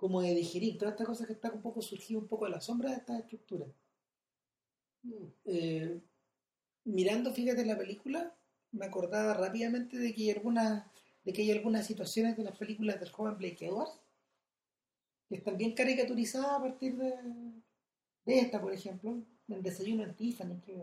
como 0.03 0.21
de 0.23 0.35
digerir 0.43 0.79
toda 0.79 0.93
esta 0.93 1.07
cosa 1.11 1.27
que 1.27 1.35
está 1.35 1.51
un 1.53 1.63
poco 1.63 1.81
surgido 1.83 2.21
un 2.21 2.29
poco 2.29 2.45
a 2.47 2.51
la 2.51 2.61
sombra 2.61 2.91
de 2.91 2.97
esta 2.99 3.19
estructura 3.19 3.67
Eh, 5.45 6.01
mirando 6.85 7.33
fíjate 7.35 7.65
la 7.67 7.79
película 7.79 8.35
me 8.73 8.87
acordaba 8.87 9.35
rápidamente 9.35 9.99
de 9.99 10.15
que 10.15 10.23
hay 10.23 10.31
algunas 10.33 10.87
de 11.25 11.33
que 11.33 11.43
hay 11.43 11.53
algunas 11.53 11.87
situaciones 11.87 12.37
de 12.37 12.45
las 12.45 12.57
películas 12.59 13.01
del 13.01 13.11
joven 13.11 13.39
Blake 13.39 13.67
Edwards 13.67 14.01
que 15.29 15.37
están 15.37 15.57
bien 15.57 15.75
caricaturizadas 15.75 16.51
a 16.59 16.61
partir 16.63 16.97
de, 16.97 17.13
de 18.25 18.39
esta 18.41 18.61
por 18.61 18.73
ejemplo 18.73 19.23
el 19.49 19.63
desayuno 19.63 20.03
en 20.05 20.15
Tiffany 20.17 20.61
que, 20.61 20.77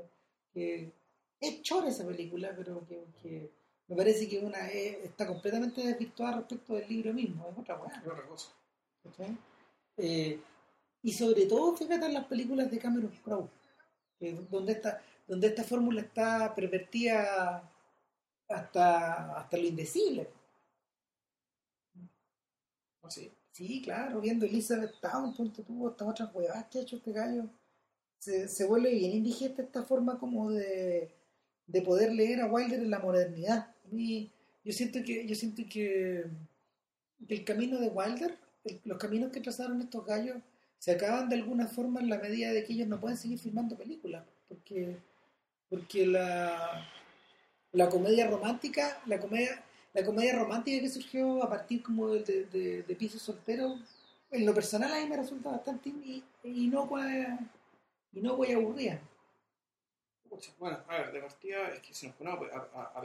que, 0.53 0.93
es 1.41 1.61
chora 1.61 1.87
esa 1.89 2.05
película, 2.05 2.53
pero 2.55 2.85
que, 2.85 3.05
que 3.21 3.51
me 3.87 3.95
parece 3.95 4.27
que 4.29 4.39
una 4.39 4.67
es- 4.69 5.05
está 5.05 5.25
completamente 5.25 5.81
desvirtuada 5.81 6.37
respecto 6.37 6.75
del 6.75 6.87
libro 6.89 7.13
mismo, 7.13 7.47
es 7.49 7.57
otra 7.57 7.79
weá. 7.79 7.97
Es 7.97 8.07
otra 8.07 8.27
cosa. 8.27 8.49
Eh, 9.97 10.39
y 11.01 11.13
sobre 11.13 11.45
todo, 11.45 11.75
fíjate 11.75 12.05
en 12.05 12.13
las 12.13 12.25
películas 12.25 12.69
de 12.69 12.79
Cameron 12.79 13.15
Crowe, 13.23 13.49
donde 14.49 14.73
esta, 14.73 15.01
donde 15.27 15.47
esta 15.47 15.63
fórmula 15.63 16.01
está 16.01 16.53
pervertida 16.53 17.69
hasta, 18.47 19.39
hasta 19.39 19.57
lo 19.57 19.63
indecible. 19.63 20.29
Sí. 23.09 23.31
Sí, 23.51 23.81
claro, 23.81 24.21
viendo 24.21 24.45
Elizabeth 24.45 25.01
Town, 25.01 25.35
ponte 25.35 25.63
tú, 25.63 25.89
estas 25.89 26.07
otras 26.07 26.33
huevadas 26.33 26.67
que 26.67 26.79
ha 26.79 26.81
hecho 26.81 26.95
este 26.95 27.11
gallo, 27.11 27.49
se, 28.17 28.47
se 28.47 28.65
vuelve 28.65 28.93
bien 28.93 29.11
indigesta 29.11 29.61
esta 29.61 29.83
forma 29.83 30.17
como 30.17 30.49
de, 30.49 31.13
de 31.67 31.81
poder 31.81 32.13
leer 32.13 32.39
a 32.39 32.45
Wilder 32.45 32.79
en 32.79 32.89
la 32.89 32.99
modernidad. 32.99 33.75
Mí, 33.91 34.31
yo 34.63 34.71
siento 34.71 34.99
que, 35.03 35.27
yo 35.27 35.35
siento 35.35 35.63
que, 35.69 36.25
que 37.27 37.33
el 37.33 37.43
camino 37.43 37.81
de 37.81 37.89
Wilder, 37.89 38.37
los 38.83 38.97
caminos 38.97 39.31
que 39.31 39.39
trazaron 39.41 39.81
estos 39.81 40.05
gallos, 40.05 40.37
se 40.77 40.91
acaban 40.91 41.29
de 41.29 41.35
alguna 41.35 41.67
forma 41.67 41.99
en 41.99 42.09
la 42.09 42.17
medida 42.17 42.51
de 42.51 42.63
que 42.63 42.73
ellos 42.73 42.87
no 42.87 42.99
pueden 42.99 43.17
seguir 43.17 43.39
filmando 43.39 43.77
películas, 43.77 44.23
porque, 44.47 44.97
porque 45.69 46.05
la, 46.05 46.87
la 47.73 47.89
comedia 47.89 48.27
romántica, 48.27 49.01
la 49.05 49.19
comedia, 49.19 49.61
la 49.93 50.05
comedia 50.05 50.37
romántica 50.37 50.81
que 50.81 50.89
surgió 50.89 51.43
a 51.43 51.49
partir 51.49 51.83
como 51.83 52.09
de, 52.09 52.45
de, 52.45 52.83
de, 52.83 52.95
Piso 52.95 53.19
Soltero, 53.19 53.77
en 54.31 54.45
lo 54.45 54.53
personal 54.53 54.93
a 54.93 54.99
mí 55.01 55.09
me 55.09 55.17
resulta 55.17 55.49
bastante 55.49 55.89
in- 55.89 56.23
inocua, 56.43 57.05
y 58.13 58.51
aburrida. 58.53 58.99
Pucha, 60.29 60.51
Bueno, 60.59 60.77
a 60.87 60.97
ver, 60.97 61.11
de 61.11 61.21
partida 61.21 61.69
es 61.69 61.79
que 61.81 61.93
si 61.93 62.07
nos 62.07 62.15
ponemos 62.15 62.39
a, 62.51 62.57
a, 62.57 62.83
a, 62.83 63.01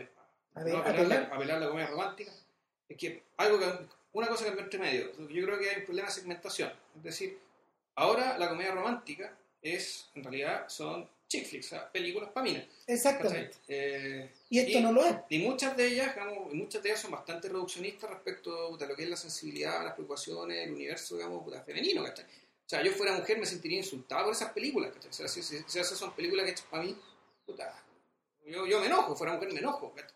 a, 0.55 0.65
no, 0.65 0.79
apelar 0.79 1.61
la 1.61 1.69
comedia 1.69 1.87
romántica, 1.89 2.31
es 2.89 2.97
que 2.97 3.23
algo 3.39 3.59
que, 3.59 4.04
una 4.15 4.27
cosa 4.29 4.45
que 4.53 4.59
entre 4.61 4.79
medio, 4.79 5.13
yo 5.29 5.45
creo 5.45 5.59
que 5.59 5.69
hay 5.71 5.77
un 5.81 5.85
problema 5.85 6.09
de 6.09 6.15
segmentación. 6.15 6.73
Es 6.97 7.03
decir, 7.03 7.39
ahora 7.97 8.39
la 8.39 8.49
comedia 8.49 8.73
romántica 8.73 9.37
es, 9.61 10.09
en 10.15 10.25
realidad, 10.25 10.69
son 10.69 11.09
chick 11.29 11.47
flicks, 11.47 11.67
o 11.67 11.69
sea, 11.71 11.91
películas 11.91 12.31
para 12.31 12.45
minas. 12.45 12.65
Exactamente. 12.87 13.57
Eh, 13.69 14.31
Y 14.51 14.59
esto 14.61 14.81
no 14.81 14.93
lo 14.93 15.05
es. 15.05 15.17
y 15.31 15.39
muchas 15.41 15.77
de 15.77 15.87
ellas, 15.87 16.15
digamos, 16.15 16.53
y 16.53 16.57
muchas 16.57 16.83
de 16.83 16.89
ellas 16.91 17.01
son 17.01 17.11
bastante 17.11 17.49
reduccionistas 17.49 18.09
respecto 18.11 18.77
de 18.77 18.87
lo 18.87 18.95
que 18.95 19.03
es 19.05 19.09
la 19.11 19.17
sensibilidad, 19.17 19.83
las 19.85 19.95
preocupaciones, 19.95 20.67
el 20.67 20.73
universo, 20.75 21.17
digamos, 21.17 21.43
femenino, 21.65 22.03
¿cachai? 22.05 22.25
O 22.27 22.69
sea, 22.69 22.83
yo 22.83 22.93
fuera 22.93 23.13
mujer 23.13 23.39
me 23.39 23.47
sentiría 23.47 23.79
insultado 23.79 24.25
por 24.25 24.33
esas 24.35 24.53
películas, 24.53 24.93
¿cachai? 24.93 25.11
O 25.11 25.13
sea, 25.15 25.29
si, 25.29 25.43
si- 25.43 25.63
si 25.67 25.79
esas 25.79 25.99
son 25.99 26.13
películas 26.15 26.45
que 26.45 26.53
hechas 26.53 26.67
para 26.71 26.83
mí, 26.85 26.97
puta, 27.47 27.83
yo, 28.47 28.67
yo 28.67 28.81
me 28.81 28.87
enojo, 28.87 29.17
fuera 29.17 29.33
mujer 29.35 29.53
me 29.53 29.59
enojo, 29.59 29.93
¿cachai? 29.95 30.15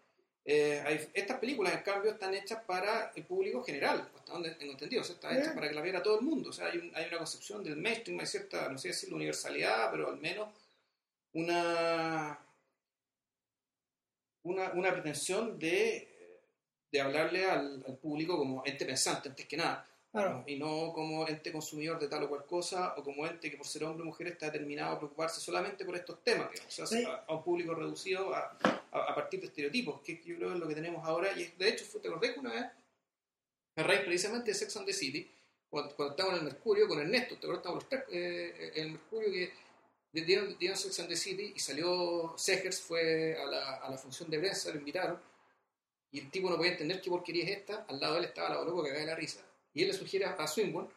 Eh, 0.50 0.82
hay- 0.86 1.10
estas 1.12 1.38
películas, 1.38 1.74
en 1.74 1.82
cambio, 1.82 2.10
están 2.12 2.32
hechas 2.34 2.64
para 2.64 3.12
el 3.14 3.22
público 3.24 3.62
general, 3.62 4.08
hasta 4.16 4.32
donde 4.32 4.52
tengo 4.52 4.72
entendido, 4.72 5.02
o 5.02 5.04
sea, 5.04 5.14
están 5.16 5.36
hechas 5.36 5.48
Eh. 5.48 5.54
para 5.54 5.68
que 5.68 5.74
la 5.74 5.82
viera 5.82 6.02
todo 6.02 6.18
el 6.20 6.24
mundo, 6.24 6.48
o 6.48 6.52
sea, 6.54 6.68
hay, 6.68 6.78
un- 6.78 6.90
hay 6.96 7.06
una 7.08 7.18
concepción 7.18 7.62
del 7.62 7.76
mainstream, 7.76 8.18
hay 8.18 8.26
cierta, 8.26 8.66
no 8.70 8.78
sé 8.78 8.88
decir 8.88 9.12
universalidad, 9.12 9.90
pero 9.90 10.08
al 10.08 10.16
menos 10.16 10.48
una 11.34 12.38
una, 14.44 14.70
una 14.72 14.92
pretensión 14.92 15.58
de, 15.58 16.08
de 16.90 17.00
hablarle 17.00 17.44
al, 17.44 17.84
al 17.86 17.96
público 17.98 18.38
como 18.38 18.62
ente 18.64 18.86
pensante, 18.86 19.28
antes 19.28 19.46
que 19.46 19.56
nada, 19.58 19.86
Claro. 20.10 20.42
y 20.46 20.56
no 20.56 20.90
como 20.94 21.28
ente 21.28 21.52
consumidor 21.52 21.98
de 21.98 22.08
tal 22.08 22.22
o 22.24 22.28
cual 22.30 22.46
cosa, 22.46 22.94
o 22.96 23.04
como 23.04 23.26
ente 23.26 23.50
que 23.50 23.58
por 23.58 23.66
ser 23.66 23.84
hombre 23.84 24.02
o 24.02 24.06
mujer 24.06 24.28
está 24.28 24.46
determinado 24.46 24.94
a 24.94 24.98
preocuparse 24.98 25.38
solamente 25.40 25.84
por 25.84 25.94
estos 25.96 26.24
temas, 26.24 26.50
digamos, 26.50 26.78
o 26.78 26.86
sea, 26.86 26.86
Sí. 26.86 27.04
a, 27.04 27.24
a 27.28 27.34
un 27.34 27.44
público 27.44 27.74
reducido 27.74 28.34
a, 28.34 28.56
a, 28.90 28.98
a 29.12 29.14
partir 29.14 29.38
de 29.40 29.46
estereotipos, 29.48 30.00
que 30.00 30.20
yo 30.24 30.36
creo 30.36 30.54
es 30.54 30.58
lo 30.58 30.66
que 30.66 30.74
tenemos 30.74 31.06
ahora, 31.06 31.30
y 31.36 31.42
es- 31.42 31.58
de 31.58 31.68
hecho, 31.68 31.84
te 32.00 32.08
acordás 32.08 32.32
que 32.32 32.40
una 32.40 32.52
vez, 32.54 32.64
a 33.76 33.82
raíz 33.82 34.00
precisamente 34.00 34.50
de 34.50 34.54
Sex 34.54 34.76
and 34.78 34.86
the 34.86 34.92
City, 34.94 35.30
cuando, 35.68 35.94
cuando 35.94 36.12
estábamos 36.14 36.40
en 36.40 36.46
el 36.46 36.52
Mercurio 36.54 36.88
con 36.88 36.98
Ernesto, 37.00 37.34
te 37.36 37.40
acuerdas, 37.46 37.58
estábamos 37.58 37.82
los 37.84 37.88
tres 37.90 38.04
eh, 38.10 38.72
en 38.76 38.84
el 38.86 38.92
Mercurio 38.92 39.50
que 40.10 40.22
dieron, 40.22 40.56
dieron 40.58 40.76
Sex 40.78 41.00
and 41.00 41.08
the 41.10 41.16
City 41.16 41.52
y 41.54 41.58
salió 41.60 42.32
Segers, 42.38 42.80
fue 42.80 43.36
a 43.38 43.44
la, 43.44 43.74
a 43.76 43.90
la 43.90 43.98
función 43.98 44.30
de 44.30 44.38
prensa, 44.38 44.70
lo 44.70 44.78
invitaron, 44.78 45.20
y 46.10 46.20
el 46.20 46.30
tipo 46.30 46.48
no 46.48 46.56
podía 46.56 46.72
entender 46.72 47.02
qué 47.02 47.10
porquería 47.10 47.44
es 47.44 47.50
esta, 47.58 47.84
al 47.86 48.00
lado 48.00 48.14
de 48.14 48.20
él 48.20 48.24
estaba 48.24 48.48
la 48.48 48.64
loco 48.64 48.82
que 48.82 48.90
cae 48.94 49.04
la 49.04 49.14
risa, 49.14 49.44
y 49.78 49.82
él 49.82 49.88
le 49.88 49.94
sugiere 49.94 50.24
a, 50.24 50.46
Swinburne, 50.48 50.90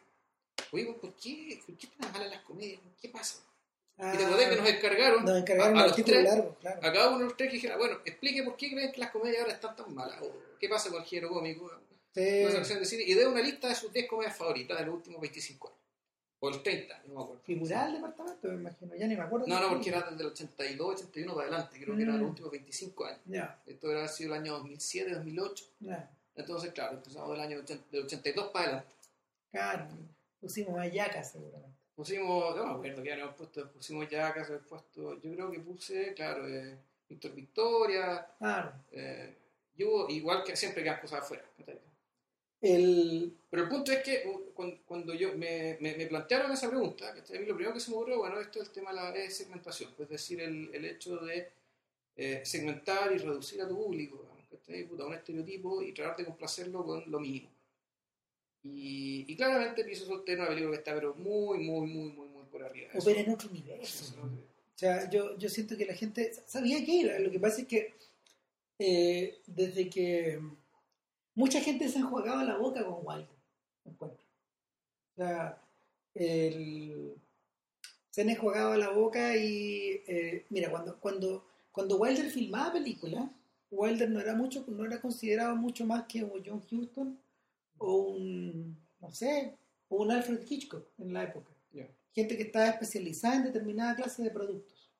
oye, 0.72 0.86
¿por 1.00 1.14
qué, 1.14 1.60
¿por 1.64 1.76
qué 1.76 1.86
tan 1.98 2.12
malas 2.12 2.30
las 2.30 2.40
comedias? 2.42 2.80
¿Qué 3.00 3.08
pasa? 3.08 3.38
y 3.96 4.16
te 4.16 4.24
acordás 4.24 4.48
que 4.48 4.56
nos 4.56 4.68
encargaron, 4.68 5.24
nos 5.24 5.38
encargaron 5.38 5.78
a- 5.78 5.82
a 5.84 5.86
los 5.86 5.96
tres, 5.96 6.24
largo, 6.24 6.56
claro. 6.60 6.78
a 6.82 6.92
cada 6.92 7.08
uno 7.10 7.18
de 7.20 7.24
los 7.26 7.36
tres 7.36 7.50
que 7.50 7.56
dijera, 7.56 7.76
bueno, 7.76 7.98
explique 8.04 8.42
por 8.42 8.56
qué 8.56 8.70
creen 8.72 8.90
que 8.90 8.98
las 9.00 9.10
comedias 9.12 9.42
ahora 9.42 9.52
están 9.54 9.76
tan 9.76 9.94
malas, 9.94 10.20
o 10.22 10.32
qué 10.58 10.68
pasa 10.68 10.90
con 10.90 11.00
el 11.02 11.06
género 11.06 11.28
cómico, 11.30 11.70
Sí. 12.12 12.20
de 12.20 12.84
cine, 12.84 13.04
y 13.06 13.14
dé 13.14 13.26
una 13.26 13.40
lista 13.40 13.68
de 13.68 13.74
sus 13.76 13.92
10 13.92 14.08
comedias 14.08 14.36
favoritas 14.36 14.76
de 14.80 14.86
los 14.86 14.94
últimos 14.96 15.20
25 15.20 15.68
años, 15.68 15.78
o 16.40 16.50
los 16.50 16.62
30, 16.64 17.02
no 17.06 17.14
me 17.14 17.22
acuerdo. 17.22 17.42
Figuraba 17.44 17.86
el 17.86 17.92
departamento, 17.94 18.48
me 18.48 18.54
imagino, 18.54 18.94
ya 18.96 19.06
ni 19.06 19.14
me 19.16 19.22
acuerdo. 19.22 19.46
No, 19.46 19.60
no, 19.60 19.68
porque 19.68 19.90
era 19.90 20.00
desde 20.10 20.22
el 20.24 20.28
82, 20.30 20.94
81 21.02 21.34
para 21.36 21.46
adelante, 21.48 21.78
creo 21.80 21.94
que 21.96 22.02
eran 22.02 22.14
los 22.18 22.26
Mm. 22.26 22.30
últimos 22.30 22.50
25 22.50 23.04
años. 23.04 23.20
Ya, 23.26 23.62
Esto 23.66 23.86
haber 23.88 24.08
sido 24.08 24.34
el 24.34 24.40
año 24.40 24.52
2007, 24.54 25.14
2008. 25.14 25.64
ya, 25.80 26.10
Entonces, 26.34 26.72
claro, 26.72 26.96
empezamos 26.96 27.30
del 27.32 27.40
año 27.40 27.58
80 27.58 27.84
del 27.90 28.04
82 28.04 28.46
para 28.48 28.64
adelante. 28.64 28.94
claro. 29.50 29.88
Pusimos 30.40 30.78
a 30.80 30.86
Yaka 30.88 31.22
seguramente. 31.22 31.76
Pusimos, 31.94 32.56
no 32.56 32.64
me 32.66 32.72
acuerdo 32.72 33.02
que 33.02 33.12
habíamos 33.12 33.36
puesto, 33.36 33.70
pusimos 33.70 34.08
ya 34.08 34.32
casi 34.32 34.46
habíamos 34.52 34.66
puesto, 34.66 35.20
yo 35.20 35.32
creo 35.34 35.50
que 35.52 35.60
puse, 35.60 36.14
claro, 36.14 36.48
eh, 36.48 36.76
Víctor 37.08 37.32
Victoria, 37.34 38.26
Claro. 38.38 38.72
eh, 38.90 39.36
y 39.76 39.84
hubo- 39.84 40.08
igual 40.08 40.42
que 40.42 40.56
siempre 40.56 40.82
quedan 40.82 41.00
cosas 41.00 41.20
afuera. 41.20 41.44
El, 42.60 43.36
Pero 43.50 43.64
el 43.64 43.68
punto 43.68 43.90
es 43.92 44.02
que 44.02 44.24
uh, 44.26 44.52
cuando, 44.86 45.12
yo 45.14 45.36
me, 45.36 45.76
me, 45.80 45.96
me 45.96 46.06
plantearon 46.06 46.52
esa 46.52 46.68
pregunta, 46.68 47.12
¿cachai? 47.14 47.36
a 47.36 47.40
mí 47.40 47.46
lo 47.46 47.54
primero 47.54 47.74
que 47.74 47.80
se 47.80 47.90
me 47.90 47.96
ocurrió, 47.96 48.18
bueno, 48.18 48.40
esto 48.40 48.60
es 48.62 48.68
el 48.68 48.72
tema 48.74 48.90
de 48.90 48.96
la 48.96 49.10
de 49.12 49.30
segmentación, 49.30 49.92
es 49.98 50.08
decir, 50.08 50.40
el, 50.40 50.70
el 50.72 50.84
hecho 50.84 51.16
de 51.18 51.50
eh, 52.16 52.42
segmentar 52.44 53.10
y 53.12 53.18
reducir 53.18 53.60
a 53.62 53.68
tu 53.68 53.74
público, 53.76 54.24
¿cachai? 54.66 54.84
Puta, 54.86 55.06
un 55.06 55.14
estereotipo 55.14 55.82
y 55.82 55.92
tratar 55.92 56.16
de 56.16 56.24
complacerlo 56.26 56.84
con 56.84 57.10
lo 57.10 57.20
mínimo. 57.20 57.48
Y, 58.64 59.24
y 59.26 59.36
claramente 59.36 59.84
Piso 59.84 60.06
Soltero 60.06 60.42
es 60.42 60.48
una 60.48 60.54
película 60.54 60.72
que 60.76 60.78
está 60.78 60.94
pero 60.94 61.14
muy, 61.14 61.58
muy, 61.58 61.86
muy, 61.86 62.10
muy, 62.12 62.28
muy 62.28 62.44
por 62.44 62.62
arriba. 62.62 62.88
Eso- 62.92 63.08
opera 63.10 63.20
en 63.20 63.30
otro 63.32 63.50
universo. 63.50 64.14
O 64.22 64.78
sea, 64.78 65.08
yo, 65.10 65.36
yo 65.38 65.48
siento 65.48 65.76
que 65.76 65.84
la 65.86 65.94
gente 65.94 66.32
sabía 66.46 66.84
que 66.84 66.92
iba. 66.92 67.18
Lo 67.18 67.30
que 67.30 67.40
pasa 67.40 67.62
es 67.62 67.66
que 67.68 67.94
eh, 68.78 69.40
desde 69.46 69.88
que 69.90 70.40
mucha 71.34 71.60
gente 71.60 71.88
se 71.88 71.98
ha 71.98 72.02
enjuagado 72.02 72.42
la 72.44 72.56
boca 72.56 72.84
con 72.84 72.98
Wilder, 73.04 73.28
encuentro. 73.84 74.24
O 75.14 75.16
sea, 75.16 75.60
el- 76.14 77.14
se 78.10 78.22
han 78.22 78.30
enjuagado 78.30 78.76
la 78.76 78.90
boca 78.90 79.36
y 79.36 80.02
eh, 80.06 80.44
mira, 80.50 80.70
cuando, 80.70 80.98
cuando, 81.00 81.46
cuando 81.72 81.96
Wilder 81.96 82.30
filmaba 82.30 82.72
películas, 82.74 83.28
Wilder 83.72 84.10
no 84.10 84.20
era 84.20 84.34
mucho, 84.34 84.64
no 84.68 84.84
era 84.84 85.00
considerado 85.00 85.56
mucho 85.56 85.84
más 85.86 86.04
que 86.04 86.22
un 86.22 86.42
John 86.44 86.62
Huston 86.70 87.18
o 87.78 87.94
un, 87.94 88.76
no 89.00 89.10
sé, 89.10 89.56
o 89.88 90.02
un 90.02 90.12
Alfred 90.12 90.46
Hitchcock 90.48 90.86
en 90.98 91.12
la 91.12 91.24
época 91.24 91.52
gente 92.14 92.36
que 92.36 92.44
estaba 92.44 92.68
especializada 92.68 93.36
en 93.36 93.44
determinada 93.44 93.96
clase 93.96 94.22
de 94.22 94.30
productos. 94.30 94.90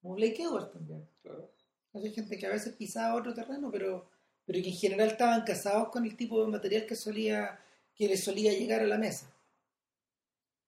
Como 0.00 0.14
Blake 0.14 0.42
Edwards 0.42 0.72
también. 0.72 1.06
Claro. 1.22 1.50
Hay 1.94 2.12
gente 2.12 2.38
que 2.38 2.46
a 2.46 2.50
veces 2.50 2.74
pisaba 2.74 3.14
otro 3.14 3.34
terreno, 3.34 3.70
pero, 3.70 4.08
pero 4.46 4.62
que 4.62 4.68
en 4.68 4.76
general 4.76 5.08
estaban 5.08 5.42
casados 5.42 5.88
con 5.90 6.04
el 6.04 6.16
tipo 6.16 6.42
de 6.42 6.50
material 6.50 6.86
que 6.86 6.96
solía 6.96 7.58
que 7.94 8.08
les 8.08 8.24
solía 8.24 8.52
llegar 8.52 8.80
a 8.80 8.86
la 8.86 8.96
mesa. 8.96 9.30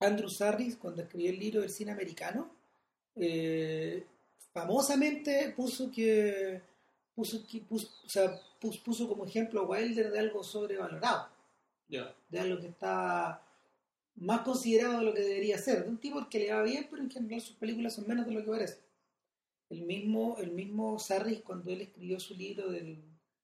Andrew 0.00 0.28
Sarris, 0.28 0.76
cuando 0.76 1.02
escribió 1.02 1.30
el 1.30 1.38
libro 1.38 1.60
del 1.62 1.70
cine 1.70 1.90
americano, 1.90 2.50
eh, 3.16 4.04
famosamente 4.52 5.54
puso 5.56 5.90
que 5.90 6.60
puso, 7.14 7.42
puso, 7.68 7.88
o 8.04 8.08
sea, 8.08 8.40
puso, 8.60 9.08
como 9.08 9.24
ejemplo 9.24 9.60
a 9.60 9.66
Wilder 9.66 10.10
de 10.10 10.18
algo 10.18 10.42
sobrevalorado 10.42 11.28
Ya. 11.88 12.14
de 12.28 12.40
algo 12.40 12.60
que 12.60 12.68
está 12.68 13.40
más 14.16 14.40
considerado 14.42 14.98
de 14.98 15.04
lo 15.04 15.14
que 15.14 15.22
debería 15.22 15.58
ser, 15.58 15.84
de 15.84 15.90
un 15.90 15.98
tipo 15.98 16.28
que 16.28 16.38
le 16.38 16.52
va 16.52 16.62
bien, 16.62 16.86
pero 16.90 17.02
en 17.02 17.10
general 17.10 17.40
sus 17.40 17.56
películas 17.56 17.94
son 17.94 18.06
menos 18.06 18.26
de 18.26 18.32
lo 18.32 18.44
que 18.44 18.50
parece. 18.50 18.78
El 19.70 19.82
mismo, 19.82 20.36
el 20.38 20.52
mismo 20.52 20.98
Sarris, 20.98 21.40
cuando 21.42 21.70
él 21.70 21.80
escribió 21.82 22.20
su 22.20 22.34
libro 22.34 22.70
del, 22.70 23.02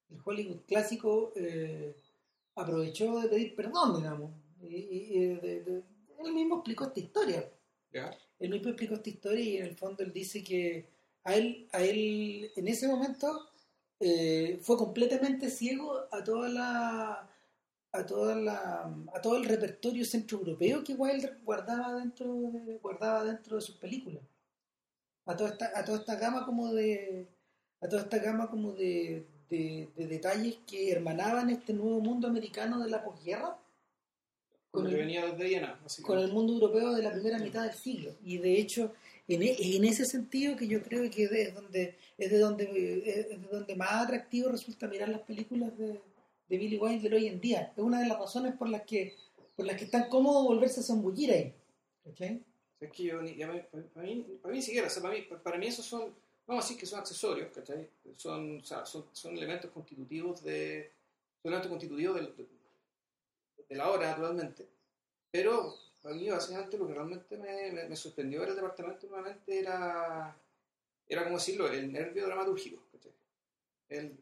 del 0.09 0.21
Hollywood 0.25 0.61
clásico, 0.67 1.33
eh, 1.35 1.97
aprovechó 2.55 3.21
de 3.21 3.29
pedir 3.29 3.55
perdón, 3.57 3.97
digamos. 3.97 4.31
Y, 4.63 4.67
y- 4.77 5.27
de- 5.37 5.63
de- 5.65 5.83
él 6.25 6.33
mismo 6.33 6.57
explicó 6.57 6.85
esta 6.85 7.01
historia. 7.01 7.51
Ya. 7.93 8.17
Él 8.39 8.51
mismo 8.51 8.69
explicó 8.69 8.95
esta 8.95 9.09
historia 9.11 9.45
y 9.45 9.57
en 9.57 9.67
el 9.67 9.77
fondo 9.77 10.03
él 10.05 10.13
dice 10.13 10.45
que 10.45 10.87
a 11.25 11.35
él, 11.35 11.67
a 11.73 11.83
él 11.83 12.51
en 12.55 12.69
ese 12.69 12.87
momento 12.87 13.49
eh, 14.01 14.59
fue 14.63 14.79
completamente 14.79 15.51
ciego 15.51 16.07
a 16.11 16.25
toda 16.25 16.49
la 16.49 17.29
a 17.93 18.07
toda 18.07 18.35
la 18.35 18.91
a 19.15 19.21
todo 19.21 19.37
el 19.37 19.45
repertorio 19.45 20.07
centroeuropeo 20.07 20.83
que 20.83 20.95
Wilder 20.95 21.39
guardaba 21.45 21.97
dentro 21.97 22.27
de, 22.51 22.79
guardaba 22.79 23.25
dentro 23.25 23.57
de 23.57 23.63
sus 23.63 23.77
películas. 23.77 24.23
A 25.27 25.37
toda 25.37 25.51
esta, 25.51 25.71
a 25.75 25.85
toda 25.85 25.99
esta 25.99 26.17
gama 26.17 26.47
como 26.47 26.73
de 26.73 27.29
a 27.83 27.89
toda 27.89 28.03
esta 28.03 28.19
gama 28.19 28.49
como 28.51 28.73
de, 28.73 29.27
de, 29.51 29.91
de 29.95 30.07
detalles 30.07 30.57
que 30.67 30.91
hermanaban 30.93 31.51
este 31.51 31.75
nuevo 31.75 32.01
mundo 32.01 32.27
americano 32.27 32.83
de 32.83 32.89
la 32.91 33.05
posguerra 33.05 33.59
Con 34.71 34.87
el 34.87 34.97
venía 34.97 35.27
desde 35.27 35.45
Viena, 35.45 35.79
con 36.03 36.19
el 36.19 36.33
mundo 36.33 36.55
europeo 36.55 36.95
de 36.95 37.03
la 37.03 37.13
primera 37.13 37.39
mitad 37.39 37.65
del 37.65 37.75
siglo. 37.75 38.13
Y 38.25 38.39
de 38.39 38.59
hecho 38.59 38.95
en, 39.35 39.43
e- 39.43 39.77
en 39.77 39.85
ese 39.85 40.05
sentido 40.05 40.57
que 40.57 40.67
yo 40.67 40.83
creo 40.83 41.11
que 41.11 41.25
es 41.25 41.55
donde 41.55 41.97
es 42.19 42.31
de 42.31 42.39
donde 42.39 42.65
es 43.07 43.29
de 43.29 43.37
donde 43.51 43.77
más 43.77 43.93
atractivo 44.05 44.49
resulta 44.51 44.87
mirar 44.89 45.09
las 45.09 45.21
películas 45.23 45.77
de, 45.79 46.01
de 46.49 46.59
Billy 46.59 46.79
Wilder 46.79 47.15
hoy 47.15 47.27
en 47.29 47.41
día 47.41 47.73
es 47.77 47.83
una 47.83 48.01
de 48.01 48.09
las 48.09 48.19
razones 48.19 48.55
por 48.57 48.69
las 48.69 48.83
que 48.83 49.17
por 49.57 49.67
las 49.67 49.77
que 49.77 49.85
es 49.85 49.91
tan 49.91 50.09
cómodo 50.09 50.45
volverse 50.45 50.81
a 50.81 50.83
zambullir 50.83 51.31
ahí 51.33 51.55
¿cachai? 52.05 52.43
Es 52.81 52.91
que 52.93 53.03
yo, 53.05 53.23
ya 53.23 53.47
me- 53.47 53.61
para, 53.95 54.07
mí, 54.07 54.27
para 54.41 54.53
mí 54.53 54.59
ni 54.59 54.63
siquiera, 54.63 54.87
o 54.87 54.91
sea, 54.91 55.03
para, 55.03 55.15
mí, 55.15 55.21
para 55.43 55.59
mí 55.59 55.67
esos 55.67 55.85
son, 55.85 56.15
vamos 56.47 56.65
a 56.65 56.67
decir 56.67 56.81
que 56.81 56.87
son 56.87 56.99
accesorios, 57.01 57.53
¿cachai? 57.55 57.87
Son, 58.17 58.57
o 58.59 58.65
sea, 58.65 58.87
son, 58.87 59.05
son 59.13 59.37
elementos 59.37 59.71
constitutivos 59.71 60.43
de, 60.43 60.91
son 61.43 61.53
elementos 61.53 61.69
constitutivos 61.71 62.17
del- 62.17 62.35
de, 62.37 62.47
de 63.69 63.77
la 63.77 63.91
obra, 63.91 64.09
naturalmente. 64.13 64.67
Pero 65.31 65.75
para 66.03 66.15
mí, 66.15 66.29
básicamente, 66.31 66.79
lo 66.79 66.87
que 66.89 66.95
realmente 66.95 67.37
me, 67.37 67.73
me, 67.73 67.89
me 67.89 67.97
sorprendió 67.97 68.41
del 68.43 68.57
departamento 68.57 69.07
nuevamente 69.07 69.59
era, 69.61 70.35
era, 71.09 71.25
como 71.25 71.37
decirlo, 71.39 71.69
el 71.69 71.93
nervio 71.93 72.27
dramatúrgico. 72.27 72.83
El, 73.89 74.17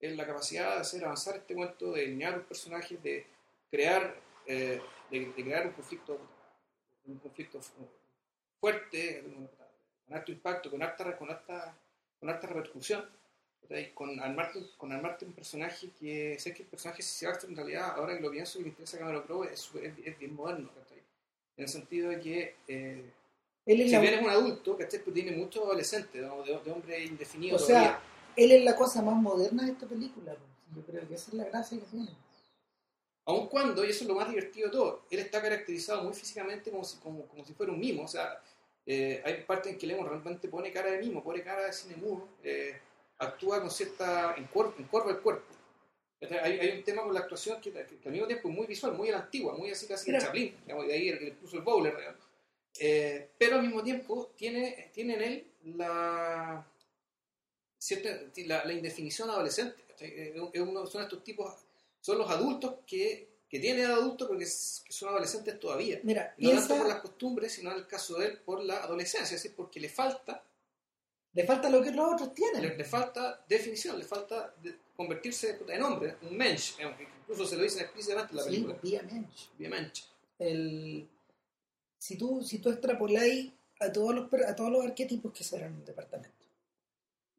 el- 0.00 0.16
la 0.16 0.26
capacidad 0.26 0.74
de 0.74 0.80
hacer 0.80 1.04
avanzar 1.04 1.36
este 1.36 1.54
cuento, 1.54 1.92
de 1.92 2.02
delinear 2.02 2.36
los 2.38 2.46
personajes, 2.46 3.02
de 3.02 3.26
crear, 3.70 4.16
eh, 4.46 4.80
de, 5.10 5.20
de 5.20 5.32
crear 5.44 5.66
un 5.66 5.72
conflicto 5.72 6.18
un 7.06 7.18
conflicto 7.18 7.60
fu- 7.62 7.88
fuerte, 8.60 9.24
con 10.06 10.14
alto 10.16 10.32
impacto, 10.32 10.70
con 10.70 10.82
alta, 10.82 11.16
con 11.18 11.30
alta, 11.30 11.76
con 12.20 12.30
alta 12.30 12.46
repercusión, 12.48 13.04
con 13.94 14.20
armarte, 14.20 14.60
con 14.78 14.92
armarte 14.92 15.24
un 15.24 15.32
personaje 15.32 15.90
que 15.98 16.38
sé 16.38 16.54
que 16.54 16.62
el 16.64 16.68
personaje 16.68 17.02
se 17.02 17.26
en 17.28 17.56
realidad, 17.56 17.92
ahora 17.96 18.16
que 18.16 18.22
lo 18.22 18.30
pienso 18.30 18.58
y 18.58 18.62
me 18.62 18.68
interesa 18.70 18.98
Cameron 18.98 19.22
Crowe, 19.24 19.44
es, 19.52 19.70
es, 19.82 19.94
es 20.04 20.18
bien 20.18 20.34
moderno. 20.34 20.70
En 21.56 21.62
el 21.64 21.68
sentido 21.68 22.10
de 22.10 22.20
que 22.20 22.56
eh, 22.68 23.10
él 23.66 23.80
es 23.80 23.86
si 23.86 23.92
la, 23.92 24.00
bien 24.00 24.14
es 24.14 24.22
un 24.22 24.30
adulto, 24.30 24.76
¿cachai? 24.76 25.00
Pues 25.00 25.14
tiene 25.14 25.32
mucho 25.32 25.64
adolescente, 25.64 26.20
¿no? 26.20 26.42
de, 26.42 26.58
de 26.58 26.70
hombre 26.70 27.04
indefinido 27.04 27.56
o 27.56 27.58
sea 27.58 27.66
todavía. 27.66 28.00
él 28.36 28.52
es 28.52 28.64
la 28.64 28.76
cosa 28.76 29.02
más 29.02 29.16
moderna 29.16 29.64
de 29.64 29.72
esta 29.72 29.86
película 29.86 30.34
pues. 30.34 30.76
yo 30.76 30.82
creo 30.92 31.08
que 31.08 31.14
esa 31.14 31.30
es 31.30 31.34
la 31.34 31.44
gracia 31.44 31.78
que 31.78 31.84
tiene 31.86 32.10
Aun 33.26 33.48
cuando, 33.48 33.84
y 33.84 33.90
eso 33.90 34.04
es 34.04 34.08
lo 34.08 34.14
más 34.14 34.28
divertido 34.28 34.68
de 34.68 34.72
todo, 34.72 35.02
él 35.10 35.18
está 35.18 35.42
caracterizado 35.42 36.04
muy 36.04 36.14
físicamente 36.14 36.70
como 36.70 36.84
si, 36.84 36.96
como, 36.98 37.26
como 37.26 37.44
si 37.44 37.54
fuera 37.54 37.72
un 37.72 37.80
mimo. 37.80 38.04
O 38.04 38.08
sea, 38.08 38.40
eh, 38.86 39.20
hay 39.24 39.42
partes 39.42 39.72
en 39.72 39.78
que 39.78 39.86
Lemon 39.86 40.06
realmente 40.06 40.46
pone 40.48 40.70
cara 40.70 40.92
de 40.92 40.98
mimo, 40.98 41.24
pone 41.24 41.42
cara 41.42 41.64
de 41.66 41.72
cine 41.72 41.96
mudo, 41.96 42.28
eh, 42.44 42.78
actúa 43.18 43.60
con 43.60 43.70
cierta. 43.70 44.36
encorva, 44.36 44.74
encorva 44.78 45.10
el 45.10 45.18
cuerpo. 45.18 45.55
Hay, 46.20 46.58
hay 46.58 46.78
un 46.78 46.82
tema 46.84 47.02
con 47.02 47.12
la 47.12 47.20
actuación 47.20 47.60
que, 47.60 47.70
que- 47.72 47.98
que 47.98 48.08
al 48.08 48.12
mismo 48.12 48.26
tiempo 48.26 48.48
es 48.48 48.54
muy 48.54 48.66
visual, 48.66 48.94
muy 48.94 49.08
a 49.10 49.12
la 49.12 49.18
antigua, 49.18 49.54
muy 49.56 49.70
así 49.70 49.86
casi 49.86 50.06
de. 50.10 50.18
Chaplin, 50.26 50.56
digamos, 50.64 50.86
de 50.86 50.92
ahí 50.94 51.08
el- 51.08 51.28
incluso 51.28 51.56
el 51.56 51.62
bowler. 51.62 51.94
Eh, 52.78 53.30
pero 53.38 53.56
al 53.56 53.62
mismo 53.62 53.82
tiempo 53.82 54.32
tiene, 54.36 54.90
tiene 54.94 55.14
en 55.14 55.22
él 55.22 55.46
la, 55.76 56.66
cierta, 57.78 58.08
la, 58.46 58.64
la 58.64 58.72
indefinición 58.72 59.30
adolescente. 59.30 59.82
es 60.00 60.60
uno- 60.60 60.86
son 60.86 61.02
estos 61.02 61.22
tipos, 61.24 61.54
son 62.00 62.18
los 62.18 62.30
adultos 62.30 62.76
que, 62.86 63.28
que 63.48 63.58
tienen 63.60 63.86
adultos 63.86 64.28
porque 64.28 64.44
es- 64.44 64.82
que 64.86 64.92
son 64.92 65.08
adolescentes 65.10 65.58
todavía. 65.60 66.00
mira 66.02 66.34
No 66.38 66.50
tanto 66.50 66.66
piensa 66.66 66.76
por 66.82 66.88
las 66.88 67.00
costumbres, 67.00 67.52
sino 67.52 67.70
en 67.72 67.78
el 67.78 67.86
caso 67.86 68.18
de 68.18 68.26
él 68.26 68.38
por 68.38 68.62
la 68.62 68.78
adolescencia, 68.82 69.36
es 69.36 69.42
decir, 69.42 69.54
porque 69.56 69.80
le 69.80 69.88
falta, 69.88 70.42
le 71.32 71.44
falta 71.44 71.68
lo 71.70 71.82
que 71.82 71.90
los 71.92 72.12
otros 72.14 72.28
le, 72.28 72.34
tienen 72.34 72.76
le 72.76 72.84
falta 72.84 73.44
definición, 73.48 73.98
le 73.98 74.04
falta 74.04 74.54
de- 74.62 74.76
convertirse 74.96 75.58
en 75.68 75.82
hombre, 75.82 76.16
un 76.22 76.36
mensch, 76.36 76.74
incluso 77.20 77.46
se 77.46 77.56
lo 77.56 77.62
dicen 77.62 77.82
explícitamente 77.82 78.32
en 78.32 78.36
la 78.36 78.42
sí, 78.42 78.48
película, 78.50 78.74
obviamente 78.82 79.34
bien 79.58 79.70
mensch. 79.70 80.02
el, 80.38 81.08
si 81.98 82.16
tú 82.16 82.42
si 82.42 82.58
tú 82.58 82.70
extrapoláis 82.70 83.52
a 83.80 83.92
todos 83.92 84.14
los 84.14 84.32
a 84.46 84.54
todos 84.56 84.70
los 84.70 84.84
arquetipos 84.84 85.32
que 85.32 85.44
serán 85.44 85.72
en 85.72 85.76
un 85.78 85.84
departamento 85.84 86.34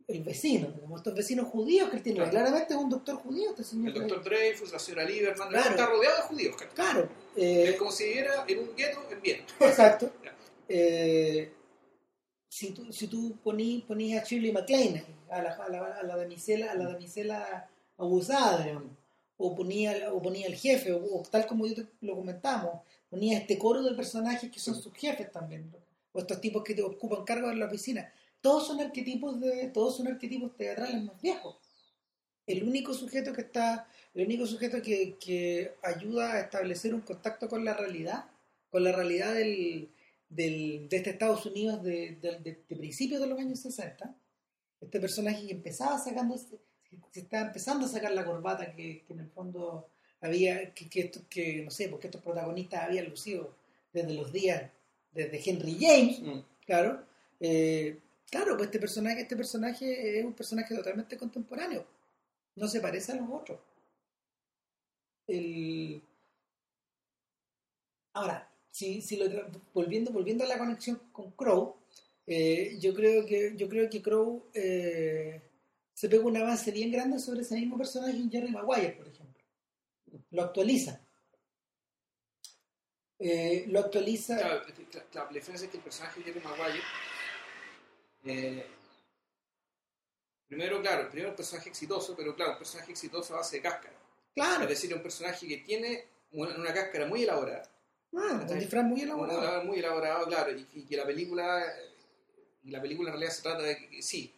el 0.08 0.24
vecino 0.24 0.74
como 0.80 0.96
estos 0.98 1.14
vecinos 1.16 1.48
judíos 1.50 1.90
que 1.90 1.98
él 1.98 2.04
tiene 2.04 2.18
Claro. 2.20 2.32
claramente 2.32 2.74
es 2.74 2.80
un 2.80 2.90
doctor 2.90 3.16
judío 3.18 3.50
este 3.50 3.64
señor 3.64 3.90
El 3.90 3.94
doctor 4.08 4.24
Dreyfus, 4.24 4.72
la 4.72 4.80
señora 4.80 5.04
Lieberman, 5.04 5.50
Claro. 5.50 5.70
está 5.70 5.86
rodeado 5.88 6.16
de 6.18 6.22
judíos, 6.24 6.56
claro 6.74 7.10
Es 7.36 7.70
eh, 7.74 7.76
como 7.78 7.92
si 7.92 8.06
viviera 8.06 8.46
en 8.48 8.60
un 8.60 8.76
gueto 8.76 9.00
en 9.12 9.22
Viena. 9.22 9.44
exacto. 9.60 10.12
Eh, 10.70 11.52
si 12.58 12.66
tú 12.76 12.82
si 12.98 13.06
tú 13.08 13.20
poní, 13.44 13.84
ponías 13.88 14.24
a 14.24 14.26
Shirley 14.28 14.52
MacLaine 14.58 15.04
a 15.30 15.42
la, 15.44 15.52
a 15.66 15.70
la, 15.74 15.80
a 16.02 16.04
la 16.10 16.16
damisela 16.22 16.66
a 16.72 16.76
la 16.76 16.86
damisela 16.94 17.38
abusada 17.98 18.64
digamos, 18.66 18.92
o 19.38 19.56
ponía 19.58 19.92
o 20.16 20.22
ponía 20.26 20.48
al 20.48 20.56
jefe 20.66 20.90
o, 20.94 21.00
o 21.16 21.24
tal 21.34 21.44
como 21.50 21.62
yo 21.68 21.76
te- 21.76 21.88
lo 22.08 22.16
comentamos 22.16 22.74
ponía 23.10 23.38
este 23.42 23.56
coro 23.64 23.82
de 23.84 23.94
personajes 24.02 24.52
que 24.54 24.60
son 24.66 24.76
sus 24.84 24.94
jefes 25.04 25.32
también 25.32 25.62
o 26.14 26.20
estos 26.20 26.40
tipos 26.42 26.64
que 26.64 26.74
te 26.78 26.82
ocupan 26.82 27.24
cargos 27.30 27.52
en 27.52 27.60
la 27.60 27.68
oficina. 27.68 28.12
Todos 28.42 28.68
son 28.68 28.80
arquetipos 28.80 29.40
de 29.40 29.68
todos 29.78 29.98
son 29.98 30.08
arquetipos 30.08 30.56
teatrales 30.58 31.04
más 31.04 31.22
viejos. 31.22 31.56
El 32.48 32.64
único 32.64 32.94
sujeto 32.94 33.34
que 33.34 33.42
está 33.42 33.88
el 34.16 34.26
único 34.26 34.46
sujeto 34.48 34.82
que, 34.82 35.16
que 35.20 35.74
ayuda 35.84 36.34
a 36.34 36.40
establecer 36.40 36.94
un 36.94 37.02
contacto 37.02 37.48
con 37.50 37.64
la 37.66 37.74
realidad 37.76 38.26
con 38.72 38.84
la 38.84 38.92
realidad 38.92 39.34
del, 39.34 39.90
del- 40.30 40.88
de 40.90 40.98
este 40.98 41.12
Estados 41.12 41.46
Unidos 41.46 41.82
de, 41.84 42.18
de- 42.22 42.40
de- 42.40 42.64
de 42.68 42.76
principios 42.76 43.22
de 43.22 43.28
los 43.28 43.40
años 43.40 43.60
60 43.60 44.14
este 44.82 45.00
personaje 45.00 45.46
que 45.48 45.54
empezaba 45.54 45.98
sacando 45.98 46.38
se 46.38 47.20
estaba 47.20 47.48
empezando 47.48 47.86
a 47.86 47.90
sacar 47.90 48.12
la 48.12 48.26
corbata 48.26 48.74
que, 48.76 49.04
que 49.06 49.14
en 49.14 49.20
el 49.22 49.30
fondo 49.30 49.90
había 50.22 50.74
que, 50.74 50.90
que, 50.90 51.02
esto- 51.02 51.22
que 51.30 51.64
no 51.64 51.72
sé 51.72 51.90
porque 51.90 52.08
estos 52.08 52.22
protagonistas 52.22 52.84
habían 52.84 53.10
lucido 53.10 53.56
desde 53.94 54.14
los 54.14 54.32
días 54.32 54.70
desde 55.14 55.42
Henry 55.50 55.78
James 55.80 56.20
Mm. 56.20 56.40
claro 56.66 57.04
eh, 57.40 58.00
claro 58.30 58.56
pues 58.58 58.68
este 58.68 58.80
personaje 58.80 59.22
este 59.22 59.36
personaje 59.38 60.20
es 60.20 60.26
un 60.26 60.34
personaje 60.34 60.76
totalmente 60.76 61.18
contemporáneo 61.18 61.86
no 62.56 62.68
se 62.68 62.82
parece 62.82 63.14
a 63.14 63.16
los 63.16 63.30
otros 63.32 63.60
el 65.28 66.02
ahora 68.14 68.47
si, 68.78 69.02
si 69.02 69.18
lo 69.18 69.26
volviendo 69.74 70.12
volviendo 70.12 70.44
a 70.44 70.48
la 70.48 70.60
conexión 70.60 71.02
con 71.12 71.32
Crow 71.32 71.78
eh, 72.28 72.78
yo 72.80 72.94
creo 72.94 73.26
que 73.26 73.56
yo 73.56 73.68
creo 73.68 73.90
que 73.90 74.04
Crow 74.04 74.52
eh, 74.54 75.42
se 75.94 76.08
pega 76.08 76.24
un 76.24 76.38
avance 76.38 76.70
bien 76.72 76.92
grande 76.92 77.18
sobre 77.18 77.42
ese 77.42 77.56
mismo 77.56 77.76
personaje 77.76 78.16
en 78.16 78.30
Jerry 78.30 78.52
Maguire 78.52 78.92
por 78.92 79.08
ejemplo. 79.08 79.44
Lo 80.32 80.44
actualiza. 80.44 81.02
Eh, 83.18 83.66
lo 83.68 83.80
actualiza. 83.80 84.38
Claro, 84.38 84.62
la 85.32 85.40
diferencia 85.40 85.66
es 85.66 85.72
que 85.72 85.78
el 85.78 85.84
personaje 85.84 86.20
de 86.20 86.26
Jerry 86.26 86.42
Maguire, 86.42 86.84
primero, 90.48 90.82
claro, 90.82 91.10
primero 91.10 91.32
un 91.32 91.36
personaje 91.36 91.70
exitoso, 91.70 92.16
pero 92.16 92.36
claro, 92.36 92.52
un 92.52 92.58
personaje 92.60 92.92
exitoso 92.92 93.34
a 93.34 93.38
base 93.38 93.56
de 93.56 93.64
cáscara. 93.64 93.98
claro. 94.36 94.64
Es 94.64 94.70
decir, 94.70 94.94
un 94.94 95.02
personaje 95.02 95.48
que 95.48 95.58
tiene 95.58 96.06
una, 96.32 96.56
una 96.56 96.74
cáscara 96.74 97.08
muy 97.08 97.24
elaborada, 97.24 97.77
ah, 98.16 98.46
un 98.50 98.60
disfraz 98.60 98.86
muy 98.86 99.02
elaborado 99.02 99.64
muy 99.66 99.80
elaborado, 99.80 100.26
claro, 100.26 100.52
y, 100.52 100.68
y 100.74 100.86
que 100.86 100.98
la 100.98 101.06
película, 101.06 101.64
y 102.64 102.72
la 102.72 102.82
película 102.82 103.10
en 103.10 103.14
realidad 103.16 103.34
se 103.34 103.42
trata 103.42 103.64
de 103.64 103.78
que, 103.78 104.02
sí, 104.02 104.34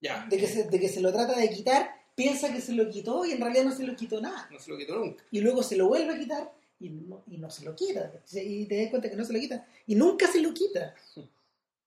ya, 0.00 0.26
de 0.28 0.38
que, 0.38 0.46
se, 0.46 0.64
de 0.64 0.80
que 0.80 0.88
se 0.88 1.00
lo 1.00 1.12
trata 1.12 1.38
de 1.38 1.50
quitar, 1.50 1.94
piensa 2.14 2.52
que 2.52 2.60
se 2.60 2.72
lo 2.72 2.88
quitó 2.88 3.24
y 3.24 3.32
en 3.32 3.40
realidad 3.40 3.64
no 3.64 3.72
se 3.72 3.84
lo 3.84 3.94
quitó 3.96 4.20
nada. 4.20 4.48
no 4.50 4.58
se 4.58 4.70
lo 4.70 4.78
quitó 4.78 4.96
nunca. 4.96 5.22
Y 5.30 5.40
luego 5.40 5.62
se 5.62 5.76
lo 5.76 5.88
vuelve 5.88 6.14
a 6.14 6.18
quitar 6.18 6.52
y 6.80 6.88
no, 6.88 7.22
y 7.26 7.36
no 7.36 7.50
se 7.50 7.64
lo 7.64 7.76
quita. 7.76 8.12
Y 8.32 8.66
te 8.66 8.80
das 8.80 8.90
cuenta 8.90 9.10
que 9.10 9.16
no 9.16 9.24
se 9.24 9.32
lo 9.32 9.38
quita. 9.38 9.66
Y 9.86 9.94
nunca 9.94 10.26
se 10.26 10.40
lo 10.40 10.52
quita. 10.54 10.94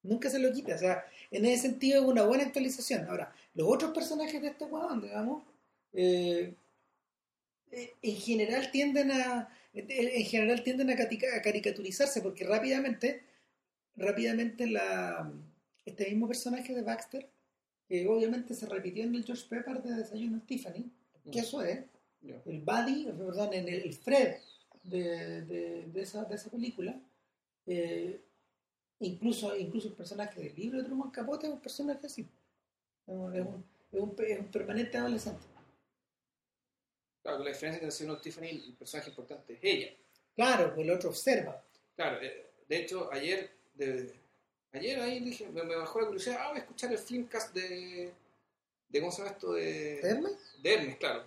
Nunca 0.04 0.28
se 0.28 0.38
lo 0.38 0.52
quita. 0.52 0.74
O 0.74 0.78
sea, 0.78 1.02
en 1.30 1.46
ese 1.46 1.62
sentido 1.62 2.02
es 2.02 2.06
una 2.06 2.24
buena 2.24 2.44
actualización. 2.44 3.08
Ahora, 3.08 3.34
los 3.54 3.66
otros 3.66 3.92
personajes 3.92 4.42
de 4.42 4.48
este 4.48 4.66
weón, 4.66 5.00
digamos, 5.00 5.44
eh, 5.94 6.54
eh, 7.70 7.94
en 8.02 8.16
general 8.16 8.70
tienden 8.70 9.12
a 9.12 9.48
en 9.74 10.24
general 10.24 10.62
tienden 10.62 10.90
a, 10.90 10.96
catica- 10.96 11.36
a 11.36 11.42
caricaturizarse 11.42 12.22
porque 12.22 12.44
rápidamente 12.44 13.22
rápidamente 13.96 14.66
la 14.66 15.32
este 15.84 16.08
mismo 16.10 16.26
personaje 16.28 16.74
de 16.74 16.82
Baxter 16.82 17.28
que 17.88 18.06
obviamente 18.08 18.54
se 18.54 18.66
repitió 18.66 19.04
en 19.04 19.14
el 19.14 19.24
George 19.24 19.44
Pepper 19.48 19.82
de 19.82 19.94
Desayuno 19.94 20.36
en 20.36 20.46
Tiffany 20.46 20.90
que 21.30 21.40
eso 21.40 21.62
es 21.62 21.80
el 22.46 22.60
Buddy, 22.62 23.04
perdón, 23.04 23.52
en 23.52 23.68
el, 23.68 23.82
el 23.82 23.92
Fred 23.94 24.36
de, 24.82 25.42
de, 25.42 25.86
de 25.92 26.02
esa, 26.02 26.24
de 26.24 26.34
esa 26.36 26.50
película, 26.50 26.98
eh, 27.66 28.18
incluso, 29.00 29.54
incluso 29.56 29.88
el 29.88 29.94
personaje 29.94 30.40
del 30.40 30.54
libro 30.54 30.78
de 30.78 30.84
Truman 30.84 31.10
Capote 31.10 31.46
es 31.46 31.52
un 31.52 31.60
personaje 31.60 32.06
así. 32.06 32.26
Un, 33.06 33.34
es 33.36 33.42
un, 33.44 33.64
es 33.92 34.38
un 34.40 34.50
permanente 34.50 34.96
adolescente. 34.96 35.42
Claro, 37.24 37.38
la 37.42 37.48
diferencia 37.50 37.80
que 37.80 37.84
en 37.86 37.90
el 37.90 37.92
señor 37.92 38.20
Tiffany 38.20 38.48
el 38.50 38.74
personaje 38.78 39.08
importante 39.10 39.54
es 39.54 39.58
ella. 39.62 39.92
Claro, 40.36 40.72
pues 40.74 40.86
el 40.86 40.92
otro 40.94 41.08
observa. 41.10 41.60
Claro, 41.96 42.20
eh, 42.22 42.50
de 42.68 42.76
hecho, 42.76 43.08
ayer, 43.12 43.50
de- 43.74 44.14
ayer 44.72 45.00
ahí 45.00 45.18
dije, 45.20 45.48
me, 45.48 45.62
me 45.64 45.74
bajó 45.74 46.00
la 46.00 46.06
curiosidad, 46.06 46.36
ah, 46.40 46.48
voy 46.50 46.58
a 46.58 46.60
escuchar 46.60 46.92
el 46.92 46.98
filmcast 46.98 47.54
de, 47.54 48.12
de 48.90 49.00
¿cómo 49.00 49.10
se 49.10 49.18
llama 49.22 49.30
esto? 49.32 49.54
De, 49.54 49.62
¿De 50.02 50.08
Hermes? 50.10 50.32
de 50.62 50.74
Hermes, 50.74 50.96
claro. 50.98 51.24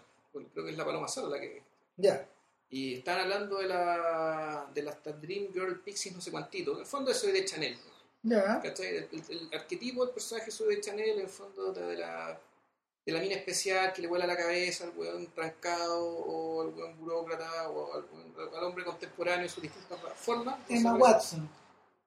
Creo 0.54 0.66
que 0.66 0.72
es 0.72 0.78
la 0.78 0.86
Paloma 0.86 1.08
Sola 1.08 1.36
la 1.36 1.42
que... 1.42 1.64
Ya. 1.98 2.30
Y 2.70 2.96
están 2.96 3.20
hablando 3.22 3.58
de 3.58 3.68
la 3.68 4.70
de 4.74 4.82
las 4.84 4.98
Dream 5.04 5.52
Girl 5.54 5.80
Pixies 5.80 6.14
no 6.14 6.22
sé 6.22 6.30
cuantito. 6.32 6.74
En 6.74 6.80
el 6.82 6.86
fondo 6.86 7.10
eso 7.10 7.26
es 7.28 7.34
de 7.34 7.46
Chanel. 7.46 7.78
Ya. 8.24 8.60
¿cachai? 8.62 8.98
El, 8.98 9.08
el- 9.12 9.24
el 9.30 9.50
arquetipo 9.58 10.06
del 10.06 10.14
personaje 10.14 10.52
soy 10.52 10.76
de 10.76 10.82
Chanel, 10.82 11.10
en 11.12 11.20
el 11.22 11.30
fondo 11.30 11.72
de 11.72 11.96
la, 11.98 12.40
de 13.08 13.14
la 13.14 13.22
mina 13.22 13.36
especial 13.36 13.94
que 13.94 14.02
le 14.02 14.10
vuela 14.10 14.28
la 14.28 14.36
cabeza 14.36 14.84
al 14.84 14.90
weón 14.90 15.28
trancado 15.28 16.06
o 16.06 16.62
al 16.62 16.68
weón 16.76 17.00
burócrata 17.00 17.70
o 17.70 17.94
al, 17.94 18.64
hombre 18.66 18.84
contemporáneo 18.84 19.44
en 19.44 19.50
sus 19.50 19.64
distintas 19.64 19.98
formas. 20.18 20.60
Emma 20.68 20.94
Watson. 20.94 21.50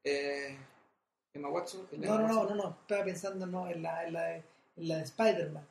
eh, 0.05 0.59
Emma 1.33 1.49
Watson. 1.49 1.89
No, 1.93 1.97
Emma 1.97 2.07
no, 2.07 2.19
no, 2.19 2.41
Watson. 2.41 2.57
no, 2.59 2.65
no. 2.65 2.77
Estaba 2.83 3.05
pensando 3.05 3.47
no, 3.47 3.67
en, 3.71 3.83
la, 3.83 4.05
en, 4.05 4.13
la 4.13 4.23
de, 4.25 4.45
en 4.77 4.89
la 4.89 4.97
de 4.99 5.03
Spider-Man. 5.05 5.69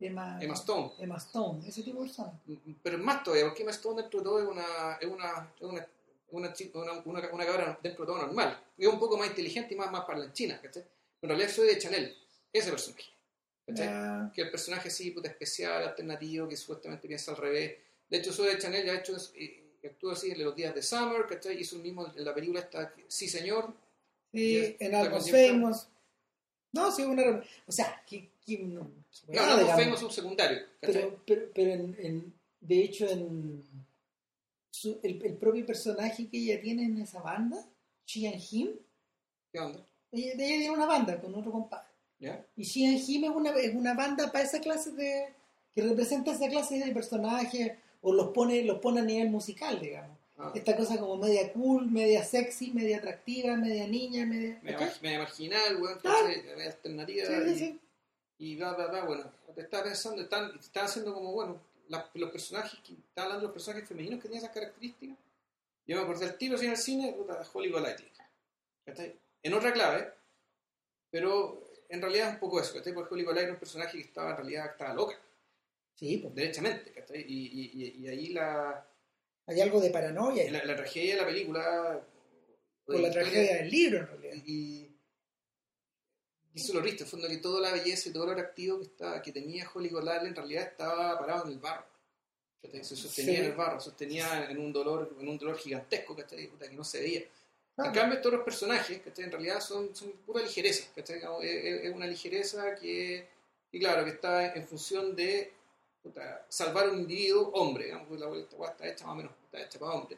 Emma, 0.00 0.38
Emma 0.38 0.54
Stone. 0.54 0.92
Emma 0.98 1.16
Stone, 1.16 1.66
ese 1.66 1.82
tipo 1.82 2.00
de 2.00 2.08
persona. 2.08 2.38
Pero 2.82 2.96
es 2.98 3.02
más 3.02 3.24
todavía, 3.24 3.46
porque 3.46 3.62
Emma 3.62 3.72
Stone 3.72 4.02
dentro 4.02 4.20
de 4.20 4.24
todo 4.24 4.38
es 4.38 4.46
una, 4.46 4.98
es 5.00 5.06
una, 5.06 5.50
es 5.58 5.62
una, 5.62 5.86
una, 6.28 7.02
una, 7.06 7.28
una 7.32 7.46
cabra 7.46 7.78
dentro 7.82 8.04
de 8.04 8.12
todo 8.12 8.18
normal. 8.18 8.62
Es 8.76 8.86
un 8.86 8.98
poco 8.98 9.16
más 9.16 9.28
inteligente 9.28 9.72
y 9.72 9.78
más, 9.78 9.90
más 9.90 10.04
parlanchina, 10.04 10.60
¿cachai? 10.60 10.84
Pero 11.18 11.32
en 11.32 11.38
realidad 11.38 11.56
soy 11.56 11.68
de 11.68 11.78
Chanel, 11.78 12.14
ese 12.52 12.70
personaje. 12.70 13.15
Que 14.32 14.42
el 14.42 14.50
personaje 14.50 14.88
así, 14.88 15.10
puta, 15.10 15.28
especial, 15.28 15.82
alternativo, 15.82 16.48
que 16.48 16.56
supuestamente 16.56 17.08
piensa 17.08 17.32
al 17.32 17.36
revés. 17.38 17.76
De 18.08 18.18
hecho, 18.18 18.30
de 18.44 18.58
Chanel 18.58 18.86
ya 18.86 18.92
ha 18.92 18.96
hecho, 18.98 19.16
eh, 19.34 19.62
actúa 19.84 20.12
así 20.12 20.30
en 20.30 20.42
los 20.44 20.54
días 20.54 20.74
de 20.74 20.82
Summer, 20.82 21.26
¿cachai? 21.26 21.60
Hizo 21.60 21.76
el 21.76 21.82
mismo 21.82 22.06
en 22.14 22.24
la 22.24 22.34
película 22.34 22.60
esta, 22.60 22.92
Sí 23.08 23.28
Señor. 23.28 23.74
Sí, 24.32 24.76
en 24.78 25.10
considerado. 25.10 25.48
Famous. 25.54 25.88
No, 26.72 26.92
sí, 26.92 27.02
una. 27.02 27.42
O 27.66 27.72
sea, 27.72 28.02
que. 28.06 28.30
que 28.44 28.58
no, 28.58 28.80
no, 29.28 29.56
digamos. 29.58 29.70
Famous 29.82 29.98
es 29.98 30.02
un 30.04 30.12
secundario, 30.12 30.58
¿cachai? 30.80 31.02
pero, 31.02 31.22
pero, 31.26 31.42
pero 31.54 31.72
en, 31.72 31.96
en- 31.98 32.34
de 32.60 32.80
hecho, 32.82 33.08
en 33.08 33.62
su- 34.70 34.98
el, 35.02 35.24
el 35.24 35.34
propio 35.36 35.64
personaje 35.64 36.28
que 36.28 36.38
ella 36.38 36.60
tiene 36.60 36.84
en 36.84 36.98
esa 37.00 37.20
banda, 37.22 37.64
Xian 38.04 38.34
Him, 38.50 38.70
¿Qué 39.52 39.58
onda? 39.60 39.84
ella, 40.12 40.32
ella 40.32 40.36
tiene 40.36 40.70
una 40.70 40.86
banda 40.86 41.20
con 41.20 41.34
otro 41.34 41.50
compadre. 41.50 41.85
¿Ya? 42.18 42.44
Y 42.56 42.64
Xian 42.64 42.94
Him 42.96 43.24
es 43.24 43.30
una, 43.30 43.50
es 43.50 43.74
una 43.74 43.94
banda 43.94 44.32
para 44.32 44.44
esa 44.44 44.60
clase 44.60 44.90
de. 44.92 45.34
que 45.74 45.82
representa 45.82 46.32
esa 46.32 46.48
clase 46.48 46.78
de 46.78 46.92
personajes 46.92 47.72
o 48.02 48.12
los 48.12 48.28
pone, 48.32 48.62
los 48.64 48.78
pone 48.78 49.00
a 49.00 49.04
nivel 49.04 49.28
musical, 49.30 49.78
digamos. 49.80 50.16
Ah, 50.38 50.52
Esta 50.54 50.76
cosa 50.76 50.98
como 50.98 51.16
media 51.16 51.50
cool, 51.52 51.90
media 51.90 52.22
sexy, 52.24 52.70
media 52.70 52.98
atractiva, 52.98 53.56
media 53.56 53.86
niña, 53.86 54.24
media. 54.26 54.58
media, 54.62 54.78
¿cachai? 54.78 54.88
mar- 54.94 55.02
media 55.02 55.18
marginal, 55.18 55.76
weón. 55.82 55.98
¿cachai? 56.00 56.42
media 56.42 56.66
alternativa. 56.66 57.26
Sí, 57.26 57.32
y- 57.32 57.48
sí, 57.48 57.58
sí. 57.58 57.80
y 58.38 58.56
bla, 58.56 58.74
bla, 58.74 58.86
bla. 58.88 59.04
Bueno, 59.04 59.30
te 59.54 59.60
estaba 59.62 59.84
pensando, 59.84 60.22
están, 60.22 60.52
están 60.58 60.84
haciendo 60.86 61.14
como, 61.14 61.32
bueno, 61.32 61.58
la- 61.88 62.08
los 62.14 62.30
personajes, 62.30 62.78
que 62.80 62.92
están 62.94 63.24
hablando 63.24 63.40
de 63.42 63.46
los 63.48 63.52
personajes 63.54 63.88
femeninos 63.88 64.20
que 64.20 64.28
tienen 64.28 64.44
esas 64.44 64.54
características. 64.54 65.16
Yo 65.86 65.96
me 65.96 66.02
acordé 66.02 66.26
del 66.26 66.36
tiro 66.38 66.56
así 66.56 66.64
en 66.66 66.72
el 66.72 66.76
cine, 66.78 67.12
puta, 67.12 67.40
Holly 67.52 67.70
Golightly. 67.70 68.06
En 69.42 69.54
otra 69.54 69.72
clave, 69.72 70.12
pero 71.10 71.62
en 71.88 72.00
realidad 72.02 72.28
es 72.28 72.34
un 72.34 72.40
poco 72.40 72.60
eso, 72.60 72.74
¿cachai? 72.74 72.92
Porque 72.94 73.14
Holly 73.14 73.24
Golightly 73.24 73.44
era 73.44 73.52
un 73.54 73.58
personaje 73.58 73.96
que 73.98 74.04
estaba 74.04 74.30
en 74.30 74.36
realidad 74.36 74.66
estaba 74.72 74.94
loca, 74.94 75.18
Sí, 75.94 76.18
pues, 76.18 76.34
derechamente, 76.34 76.92
¿cachai? 76.92 77.22
Y, 77.26 77.46
y, 77.46 78.02
y- 78.04 78.08
ahí 78.08 78.28
la, 78.28 78.86
hay 79.46 79.60
algo 79.60 79.80
de 79.80 79.90
paranoia 79.90 80.50
la, 80.50 80.64
la 80.64 80.76
tragedia 80.76 81.14
de 81.14 81.20
la 81.22 81.26
película. 81.26 82.06
o 82.86 82.92
la 82.92 83.10
tragedia 83.10 83.56
del 83.56 83.70
libro, 83.70 83.98
en 84.00 84.06
realidad. 84.08 84.34
y, 84.46 84.90
y 86.54 86.60
eso 86.60 86.74
lo 86.74 86.82
viste, 86.82 87.04
en 87.04 87.08
fondo 87.10 87.28
que 87.28 87.36
toda 87.38 87.60
la 87.60 87.72
belleza 87.72 88.08
y 88.08 88.12
todo 88.12 88.26
lo 88.26 88.32
atractivo 88.32 88.78
que, 88.78 88.84
estaba, 88.84 89.20
que 89.22 89.32
tenía 89.32 89.68
Holly 89.74 89.88
Golightly 89.90 90.28
en 90.28 90.34
realidad 90.36 90.64
estaba 90.64 91.18
parado 91.18 91.44
en 91.46 91.52
el 91.52 91.58
barro. 91.58 91.86
Se 92.82 92.96
sostenía 92.96 93.34
Sí. 93.34 93.40
en 93.40 93.44
el 93.46 93.52
barro, 93.52 93.78
sostenía 93.80 94.50
en 94.50 94.58
un 94.58 94.72
dolor, 94.72 95.14
en 95.20 95.28
un 95.28 95.38
dolor 95.38 95.56
gigantesco, 95.56 96.16
que 96.16 96.24
no 96.72 96.82
se 96.82 97.00
veía. 97.00 97.22
Ah, 97.78 97.86
En 97.88 97.92
cambio, 97.92 98.20
todos 98.20 98.36
los 98.36 98.44
personajes, 98.44 99.00
¿cachai? 99.02 99.24
En 99.26 99.32
realidad 99.32 99.60
son, 99.60 99.94
son 99.94 100.12
pura 100.24 100.42
ligereza, 100.42 100.88
¿cachai? 100.94 101.18
Es, 101.42 101.64
es- 101.64 101.84
es 101.84 101.94
una 101.94 102.06
ligereza 102.06 102.74
que, 102.76 103.26
y 103.72 103.78
claro, 103.78 104.04
que 104.04 104.10
está 104.12 104.54
en 104.54 104.66
función 104.66 105.14
de 105.14 105.52
puta, 106.02 106.46
salvar 106.48 106.86
a 106.86 106.90
un 106.92 107.00
individuo 107.00 107.50
hombre, 107.54 107.86
digamos, 107.86 108.18
la 108.18 108.26
vuelta 108.28 108.56
está 108.70 108.88
hecha 108.88 109.04
más 109.06 109.12
o 109.14 109.16
menos, 109.16 109.32
está 109.44 109.60
hecha 109.62 109.78
para 109.78 109.92
hombre. 109.92 110.16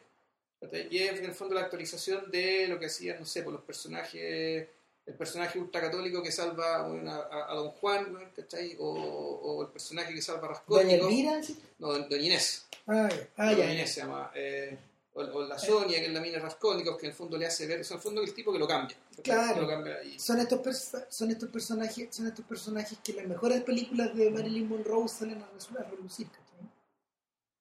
¿cachai? 0.61 0.87
Y 0.91 0.99
es 0.99 1.19
en 1.19 1.25
el 1.25 1.35
fondo 1.35 1.55
la 1.55 1.63
actualización 1.63 2.31
de 2.31 2.69
lo 2.69 2.79
que 2.79 2.87
hacían, 2.87 3.19
no 3.19 3.27
sé, 3.27 3.43
por 3.43 3.53
los 3.53 3.63
personajes, 3.63 4.69
el 5.07 5.15
personaje 5.15 5.59
ultracatólico 5.59 6.23
que 6.23 6.31
salva 6.31 6.87
bueno, 6.87 7.11
a, 7.13 7.51
a- 7.51 7.55
Don 7.55 7.71
Juan, 7.71 8.31
¿cachai? 8.37 8.77
O, 8.79 8.87
o 8.93 9.63
el 9.63 9.69
personaje 9.69 10.13
que 10.15 10.21
salva 10.23 10.47
a 10.49 10.63
Doña 10.67 10.97
Raskolnikov. 10.97 11.09
Elvira. 11.09 11.41
No, 11.79 11.89
Doña 11.93 12.17
Inés. 12.19 12.67
Ah, 12.87 13.09
ya. 13.11 13.29
Ah, 13.37 13.51
Doña 13.53 13.73
Inés 13.73 13.89
ya. 13.89 13.95
se 13.95 14.01
llama. 14.03 14.31
eh, 14.35 14.79
o, 15.19 15.37
o 15.39 15.47
la 15.47 15.59
Sonia, 15.59 15.99
que 16.01 16.07
es 16.07 16.13
la 16.13 16.21
mina 16.21 16.39
Raskolnikov, 16.39 16.97
que 16.99 17.07
en 17.07 17.11
el 17.11 17.17
fondo 17.17 17.37
le 17.37 17.47
hace 17.47 17.67
ver, 17.67 17.81
o 17.81 17.85
sea, 17.85 17.95
en 17.95 17.99
el 17.99 18.03
fondo 18.03 18.23
es 18.23 18.29
el 18.31 18.35
tipo 18.35 18.53
que 18.53 18.59
lo 18.59 18.67
cambia. 18.69 18.97
Claro. 19.23 19.55
Que 19.55 19.61
lo 19.63 19.69
cambia 19.69 20.03
y- 20.05 20.19
Son 20.19 20.39
estos, 20.39 20.93
son 21.09 21.31
estos 21.31 21.49
personajes 21.51 22.09
son 22.15 22.27
estos 22.29 22.45
personajes 22.45 22.99
que 23.03 23.11
en 23.13 23.17
las 23.19 23.27
mejores 23.27 23.63
películas 23.63 24.15
de 24.15 24.31
Marilyn 24.31 24.69
Monroe 24.69 25.09
salen 25.09 25.43
a, 25.43 25.83
relucir 25.91 26.29
¿cachai? 26.29 26.69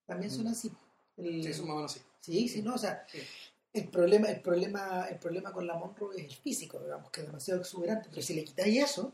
también 0.06 0.32
son 0.32 0.48
así 0.48 0.72
El- 1.18 1.40
Mm. 1.40 1.44
Sí, 1.44 1.50
eso 1.50 1.64
más 1.64 1.72
o 1.72 1.76
menos 1.78 1.92
así. 1.96 2.02
sí, 2.22 2.48
sí, 2.48 2.62
no, 2.62 2.76
o 2.76 2.78
sea 2.78 3.04
Sí. 3.12 3.20
el 3.74 3.90
problema 3.90 4.28
el 4.30 4.40
problema 4.42 5.08
el 5.10 5.18
problema 5.18 5.52
con 5.52 5.66
la 5.66 5.74
Monroe 5.76 6.16
es 6.16 6.26
el 6.26 6.36
físico 6.36 6.80
digamos 6.80 7.10
que 7.10 7.22
es 7.22 7.26
demasiado 7.28 7.60
exuberante 7.60 8.08
pero 8.10 8.22
si 8.22 8.36
le 8.36 8.44
quitáis 8.44 8.84
eso 8.84 9.14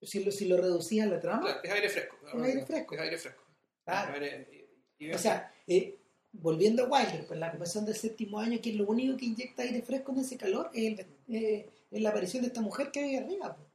si 0.00 0.22
lo, 0.22 0.30
si 0.30 0.44
lo 0.46 0.56
reducís 0.58 1.02
a 1.02 1.06
la 1.06 1.18
trama 1.18 1.42
Claro, 1.42 1.60
es 1.64 1.70
aire 1.72 1.88
fresco. 1.88 2.16
Es 2.24 2.34
aire 2.40 2.64
fresco. 2.64 2.94
Es 2.94 3.00
aire 3.00 3.18
fresco. 3.18 3.42
Claro. 3.84 4.10
Es 4.14 4.14
aire- 4.22 4.68
y- 5.00 5.06
y- 5.06 5.12
o 5.12 5.18
sea 5.18 5.52
eh, 5.66 5.98
volviendo 6.32 6.84
a 6.84 6.88
Wilder 6.88 7.26
pues 7.26 7.38
la 7.40 7.50
conversión 7.50 7.84
del 7.84 7.94
séptimo 7.96 8.38
año 8.38 8.60
que 8.62 8.72
lo 8.72 8.84
único 8.86 9.16
que 9.16 9.26
inyecta 9.26 9.62
aire 9.62 9.82
fresco 9.82 10.12
en 10.12 10.18
ese 10.20 10.36
calor 10.36 10.70
es, 10.74 10.98
el- 10.98 11.06
eh, 11.34 11.68
es 11.90 12.02
la 12.02 12.10
aparición 12.10 12.42
de 12.42 12.48
esta 12.48 12.60
mujer 12.60 12.90
que 12.90 13.02
vive 13.02 13.18
arriba 13.18 13.56
pues. 13.56 13.68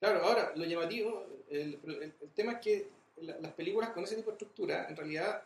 Claro, 0.00 0.22
ahora, 0.24 0.52
lo 0.56 0.64
llamativo, 0.64 1.26
el, 1.48 1.78
el- 1.84 2.14
el 2.20 2.30
tema 2.34 2.52
es 2.52 2.58
que 2.60 2.88
la- 3.22 3.38
las 3.38 3.52
películas 3.52 3.90
con 3.90 4.04
ese 4.04 4.16
tipo 4.16 4.30
de 4.30 4.34
estructura, 4.34 4.86
en 4.88 4.96
realidad, 4.96 5.42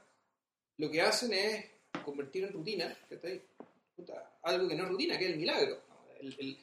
lo 0.78 0.90
que 0.90 1.01
hacen 1.03 1.32
es 1.32 1.66
convertir 2.05 2.45
en 2.45 2.53
rutina, 2.53 2.97
algo 4.42 4.68
que 4.68 4.74
no 4.74 4.84
es 4.84 4.88
rutina, 4.90 5.18
que 5.18 5.24
es 5.26 5.30
el 5.32 5.38
milagro. 5.38 5.80
El, 6.20 6.36
el- 6.38 6.59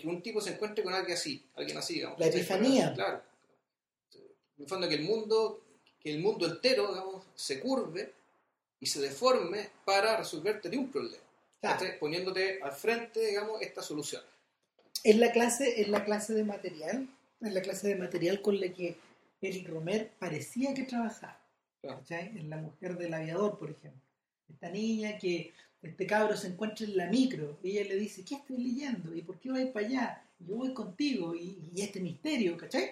que 0.00 0.06
un 0.06 0.20
tipo 0.22 0.40
se 0.40 0.52
encuentre 0.52 0.84
con 0.84 0.92
alguien 0.92 1.16
así, 1.16 1.42
alguien 1.54 1.78
así, 1.78 1.94
digamos. 1.94 2.18
La 2.18 2.26
epifanía. 2.26 2.92
Claro. 2.94 3.22
En 4.14 4.62
el 4.62 4.68
fondo 4.68 4.88
que 4.88 4.94
el 4.96 5.02
mundo, 5.04 5.64
que 5.98 6.10
el 6.12 6.20
mundo 6.20 6.46
entero, 6.46 6.88
digamos, 6.88 7.24
se 7.34 7.60
curve 7.60 8.12
y 8.80 8.86
se 8.86 9.00
deforme 9.00 9.70
para 9.84 10.16
resolverte 10.16 10.68
de 10.68 10.76
un 10.78 10.90
problema. 10.90 11.22
Claro. 11.60 11.86
Poniéndote 11.98 12.60
al 12.62 12.72
frente, 12.72 13.26
digamos, 13.26 13.62
esta 13.62 13.82
solución. 13.82 14.22
es 15.02 15.16
la 15.16 15.32
clase 15.32 15.80
es 15.80 15.88
la 15.88 16.04
clase 16.04 16.34
de 16.34 16.44
material 16.44 17.08
es 17.40 17.52
la 17.52 17.62
clase 17.62 17.88
de 17.88 17.96
material 17.96 18.40
con 18.42 18.58
la 18.60 18.68
que 18.72 18.96
Eric 19.40 19.68
Romer 19.68 20.10
parecía 20.18 20.72
que 20.74 20.84
trabajaba 20.84 21.40
Claro. 21.80 22.02
la 22.44 22.56
mujer 22.56 22.96
del 22.96 23.12
aviador 23.14 23.58
por 23.58 23.70
ejemplo 23.70 24.00
esta 24.48 24.68
niña 24.70 25.18
que 25.18 25.52
este 25.82 26.06
cabro 26.06 26.34
se 26.36 26.48
encuentra 26.48 26.86
en 26.86 26.96
la 26.96 27.06
micro 27.06 27.58
y 27.62 27.72
ella 27.72 27.88
le 27.90 27.96
dice 27.96 28.24
¿qué 28.24 28.36
estoy 28.36 28.56
leyendo? 28.58 29.14
¿y 29.14 29.20
por 29.22 29.38
qué 29.38 29.50
vais 29.50 29.70
para 29.70 29.86
allá? 29.86 30.26
yo 30.38 30.56
voy 30.56 30.72
contigo 30.72 31.34
y, 31.34 31.58
y 31.74 31.82
este 31.82 32.00
misterio 32.00 32.56
¿cachai? 32.56 32.90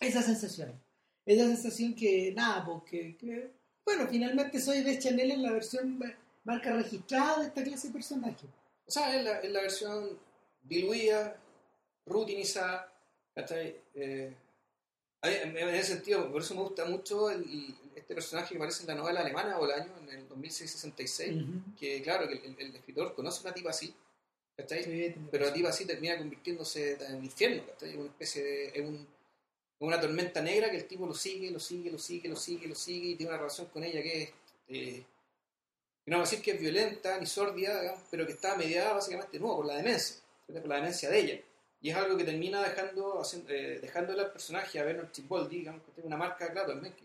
esa 0.00 0.22
sensación 0.22 0.78
esa 1.26 1.44
sensación 1.46 1.94
que 1.94 2.32
nada 2.34 2.64
porque 2.64 3.16
que, 3.18 3.50
bueno 3.96 4.10
finalmente 4.10 4.60
soy 4.60 4.82
de 4.82 4.98
Chanel 4.98 5.30
en 5.32 5.42
la 5.42 5.52
versión 5.52 5.98
ma- 5.98 6.14
marca 6.44 6.72
registrada 6.74 7.40
de 7.40 7.46
esta 7.48 7.62
clase 7.62 7.88
de 7.88 7.92
personaje 7.94 8.46
O 8.86 8.90
sea, 8.90 9.16
es 9.16 9.24
la, 9.24 9.42
la 9.42 9.60
versión 9.62 10.18
diluida, 10.62 11.36
rutinizada, 12.06 12.92
¿cachai? 13.34 13.76
Eh, 13.94 14.34
en 15.22 15.56
ese 15.58 15.94
sentido, 15.94 16.30
por 16.32 16.40
eso 16.42 16.54
me 16.54 16.62
gusta 16.62 16.84
mucho 16.86 17.30
el- 17.30 17.42
el- 17.42 17.74
este 17.94 18.14
personaje 18.14 18.50
que 18.50 18.56
aparece 18.56 18.82
en 18.82 18.88
la 18.88 18.94
novela 18.94 19.20
alemana 19.20 19.58
o 19.58 19.64
el 19.66 19.72
año, 19.72 19.92
en 20.02 20.08
el 20.08 20.28
2666, 20.28 21.42
Ujú. 21.42 21.76
que 21.78 22.02
claro, 22.02 22.26
que 22.26 22.34
el, 22.34 22.56
el 22.58 22.76
escritor 22.76 23.14
conoce 23.14 23.42
una 23.42 23.52
tipa 23.54 23.70
así, 23.70 23.94
¿cachai? 24.56 24.82
Sí, 24.84 25.14
Pero 25.30 25.44
la 25.46 25.52
tipa 25.52 25.68
así 25.68 25.84
termina 25.84 26.16
convirtiéndose 26.18 26.94
en 27.04 27.16
el 27.16 27.24
infierno, 27.24 27.64
¿cachai? 27.66 27.96
Una 27.96 28.06
especie 28.08 28.42
de... 28.42 28.80
Un- 28.80 29.06
una 29.80 30.00
tormenta 30.00 30.40
negra 30.40 30.70
que 30.70 30.76
el 30.76 30.86
tipo 30.86 31.06
lo 31.06 31.14
sigue, 31.14 31.50
lo 31.50 31.58
sigue, 31.60 31.90
lo 31.90 31.98
sigue, 31.98 32.28
lo 32.28 32.36
sigue, 32.36 32.68
lo 32.68 32.74
sigue 32.74 33.08
y 33.10 33.14
tiene 33.16 33.30
una 33.32 33.38
relación 33.38 33.66
con 33.68 33.82
ella 33.84 34.02
que 34.02 34.22
es... 34.22 34.30
eh, 34.68 35.04
no 36.06 36.16
vamos 36.16 36.28
a 36.28 36.30
decir 36.30 36.44
que 36.44 36.52
es 36.52 36.60
violenta 36.60 37.18
ni 37.18 37.26
sórdida, 37.26 37.80
digamos, 37.80 38.02
pero 38.10 38.26
que 38.26 38.32
está 38.32 38.56
mediada 38.56 38.94
básicamente 38.94 39.38
por 39.38 39.64
la 39.64 39.76
demencia, 39.76 40.16
por 40.46 40.66
la 40.66 40.76
demencia 40.76 41.08
de 41.08 41.18
ella. 41.18 41.40
Y 41.82 41.90
es 41.90 41.96
algo 41.96 42.16
que 42.16 42.24
termina 42.24 42.62
dejando, 42.62 43.20
haciendo- 43.20 43.50
eh, 43.50 43.78
dejándole 43.80 44.22
al 44.22 44.32
personaje 44.32 44.78
a 44.80 44.84
Bernard 44.84 45.10
Chiboldi, 45.12 45.58
digamos, 45.58 45.82
que 45.84 45.92
tiene 45.92 46.08
una 46.08 46.16
marca, 46.16 46.50
claro, 46.52 46.72
también, 46.72 46.94
que 46.94 47.04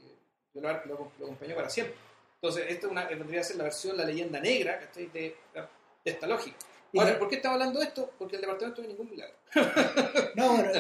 lo, 0.60 0.62
lo- 0.86 1.12
lo 1.20 1.26
acompañó 1.26 1.56
para 1.56 1.70
siempre. 1.70 1.96
Entonces, 2.42 2.66
esta 2.70 2.88
es 2.88 2.92
una, 2.92 3.06
vendría 3.06 3.42
a 3.42 3.44
ser 3.44 3.56
la 3.58 3.64
versión, 3.66 3.96
la 3.96 4.06
leyenda 4.06 4.40
negra, 4.40 4.80
¿cachai? 4.80 5.06
De, 5.08 5.36
de 5.54 6.12
esta 6.12 6.28
lógica. 6.28 6.58
Ahora, 6.98 7.20
¿por 7.20 7.30
qué 7.30 7.36
estamos 7.36 7.56
hablando 7.56 7.80
de 7.80 7.86
esto? 7.88 8.12
Porque 8.18 8.36
el 8.36 8.42
departamento 8.42 8.82
no 8.82 8.88
es 8.88 8.94
ningún 8.94 9.10
milagro. 9.12 9.36
No, 10.36 10.50
bueno, 10.54 10.72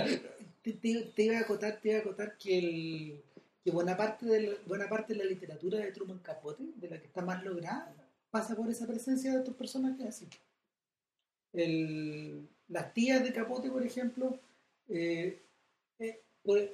te, 0.73 1.23
iba 1.23 1.37
a 1.37 1.41
acotar, 1.41 1.79
te 1.81 1.89
iba 1.89 1.97
a 1.99 2.01
que, 2.37 2.57
el, 2.57 3.21
que 3.63 3.71
buena, 3.71 3.95
parte 3.97 4.25
de 4.25 4.41
la, 4.41 4.55
buena 4.65 4.89
parte 4.89 5.13
de 5.13 5.19
la 5.19 5.25
literatura 5.25 5.79
de 5.79 5.91
Truman 5.91 6.19
Capote, 6.19 6.63
de 6.75 6.89
la 6.89 6.99
que 6.99 7.07
está 7.07 7.21
más 7.21 7.43
lograda, 7.43 7.93
pasa 8.31 8.55
por 8.55 8.69
esa 8.69 8.87
presencia 8.87 9.31
de 9.31 9.37
estos 9.39 9.55
personajes 9.55 10.05
así. 10.07 10.27
Las 12.67 12.93
tías 12.93 13.23
de 13.23 13.31
Capote, 13.33 13.69
por 13.69 13.85
ejemplo, 13.85 14.37
eh, 14.89 15.39
eh, 15.99 16.21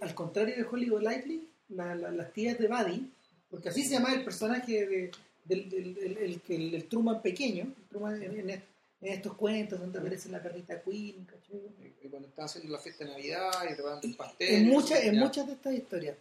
al 0.02 0.16
contrario 0.16 0.56
de 0.56 0.64
Hollywood 0.64 1.02
Lightly, 1.04 1.48
la- 1.70 1.96
la- 1.96 2.12
las 2.12 2.34
tías 2.34 2.58
de 2.58 2.68
Buddy, 2.68 3.12
porque 3.50 3.70
así 3.70 3.84
se 3.84 3.92
llama 3.96 4.14
el 4.14 4.24
personaje 4.24 4.86
de, 4.86 5.12
del, 5.46 6.18
el, 6.20 6.42
Truman 6.88 7.22
pequeño, 7.22 7.74
Truman 7.90 8.22
en, 8.24 8.62
en 9.02 9.14
estos 9.14 9.36
cuentos 9.36 9.80
donde 9.80 10.00
aparece 10.00 10.30
la 10.30 10.42
perrita 10.42 10.82
Queen, 10.82 11.26
¿cachai? 11.26 11.96
Y 12.04 12.08
Cuando 12.08 12.28
están 12.28 12.46
haciendo 12.46 12.72
la 12.72 12.80
fiesta 12.80 13.04
de 13.04 13.12
Navidad 13.12 13.52
y 13.64 13.74
preparando 13.74 14.08
el 14.08 14.16
pastel. 14.16 14.56
en 14.56 14.68
muchas 14.70 15.04
en 15.04 15.18
muchas 15.18 15.48
de 15.48 15.54
estas 15.54 15.74
historias 15.74 16.18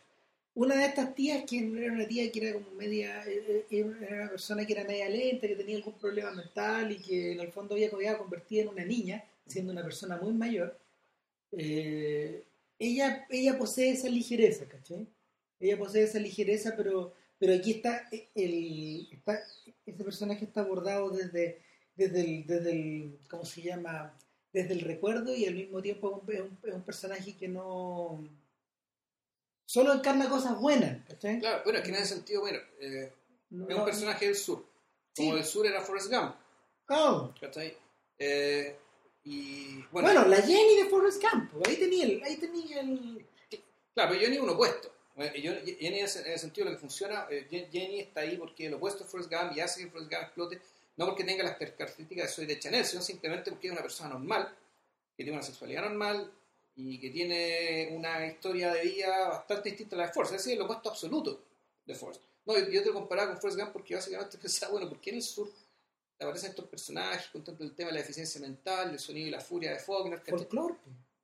una 0.55 0.77
de 0.77 0.87
estas 0.87 1.15
tías 1.15 1.45
que 1.49 1.59
era 1.59 1.93
una 1.93 2.07
tía 2.07 2.31
que 2.33 2.49
era 2.49 2.55
como 2.55 2.71
media 2.73 3.25
eh, 3.27 3.67
eh, 3.71 3.93
era 4.01 4.23
una 4.23 4.31
persona 4.31 4.67
que 4.67 4.73
era 4.73 4.85
media 4.85 5.09
lenta 5.09 5.47
que 5.47 5.57
tenía 5.57 5.77
algún 5.77 5.95
problema 5.95 6.33
mental 6.33 6.91
y 6.93 6.99
que 6.99 7.33
en 7.33 7.41
el 7.41 7.53
fondo 7.53 7.75
había 7.75 7.91
quedado 7.91 8.19
convertida 8.19 8.63
en 8.63 8.69
una 8.69 8.85
niña 8.85 9.25
siendo 9.47 9.73
una 9.73 9.83
persona 9.83 10.17
muy 10.17 10.33
mayor 10.33 10.77
eh, 11.53 12.45
ella 12.79 13.27
ella 13.31 13.59
posee 13.59 13.93
esa 13.93 14.09
ligereza 14.09 14.65
¿cachai? 14.67 15.07
ella 15.61 15.79
posee 15.79 16.05
esa 16.05 16.19
ligereza 16.19 16.75
pero 16.77 17.15
pero 17.39 17.55
aquí 17.55 17.73
está 17.73 18.09
el 18.35 19.09
está 19.13 19.41
ese 19.87 20.05
personaje 20.05 20.45
está 20.45 20.63
abordado 20.63 21.11
desde 21.11 21.61
desde 22.09 22.21
el, 22.21 22.47
desde 22.47 22.71
el 22.73 23.19
cómo 23.29 23.45
se 23.45 23.63
llama 23.63 24.17
desde 24.53 24.73
el 24.75 24.81
recuerdo 24.81 25.35
y 25.35 25.47
al 25.47 25.55
mismo 25.55 25.81
tiempo 25.83 26.23
es 26.29 26.41
un, 26.41 26.59
es 26.65 26.75
un 26.75 26.83
personaje 26.83 27.37
que 27.37 27.47
no 27.49 28.25
solo 29.67 29.93
encarna 29.93 30.29
cosas 30.29 30.59
buenas 30.59 31.07
¿cachai? 31.07 31.39
Claro, 31.39 31.63
bueno, 31.65 31.79
es 31.79 31.85
que 31.85 31.91
en 31.91 31.97
ese 31.97 32.15
sentido, 32.15 32.41
bueno, 32.41 32.59
eh, 32.81 33.13
No- 33.51 33.69
es 33.69 33.77
un 33.77 33.85
personaje 33.85 34.27
del 34.27 34.37
sur. 34.37 34.65
Como 35.17 35.31
Sí. 35.31 35.37
del 35.37 35.45
sur 35.45 35.67
era 35.67 35.81
Forrest 35.81 36.11
Gump, 36.13 36.35
Oh. 36.89 37.33
¿cachai? 37.41 37.77
Eh, 38.19 38.77
y 39.25 39.77
bueno, 39.93 40.09
bueno, 40.09 40.25
la 40.27 40.37
Jenny 40.43 40.77
de 40.83 40.89
Forrest 40.89 41.23
Gump 41.23 41.53
ahí 41.67 41.77
tenía 41.77 42.05
el, 42.07 42.23
ahí 42.23 42.37
tenía 42.37 42.81
el 42.81 43.27
claro, 43.95 44.11
pero 44.11 44.21
Jenny 44.21 44.37
es 44.37 44.43
un 44.43 44.51
opuesto. 44.51 44.93
Eh, 45.17 45.33
Jenny 45.41 45.77
en 45.81 45.95
ese, 46.05 46.21
en 46.21 46.29
ese 46.29 46.39
sentido 46.39 46.67
lo 46.67 46.73
que 46.73 46.79
funciona, 46.79 47.27
eh, 47.31 47.47
Jen- 47.51 47.71
Jenny 47.71 48.01
está 48.01 48.21
ahí 48.23 48.37
porque 48.37 48.67
el 48.67 48.75
opuesto 48.75 49.05
es 49.05 49.11
Forrest 49.11 49.31
Gump 49.33 49.53
y 49.57 49.61
hace 49.61 49.85
que 49.85 49.91
Forrest 49.91 50.11
Gump 50.11 50.23
explote, 50.25 50.61
no 50.97 51.07
porque 51.07 51.25
tenga 51.25 51.45
las 51.45 51.57
características 51.57 52.27
de 52.27 52.33
Soy 52.33 52.47
de 52.47 52.59
Chanel, 52.59 52.85
sino 52.85 53.03
simplemente 53.03 53.51
porque 53.51 53.69
es 53.69 53.73
una 53.73 53.83
persona 53.83 54.11
normal, 54.11 54.55
que 55.17 55.25
tiene 55.25 55.39
una 55.39 55.47
sexualidad 55.47 55.83
normal 55.83 56.33
y 56.77 56.99
que 56.99 57.11
tiene 57.11 57.89
una 57.93 58.27
historia 58.27 58.73
de 58.73 58.83
vida 58.83 59.29
bastante 59.29 59.71
distinta 59.71 59.97
a 59.97 59.99
la 59.99 60.07
de 60.07 60.13
Forrest, 60.13 60.35
es 60.35 60.45
decir, 60.45 60.59
el 60.59 60.65
opuesto 60.65 60.91
absoluto 60.91 61.45
de 61.85 61.95
Forrest. 61.95 62.23
No, 62.47 62.59
yo, 62.59 62.69
yo 62.69 62.81
te 62.83 62.89
lo 62.89 62.95
comparaba 62.95 63.33
con 63.33 63.41
Forrest 63.41 63.61
Gump 63.61 63.73
porque 63.73 63.95
básicamente 63.95 64.39
pensaba, 64.43 64.73
bueno, 64.73 64.89
¿por 64.89 65.01
qué 65.01 65.11
en 65.11 65.17
el 65.17 65.23
sur 65.23 65.51
aparecen 66.19 66.51
estos 66.51 66.67
personajes 66.69 67.29
con 67.29 67.43
tanto 67.43 67.65
el 67.65 67.75
tema 67.75 67.89
de 67.89 67.95
la 67.95 68.01
deficiencia 68.01 68.41
mental, 68.41 68.91
el 68.91 68.99
sonido 68.99 69.29
y 69.29 69.31
la 69.31 69.41
furia 69.41 69.73
de 69.73 69.79
Faulkner? 69.79 70.21
folclore 70.21 70.75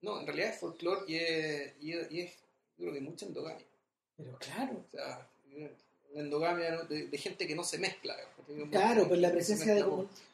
No, 0.01 0.21
en 0.21 0.27
realidad 0.27 0.51
es 0.51 0.59
folclore 0.59 1.03
y 1.07 1.17
es, 1.17 1.75
y 1.81 1.93
es, 1.93 2.13
y 2.13 2.21
es, 2.21 2.33
yo 2.79 2.85
creo 2.85 2.95
que 2.95 3.01
mucha 3.01 3.27
endogamia. 3.27 3.67
pero 4.17 4.39
claro 4.39 4.85
O 4.87 4.91
sea, 4.91 5.29
endogamia 6.15 6.71
¿no? 6.73 6.85
de, 6.85 7.07
de 7.09 7.19
gente 7.19 7.47
que 7.47 7.55
no 7.55 7.65
se 7.65 7.79
mezcla. 7.79 8.15
¿no? 8.49 8.71
claro 8.71 9.09
pues 9.09 9.21
la 9.21 9.29
Se 9.29 9.35
presencia 9.35 9.75
de 9.75 9.81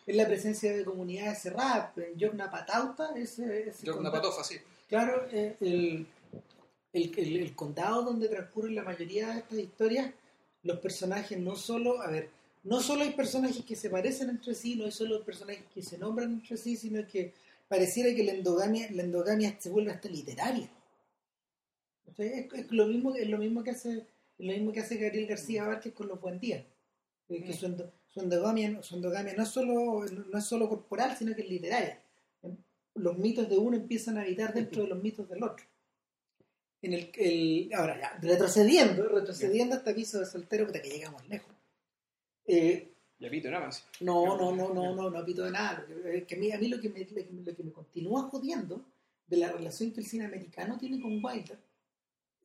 es 0.06 0.16
la 0.16 0.26
presencia 0.26 0.76
de 0.76 0.84
comunidades 0.84 1.38
cerradas 1.42 1.92
Yogna 2.16 2.50
Patauta 2.50 3.10
condado- 4.10 4.12
patofa, 4.22 4.44
sí. 4.44 4.56
Claro, 4.88 5.26
eh, 5.32 5.56
el, 5.60 6.06
el, 6.92 7.18
el- 7.18 7.36
el 7.38 7.54
condado 7.56 8.02
donde 8.02 8.28
transcurren 8.28 8.74
la 8.74 8.82
mayoría 8.82 9.28
de 9.28 9.38
estas 9.40 9.58
historias, 9.58 10.10
los 10.64 10.78
personajes 10.80 11.38
no 11.38 11.56
solo, 11.56 12.02
a 12.02 12.10
ver, 12.10 12.28
no 12.64 12.80
solo 12.80 13.02
hay 13.02 13.12
personajes 13.12 13.64
que 13.64 13.74
se 13.74 13.88
parecen 13.90 14.28
entre 14.30 14.54
sí, 14.54 14.76
no 14.76 14.84
hay 14.84 14.92
solo 14.92 15.24
personajes 15.24 15.64
que 15.74 15.82
se 15.82 15.96
nombran 15.98 16.32
entre 16.32 16.56
sí, 16.56 16.76
sino 16.76 17.06
que 17.06 17.32
pareciera 17.68 18.14
que 18.14 18.22
la 18.22 18.32
endogamia, 18.32 18.88
la 18.90 19.02
endogamia 19.02 19.56
se 19.58 19.70
vuelve 19.70 19.90
hasta 19.92 20.08
literaria. 20.08 20.68
Sea, 22.14 22.26
es, 22.26 22.52
es 22.52 22.70
lo 22.70 22.86
mismo, 22.86 23.14
es 23.14 23.28
lo 23.28 23.38
mismo 23.38 23.64
que 23.64 23.70
hace, 23.70 23.92
es 23.98 24.02
lo 24.46 24.52
mismo 24.52 24.72
que 24.72 24.80
hace 24.80 24.96
Gabriel 24.96 25.26
García 25.26 25.64
Márquez 25.64 25.92
con 25.94 26.08
los 26.08 26.20
Buen 26.20 26.38
Días. 26.38 26.64
Que 27.28 27.52
su, 27.52 27.66
endo- 27.66 27.90
su 28.08 28.20
endogamia, 28.20 28.82
su 28.82 28.96
endogamia 28.96 29.34
no 29.34 29.42
es 29.44 29.48
solo, 29.48 30.04
no 30.04 30.38
es 30.38 30.44
solo 30.44 30.68
corporal, 30.68 31.16
sino 31.16 31.34
que 31.34 31.42
es 31.42 31.48
literaria 31.48 31.98
los 32.94 33.16
mitos 33.16 33.48
de 33.48 33.56
uno 33.56 33.74
empiezan 33.74 34.18
a 34.18 34.20
habitar 34.20 34.52
dentro 34.52 34.82
de 34.82 34.88
los 34.88 35.02
mitos 35.02 35.26
del 35.26 35.42
otro. 35.42 35.64
En 36.82 36.92
el, 36.92 37.10
el- 37.14 37.70
ahora 37.72 37.98
ya, 37.98 38.18
retrocediendo, 38.20 39.08
retrocediendo 39.08 39.76
hasta 39.76 39.94
piso 39.94 40.18
de 40.20 40.26
soltero, 40.26 40.66
puta 40.66 40.82
que 40.82 40.90
llegamos 40.90 41.26
lejos. 41.26 41.54
Eh, 42.44 42.92
Y 43.18 43.24
a 43.26 43.30
Pito 43.30 43.50
nada 43.50 43.64
más. 43.66 43.86
no, 44.00 44.36
no, 44.36 44.54
no, 44.54 44.74
no, 44.74 44.94
no, 44.94 45.08
no 45.10 45.24
pito 45.24 45.42
de 45.44 45.52
nada. 45.52 45.86
que 46.26 46.34
a, 46.34 46.38
mí, 46.38 46.52
a 46.52 46.58
mí 46.58 46.68
lo 46.68 46.80
que, 46.82 46.90
me, 46.90 46.98
lo 47.00 47.06
que 47.14 47.24
me- 47.32 47.42
lo 47.44 47.56
que 47.56 47.62
me 47.62 47.72
continúa 47.72 48.24
jodiendo 48.24 48.84
de 49.26 49.36
la 49.38 49.50
relación 49.52 49.90
que 49.92 50.00
el 50.00 50.06
cine 50.06 50.26
americano 50.26 50.76
tiene 50.76 51.00
con 51.00 51.24
Wilder 51.24 51.58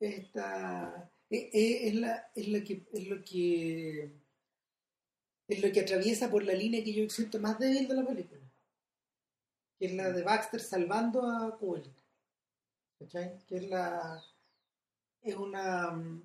es, 0.00 0.18
esta, 0.20 1.10
es, 1.30 1.44
es- 1.52 1.82
es 1.88 1.94
la, 1.94 2.30
es, 2.34 2.48
lo 2.48 2.64
que, 2.64 2.82
es 2.92 3.08
lo 3.08 3.24
que 3.24 4.10
es 5.48 5.62
lo 5.62 5.72
que 5.72 5.80
atraviesa 5.80 6.30
por 6.30 6.42
la 6.44 6.52
línea 6.52 6.84
que 6.84 6.92
yo 6.92 7.08
siento 7.08 7.38
más 7.40 7.58
débil 7.58 7.88
de 7.88 7.94
la 7.94 8.04
película 8.06 8.40
que 9.78 9.86
es 9.86 9.94
la 9.94 10.12
de 10.12 10.22
Baxter 10.22 10.60
salvando 10.60 11.22
a 11.26 11.56
Kubrick 11.58 11.96
¿cachai? 12.98 13.38
que 13.46 13.56
es 13.56 13.68
la 13.68 14.22
es 15.22 15.34
una 15.36 15.90
mm, 15.92 16.22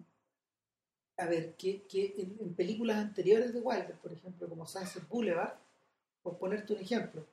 a 1.17 1.25
ver 1.27 1.53
que, 1.55 1.83
que 1.83 2.13
en, 2.17 2.37
en 2.39 2.53
películas 2.55 2.97
anteriores 2.97 3.53
de 3.53 3.61
Wilder 3.61 3.95
por 4.01 4.11
ejemplo 4.11 4.47
como 4.49 4.65
Sunset 4.65 5.07
Boulevard 5.07 5.55
por 6.21 6.37
ponerte 6.37 6.73
un 6.73 6.79
ejemplo 6.81 7.25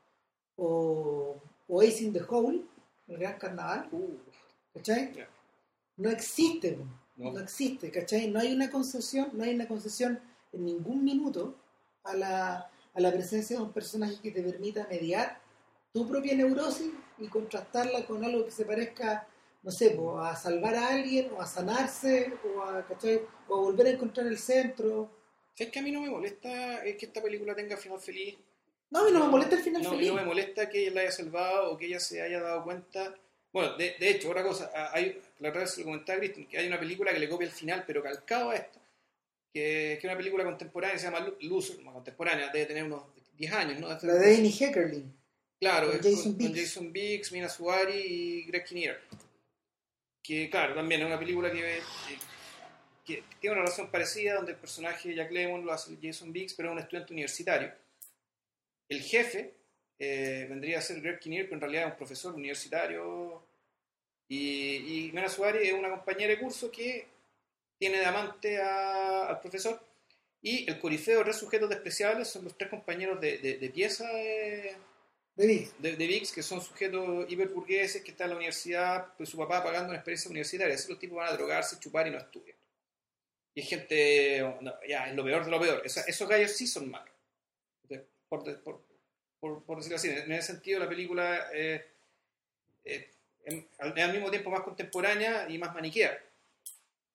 o, 0.57 1.41
o 1.68 1.81
Ace 1.81 2.05
in 2.05 2.12
the 2.12 2.23
Hole 2.29 2.62
el 3.09 3.18
gran 3.18 3.39
carnaval 3.39 3.89
Uh, 3.93 4.16
¿cachai? 4.75 5.12
No 5.97 6.11
existe. 6.11 6.79
No. 7.21 7.33
no 7.33 7.41
existe, 7.41 7.91
¿cachai? 7.91 8.29
No 8.29 8.41
hay 8.41 8.53
una 8.53 8.71
concesión, 8.71 9.31
no 9.35 9.45
hay 9.45 9.55
una 9.55 9.68
concesión 9.68 10.21
en 10.53 10.64
ningún 10.64 11.05
minuto 11.05 11.57
a 12.05 12.14
la, 12.14 12.71
a 12.95 13.01
la 13.01 13.12
presencia 13.12 13.57
de 13.57 13.62
un 13.62 13.73
personaje 13.73 14.16
que 14.23 14.31
te 14.31 14.43
permita 14.43 14.87
mediar 14.91 15.41
tu 15.93 16.09
propia 16.09 16.35
neurosis 16.35 16.91
y 17.18 17.29
contrastarla 17.29 18.07
con 18.07 18.25
algo 18.25 18.45
que 18.45 18.51
se 18.51 18.64
parezca, 18.64 19.27
no 19.62 19.71
sé, 19.71 19.99
a 20.21 20.37
salvar 20.37 20.75
a 20.75 20.89
alguien, 20.89 21.31
o 21.37 21.43
a 21.43 21.47
sanarse, 21.47 22.33
o 22.45 22.62
a, 22.62 22.87
¿cachai? 22.87 23.21
o 23.49 23.57
a 23.57 23.61
volver 23.61 23.89
a 23.89 23.91
encontrar 23.91 24.27
el 24.27 24.39
centro. 24.39 25.11
¿Sabes 25.55 25.73
que 25.73 25.79
a 25.79 25.83
mí 25.83 25.93
no 25.93 26.01
me 26.01 26.11
molesta 26.11 26.85
es 26.85 26.97
que 26.97 27.07
esta 27.07 27.23
película 27.23 27.55
tenga 27.55 27.77
final 27.77 28.01
feliz? 28.01 28.39
No, 28.91 29.01
a 29.01 29.05
mí 29.05 29.12
no, 29.12 29.27
me 29.27 29.31
molesta 29.31 29.57
el 29.57 29.62
final 29.62 29.83
no, 29.83 29.91
feliz. 29.91 30.09
no 30.09 30.14
me 30.14 30.25
molesta 30.25 30.68
que 30.68 30.83
ella 30.83 30.95
la 30.95 31.01
haya 31.03 31.12
salvado 31.12 31.73
o 31.73 31.77
que 31.77 31.87
ella 31.87 32.01
se 32.01 32.23
haya 32.23 32.41
dado 32.41 32.64
cuenta. 32.64 33.14
Bueno, 33.53 33.77
de, 33.77 33.97
de 33.99 34.11
hecho, 34.11 34.31
otra 34.31 34.43
cosa, 34.43 34.71
hay, 34.93 35.21
la 35.41 35.49
otra 35.49 35.63
vez 35.63 35.77
lo 35.79 35.85
comentaba 35.85 36.17
a 36.17 36.21
Kristen, 36.21 36.47
que 36.47 36.59
hay 36.59 36.67
una 36.67 36.79
película 36.79 37.13
que 37.13 37.19
le 37.19 37.29
copia 37.29 37.47
el 37.47 37.53
final, 37.53 37.85
pero 37.87 38.03
calcado 38.03 38.51
a 38.51 38.57
esta, 38.57 38.81
que, 39.53 39.99
que 39.99 39.99
es 39.99 40.05
una 40.05 40.17
película 40.17 40.45
contemporánea, 40.45 40.99
se 40.99 41.07
llama 41.07 41.33
Loser, 41.41 41.77
bueno, 41.77 41.95
contemporánea, 41.95 42.51
debe 42.53 42.67
tener 42.67 42.85
unos 42.85 43.05
10 43.37 43.53
años, 43.53 43.81
¿no? 43.81 43.89
La 43.89 44.15
de 44.15 44.37
Annie 44.37 44.53
Heckerling. 44.53 45.21
Claro, 45.59 45.89
Con 45.89 45.97
es 45.97 46.03
Jason 46.03 46.23
con, 46.23 46.33
con 46.33 46.53
Biggs. 46.53 46.69
Jason 46.69 46.93
Biggs, 46.93 47.33
Mina 47.33 47.49
Suari 47.49 47.99
y 47.99 48.45
Greg 48.45 48.65
Kinnear. 48.65 49.01
Que, 50.23 50.49
claro, 50.49 50.75
también 50.75 51.01
es 51.01 51.07
una 51.07 51.19
película 51.19 51.51
que, 51.51 51.81
que 53.05 53.25
tiene 53.41 53.55
una 53.55 53.63
relación 53.63 53.91
parecida, 53.91 54.35
donde 54.35 54.53
el 54.53 54.59
personaje 54.59 55.15
Jack 55.15 55.33
Lemmon 55.33 55.67
lo 55.67 55.73
hace 55.73 55.99
Jason 56.01 56.33
Biggs, 56.33 56.55
pero 56.55 56.69
es 56.69 56.73
un 56.73 56.79
estudiante 56.79 57.13
universitario. 57.13 57.73
El 58.89 59.03
jefe 59.03 59.60
eh, 60.01 60.47
vendría 60.49 60.79
a 60.79 60.83
ser 60.83 61.01
Greg 61.01 61.21
Kinnear, 61.21 61.45
pero 61.45 61.57
en 61.57 61.61
realidad 61.61 61.87
es 61.87 61.93
un 61.93 61.99
profesor 61.99 62.35
universitario. 62.35 63.45
Y, 64.29 65.07
y 65.09 65.13
Mina 65.13 65.29
Suari 65.29 65.69
es 65.69 65.73
una 65.75 65.91
compañera 65.91 66.35
de 66.35 66.41
curso 66.41 66.71
que 66.71 67.07
tiene 67.79 67.99
de 67.99 68.07
amante 68.07 68.59
a- 68.61 69.27
al 69.29 69.41
profesor. 69.41 69.81
Y 70.43 70.69
el 70.71 70.79
corifeo 70.81 71.19
de 71.19 71.25
tres 71.25 71.37
sujetos 71.37 71.69
despreciables 71.69 72.29
son 72.29 72.45
los 72.45 72.57
tres 72.57 72.71
compañeros 72.71 73.21
de, 73.21 73.39
de- 73.39 73.59
de 73.59 73.71
pieza 73.71 74.07
de, 74.13 74.77
De 75.37 75.69
de, 75.79 75.97
de 75.97 76.07
VIX, 76.07 76.33
que 76.33 76.43
son 76.43 76.61
sujetos 76.61 77.27
hiperburgueses 77.31 78.03
que 78.03 78.11
están 78.13 78.27
en 78.27 78.31
la 78.33 78.37
universidad, 78.37 79.15
pues 79.17 79.29
su 79.31 79.39
papá 79.39 79.63
pagando 79.63 79.89
una 79.91 79.97
experiencia 79.99 80.31
universitaria. 80.31 80.75
Así 80.75 80.89
los 80.91 80.99
tipos 80.99 81.17
van 81.19 81.29
a 81.29 81.33
drogarse, 81.37 81.79
chupar 81.81 82.07
y 82.07 82.11
no 82.11 82.19
estudian. 82.19 82.57
Y 83.55 83.61
es 83.63 83.69
gente, 83.69 84.41
no, 84.61 84.73
ya, 84.89 85.09
es 85.09 85.15
lo 85.17 85.25
peor 85.25 85.45
de 85.45 85.51
lo 85.51 85.61
peor. 85.61 85.83
Esa- 85.85 86.03
esos 86.07 86.29
gallos 86.29 86.53
sí 86.53 86.67
son 86.67 86.91
malos. 86.91 87.15
Por, 88.29 88.63
por, 88.63 88.83
por- 89.41 89.62
por 89.64 89.78
decirlo 89.78 89.97
así. 89.97 90.09
En 90.11 90.30
ese 90.32 90.53
sentido, 90.53 90.78
la 90.80 90.88
película 90.88 91.49
eh, 91.53 91.86
eh, 92.84 93.11
em- 93.45 93.66
al, 93.78 93.99
al 93.99 94.12
mismo 94.12 94.30
tiempo 94.30 94.51
más 94.51 94.61
contemporánea 94.61 95.49
y 95.49 95.59
más 95.59 95.74
maniquea. 95.74 96.18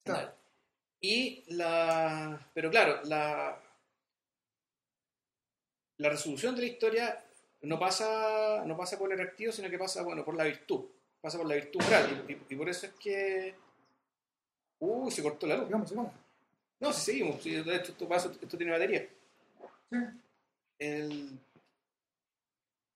Claro. 0.03 0.33
Y 1.01 1.43
la. 1.53 2.39
Pero 2.53 2.69
claro, 2.71 3.01
la. 3.05 3.61
La 5.97 6.09
resolución 6.09 6.55
de 6.55 6.61
la 6.61 6.67
historia 6.67 7.23
no 7.61 7.79
pasa, 7.79 8.63
no 8.65 8.75
pasa 8.75 8.97
por 8.99 9.11
el 9.11 9.17
reactivo, 9.17 9.51
sino 9.53 9.69
que 9.69 9.77
pasa, 9.79 10.03
bueno, 10.03 10.25
por 10.25 10.35
la 10.35 10.43
virtud. 10.43 10.85
Pasa 11.21 11.37
por 11.37 11.47
la 11.47 11.55
virtud 11.55 11.81
moral. 11.81 12.25
Y, 12.27 12.33
y- 12.33 12.41
y 12.49 12.55
por 12.55 12.67
eso 12.69 12.85
es 12.87 12.93
que. 12.93 13.55
Uy, 14.79 15.09
se 15.11 15.23
cortó 15.23 15.47
la 15.47 15.55
luz. 15.55 15.65
Sigamos, 15.67 15.89
sigamos. 15.89 16.11
No, 16.79 16.91
si 16.91 17.01
seguimos. 17.01 17.41
si 17.41 17.55
esto, 17.55 17.71
esto 17.71 18.57
tiene 18.57 18.71
batería. 18.73 19.07
Sí. 19.89 19.97
El- 20.79 21.39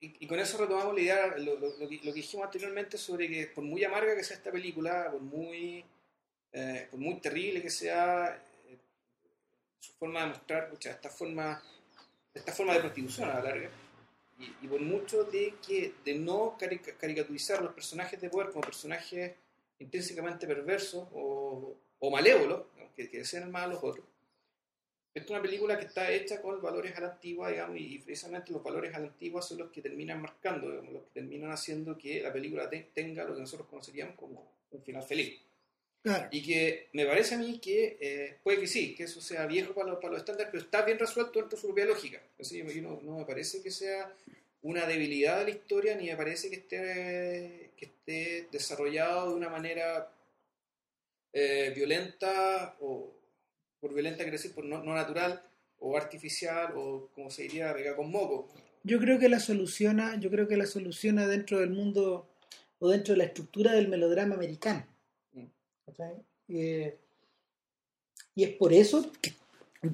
y, 0.02 0.28
con 0.28 0.40
eso 0.40 0.58
retomamos 0.58 0.94
la 0.96 1.02
idea, 1.02 1.38
lo, 1.38 1.60
lo- 1.60 1.78
lo 1.78 1.90
que, 1.90 1.96
lo 1.98 2.14
que 2.14 2.22
dijimos 2.22 2.46
anteriormente 2.46 2.98
sobre 2.98 3.28
que 3.28 3.48
por 3.48 3.64
muy 3.64 3.84
amarga 3.84 4.16
que 4.16 4.24
sea 4.24 4.38
esta 4.38 4.52
película, 4.52 5.10
por 5.12 5.22
muy, 5.22 5.84
eh, 6.54 6.88
por 6.90 7.00
muy 7.00 7.16
terrible 7.20 7.62
que 7.62 7.70
sea 7.70 8.36
eh, 8.68 8.78
su 9.80 9.92
forma 9.94 10.22
de 10.22 10.28
mostrar 10.28 10.72
esta 10.80 11.10
forma 11.10 11.62
esta 12.34 12.54
forma 12.54 12.74
de 12.76 12.80
prostitución 12.82 13.30
a 13.30 13.36
la 13.36 13.42
larga, 13.44 13.70
y, 14.40 14.46
y 14.66 14.68
por 14.68 14.80
mucho 14.80 15.24
de 15.26 15.56
que 15.66 15.94
de 16.06 16.14
no 16.16 16.56
carica- 16.58 16.96
caricaturizar 16.98 17.62
los 17.62 17.74
personajes 17.74 18.22
de 18.22 18.30
poder 18.30 18.50
como 18.52 18.62
personajes 18.62 19.34
intrínsecamente 19.80 20.46
perversos 20.48 21.08
o, 21.14 21.76
o 22.00 22.12
malévolos, 22.12 22.64
que, 22.96 23.10
que 23.10 23.18
desean 23.20 23.44
el 23.44 23.50
mal 23.50 23.64
a 23.64 23.74
los 23.74 23.84
otros, 23.84 24.06
es 25.20 25.30
una 25.30 25.42
película 25.42 25.78
que 25.78 25.86
está 25.86 26.12
hecha 26.12 26.42
con 26.42 26.62
valores 26.62 26.96
a 26.96 27.02
la 27.02 27.08
antigua, 27.12 27.50
digamos, 27.50 27.78
y 27.80 28.00
precisamente 28.00 28.52
los 28.52 28.64
valores 28.64 28.94
a 28.96 29.00
la 29.00 29.08
antigua 29.08 29.42
son 29.42 29.60
los 29.60 29.72
que 29.72 29.82
terminan 29.82 30.22
marcando, 30.22 30.70
digamos, 30.70 30.94
los 30.94 31.04
que 31.04 31.20
terminan 31.22 31.52
haciendo 31.52 31.98
que 31.98 32.22
la 32.22 32.32
película 32.34 32.70
te- 32.70 32.88
tenga 32.94 33.24
lo 33.24 33.34
que 33.36 33.42
nosotros 33.42 33.68
conoceríamos 33.70 34.16
como 34.16 34.52
un 34.72 34.82
final 34.84 35.04
feliz. 35.04 35.40
Claro. 36.02 36.28
Y 36.32 36.42
que 36.42 36.88
me 36.94 37.06
parece 37.06 37.36
a 37.36 37.38
mí 37.38 37.60
que 37.60 37.98
eh, 38.00 38.38
puede 38.42 38.62
que 38.62 38.68
sí, 38.68 38.96
que 38.96 39.04
eso 39.04 39.20
sea 39.20 39.46
viejo 39.46 39.74
para 39.74 39.90
los, 39.90 39.98
para 40.00 40.12
los 40.14 40.20
estándares, 40.20 40.50
pero 40.52 40.64
está 40.64 40.84
bien 40.84 40.98
resuelto 40.98 41.40
dentro 41.40 41.56
de 41.58 41.62
su 41.62 41.68
propia 41.68 41.86
lógica. 41.86 42.22
Así 42.40 42.64
que 42.64 42.82
no, 42.82 43.02
no 43.04 43.18
me 43.18 43.26
parece 43.26 43.62
que 43.62 43.70
sea 43.70 44.14
una 44.62 44.86
debilidad 44.86 45.40
de 45.40 45.44
la 45.46 45.50
historia, 45.52 45.96
ni 45.96 46.08
me 46.08 46.16
parece 46.16 46.50
que 46.50 46.56
esté, 46.56 47.70
que 47.76 47.86
esté 47.86 48.48
desarrollado 48.52 49.30
de 49.30 49.36
una 49.36 49.50
manera 49.50 50.10
eh, 51.34 51.72
violenta, 51.76 52.76
o 52.82 53.12
por 53.80 53.94
violenta 53.94 54.24
quiere 54.24 54.38
decir 54.38 54.54
por 54.54 54.66
no, 54.66 54.84
no 54.84 54.94
natural, 54.94 55.42
o 55.80 55.96
artificial, 55.98 56.74
o 56.76 57.10
como 57.16 57.30
se 57.30 57.44
diría, 57.44 57.74
pega 57.74 57.96
con 57.96 58.12
moco. 58.12 58.48
Yo 58.84 59.00
creo 59.00 59.20
que 59.20 59.30
la 59.30 59.40
soluciona, 59.40 60.20
yo 60.20 60.30
creo 60.30 60.48
que 60.48 60.58
la 60.58 60.66
soluciona 60.66 61.28
dentro 61.28 61.60
del 61.60 61.70
mundo 61.70 62.28
o 62.80 62.90
dentro 62.90 63.14
de 63.14 63.20
la 63.20 63.26
estructura 63.26 63.74
del 63.74 63.88
melodrama 63.88 64.36
americano. 64.36 64.86
Mm. 65.34 65.46
¿cachai? 65.86 66.14
Eh, 66.50 66.98
y 68.36 68.44
es 68.44 68.56
por 68.56 68.74
eso 68.74 69.12
que 69.22 69.34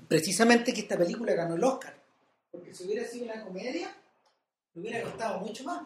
precisamente 0.08 0.74
que 0.74 0.82
esta 0.82 0.98
película 0.98 1.34
ganó 1.34 1.56
el 1.56 1.64
Oscar. 1.64 1.96
Porque 2.52 2.74
si 2.74 2.86
hubiera 2.86 3.06
sido 3.06 3.26
una 3.26 3.44
comedia, 3.44 3.96
le 4.74 4.82
hubiera 4.82 5.02
costado 5.02 5.40
mucho 5.40 5.64
más. 5.64 5.84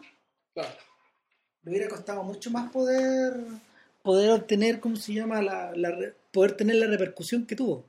Claro. 0.54 0.70
Le 1.62 1.70
hubiera 1.70 1.88
costado 1.88 2.22
mucho 2.22 2.50
más 2.50 2.70
poder 2.70 3.34
poder 4.02 4.30
obtener, 4.30 4.80
¿cómo 4.80 4.96
se 4.96 5.12
llama? 5.12 5.42
La, 5.42 5.72
la 5.74 6.12
poder 6.32 6.56
tener 6.56 6.76
la 6.76 6.86
repercusión 6.86 7.46
que 7.46 7.56
tuvo. 7.56 7.84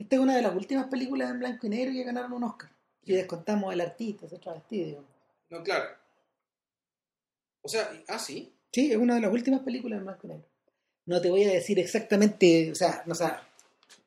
Esta 0.00 0.16
es 0.16 0.22
una 0.22 0.34
de 0.34 0.42
las 0.42 0.54
últimas 0.56 0.86
películas 0.86 1.30
en 1.30 1.38
blanco 1.40 1.66
y 1.66 1.70
negro 1.70 1.92
que 1.92 2.04
ganaron 2.04 2.32
un 2.32 2.44
Oscar. 2.44 2.70
Si 3.04 3.12
descontamos 3.12 3.72
al 3.72 3.80
artista, 3.82 4.24
ese 4.26 4.38
travesti, 4.38 4.84
digamos. 4.84 5.10
No, 5.50 5.62
claro. 5.62 5.90
O 7.62 7.68
sea, 7.68 7.90
ah, 8.08 8.18
sí. 8.18 8.52
Sí, 8.72 8.90
es 8.90 8.96
una 8.96 9.16
de 9.16 9.20
las 9.20 9.32
últimas 9.32 9.60
películas 9.60 9.98
en 9.98 10.04
blanco 10.06 10.20
y 10.26 10.28
negro. 10.30 10.46
No 11.06 11.20
te 11.20 11.28
voy 11.30 11.44
a 11.44 11.50
decir 11.52 11.78
exactamente, 11.78 12.70
o 12.72 12.74
sea, 12.74 13.02
no 13.06 13.14
sé, 13.14 13.26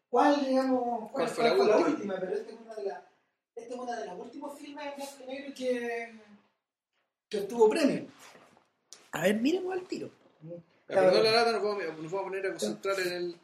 cuál, 0.09 0.45
digamos, 0.45 1.11
¿Cuál 1.11 1.25
cuál, 1.25 1.27
fue 1.27 1.43
cuál 1.43 1.49
la 1.49 1.55
fue 1.57 1.67
la 1.67 1.77
última? 1.77 1.95
última, 1.95 2.19
pero 2.19 2.33
esta 2.35 2.51
es 2.53 2.59
una 2.59 2.75
de 2.75 2.83
las, 2.83 3.03
esta 3.55 3.73
es 3.73 3.79
una 3.79 3.99
de 3.99 4.05
las 4.05 4.19
últimos 4.19 4.57
filmes 4.59 4.85
en 4.87 4.95
blanco 4.95 5.13
y 5.21 5.25
negro 5.27 5.53
que, 5.55 6.13
que 7.29 7.37
obtuvo 7.39 7.69
premio. 7.69 8.07
A 9.11 9.21
ver, 9.21 9.35
miremos 9.41 9.73
al 9.73 9.87
tiro. 9.87 10.09
Ya, 10.41 10.55
perdón 10.87 11.23
la 11.23 11.31
lata, 11.31 11.51
nos 11.51 11.63
vamos, 11.63 11.83
a- 11.83 11.87
nos 11.87 12.11
vamos 12.11 12.19
a 12.19 12.23
poner 12.23 12.45
a 12.45 12.49
concentrar 12.51 12.99
en, 12.99 13.11
el, 13.13 13.35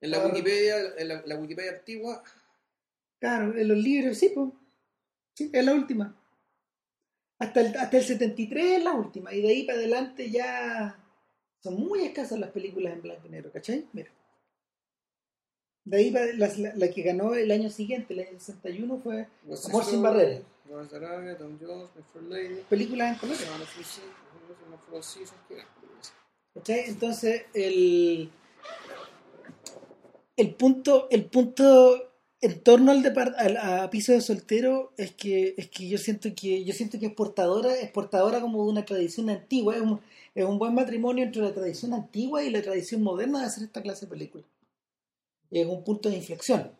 en 0.00 0.10
la 0.10 0.18
Claro. 0.18 0.32
Wikipedia, 0.32 0.76
en 0.98 1.08
la, 1.08 1.22
la 1.26 1.36
Wikipedia 1.36 1.72
antigua. 1.72 2.22
Claro, 3.18 3.56
en 3.56 3.68
los 3.68 3.78
libros, 3.78 4.18
sí, 4.18 4.30
pues. 4.34 4.50
Sí, 5.34 5.50
es 5.52 5.64
la 5.64 5.74
última. 5.74 6.14
Hasta 7.38 7.60
el, 7.60 7.76
hasta 7.76 7.98
el 7.98 8.04
73 8.04 8.78
es 8.78 8.84
la 8.84 8.92
última. 8.92 9.32
Y 9.34 9.42
de 9.42 9.48
ahí 9.48 9.66
para 9.66 9.78
adelante 9.78 10.30
ya 10.30 10.98
son 11.60 11.74
muy 11.74 12.02
escasas 12.04 12.38
las 12.38 12.50
películas 12.50 12.94
en 12.94 13.02
blanco 13.02 13.26
y 13.26 13.30
negro, 13.30 13.52
¿cachai? 13.52 13.86
Mira. 13.92 14.10
De 15.84 15.96
ahí 15.98 16.10
para 16.10 16.26
la, 16.32 16.48
la 16.74 16.90
que 16.90 17.02
ganó 17.02 17.34
el 17.34 17.50
año 17.50 17.70
siguiente, 17.70 18.14
el 18.14 18.20
año 18.20 18.40
61, 18.40 18.98
fue 18.98 19.28
Amor 19.66 19.84
sin 19.84 20.02
barreras. 20.02 20.42
Tom 21.38 21.58
Jones, 21.60 21.90
Lady, 22.28 22.64
películas 22.68 23.12
en 23.12 23.18
color. 23.18 23.36
Man 23.50 23.62
of 23.62 23.76
the 23.76 23.84
Sea, 23.84 24.04
Man 24.04 24.72
of 24.74 24.90
the 24.90 25.02
Seasons, 25.02 25.40
¿qué 25.46 25.54
eran 25.54 25.68
películas? 25.74 26.12
¿cachai? 26.54 26.80
Entonces, 26.88 27.44
el, 27.54 28.30
el 30.36 30.54
punto, 30.54 31.08
el 31.10 31.24
punto 31.26 32.12
en 32.40 32.60
torno 32.62 32.92
al, 32.92 33.04
al 33.38 33.56
a 33.56 33.90
piso 33.90 34.12
de 34.12 34.20
soltero 34.20 34.92
es 34.98 35.12
que 35.12 35.54
es 35.56 35.68
que 35.70 35.88
yo 35.88 35.98
siento 35.98 36.28
que 36.36 36.64
yo 36.64 36.72
siento 36.74 36.98
que 36.98 37.06
es 37.06 37.14
portadora 37.14 37.74
es 37.74 37.90
portadora 37.90 38.40
como 38.40 38.64
de 38.64 38.70
una 38.70 38.84
tradición 38.84 39.30
antigua 39.30 39.74
es 39.74 39.80
un, 39.82 40.00
es 40.34 40.44
un 40.44 40.58
buen 40.58 40.74
matrimonio 40.74 41.24
entre 41.24 41.42
la 41.42 41.54
tradición 41.54 41.94
antigua 41.94 42.44
y 42.44 42.50
la 42.50 42.62
tradición 42.62 43.02
moderna 43.02 43.40
de 43.40 43.46
hacer 43.46 43.64
esta 43.64 43.82
clase 43.82 44.06
de 44.06 44.10
películas 44.10 44.46
es 45.50 45.66
un 45.66 45.84
punto 45.84 46.08
de 46.08 46.16
inflexión. 46.16 46.72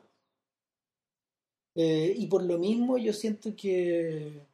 Eh, 1.74 2.14
y 2.16 2.26
por 2.26 2.42
lo 2.42 2.58
mismo 2.58 2.96
yo 2.98 3.12
siento 3.12 3.54
que 3.54 4.46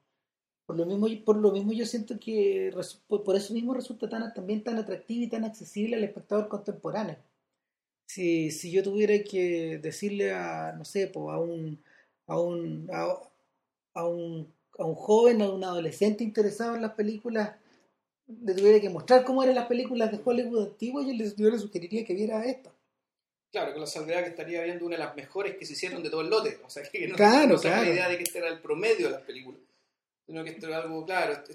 por 0.67 0.77
lo 0.77 0.87
mismo 0.87 1.07
por 1.25 1.37
lo 1.37 1.53
mismo 1.53 1.73
yo 1.73 1.87
siento 1.87 2.19
que 2.19 2.73
por 3.09 3.37
eso 3.37 3.55
mismo 3.55 3.75
resulta 3.75 4.09
tan 4.09 4.35
también 4.35 4.65
tan 4.65 4.77
atractivo 4.79 5.23
y 5.25 5.29
tan 5.29 5.45
accesible 5.45 5.97
al 5.97 6.05
espectador 6.05 6.49
contemporáneo 6.49 7.17
si, 8.13 8.51
si 8.51 8.71
yo 8.71 8.83
tuviera 8.83 9.15
que 9.25 9.79
decirle 9.79 10.33
a 10.33 10.73
no 10.77 10.85
sé 10.85 11.07
po, 11.07 11.31
a 11.31 11.41
un 11.41 11.83
a 12.27 12.39
un 12.39 12.89
a, 12.93 13.19
a 13.95 14.07
un 14.07 14.53
a 14.79 14.85
un 14.85 14.95
joven 14.95 15.41
a 15.41 15.51
un 15.51 15.65
adolescente 15.65 16.23
interesado 16.23 16.77
en 16.77 16.83
las 16.83 16.93
películas 16.93 17.55
le 18.27 18.55
tuviera 18.55 18.81
que 18.81 18.91
mostrar 18.91 19.25
cómo 19.25 19.43
eran 19.43 19.55
las 19.55 19.67
películas 19.67 20.11
de 20.13 20.21
Hollywood 20.23 20.69
antiguas 20.69 21.07
yo 21.07 21.13
yo 21.37 21.51
le 21.51 21.59
sugeriría 21.59 22.05
que 22.05 22.15
viera 22.15 22.45
esta 22.45 22.71
Claro, 23.51 23.73
con 23.73 23.83
la 23.83 23.87
salvedad 23.87 24.23
que 24.23 24.31
estaría 24.31 24.63
viendo 24.63 24.87
una 24.87 24.97
de 24.97 25.05
las 25.05 25.15
mejores 25.15 25.59
que 25.59 25.67
se 25.67 25.75
hicieron 25.75 26.03
de 26.03 26.09
todo 26.09 26.23
el 26.23 26.31
lote. 26.31 26.59
O 26.65 26.71
sea, 26.71 26.83
que 26.91 27.07
no, 27.07 27.17
Claro, 27.17 27.57
no 27.57 27.61
claro. 27.61 27.83
la 27.83 27.91
idea 27.91 28.09
de 28.09 28.17
que 28.17 28.23
este 28.23 28.39
era 28.39 28.49
el 28.49 28.61
promedio 28.61 29.09
de 29.09 29.13
las 29.13 29.21
películas. 29.21 29.61
Sino 30.25 30.43
que 30.43 30.51
esto 30.53 30.69
era 30.69 30.79
algo, 30.79 31.05
claro, 31.05 31.35
esto 31.35 31.53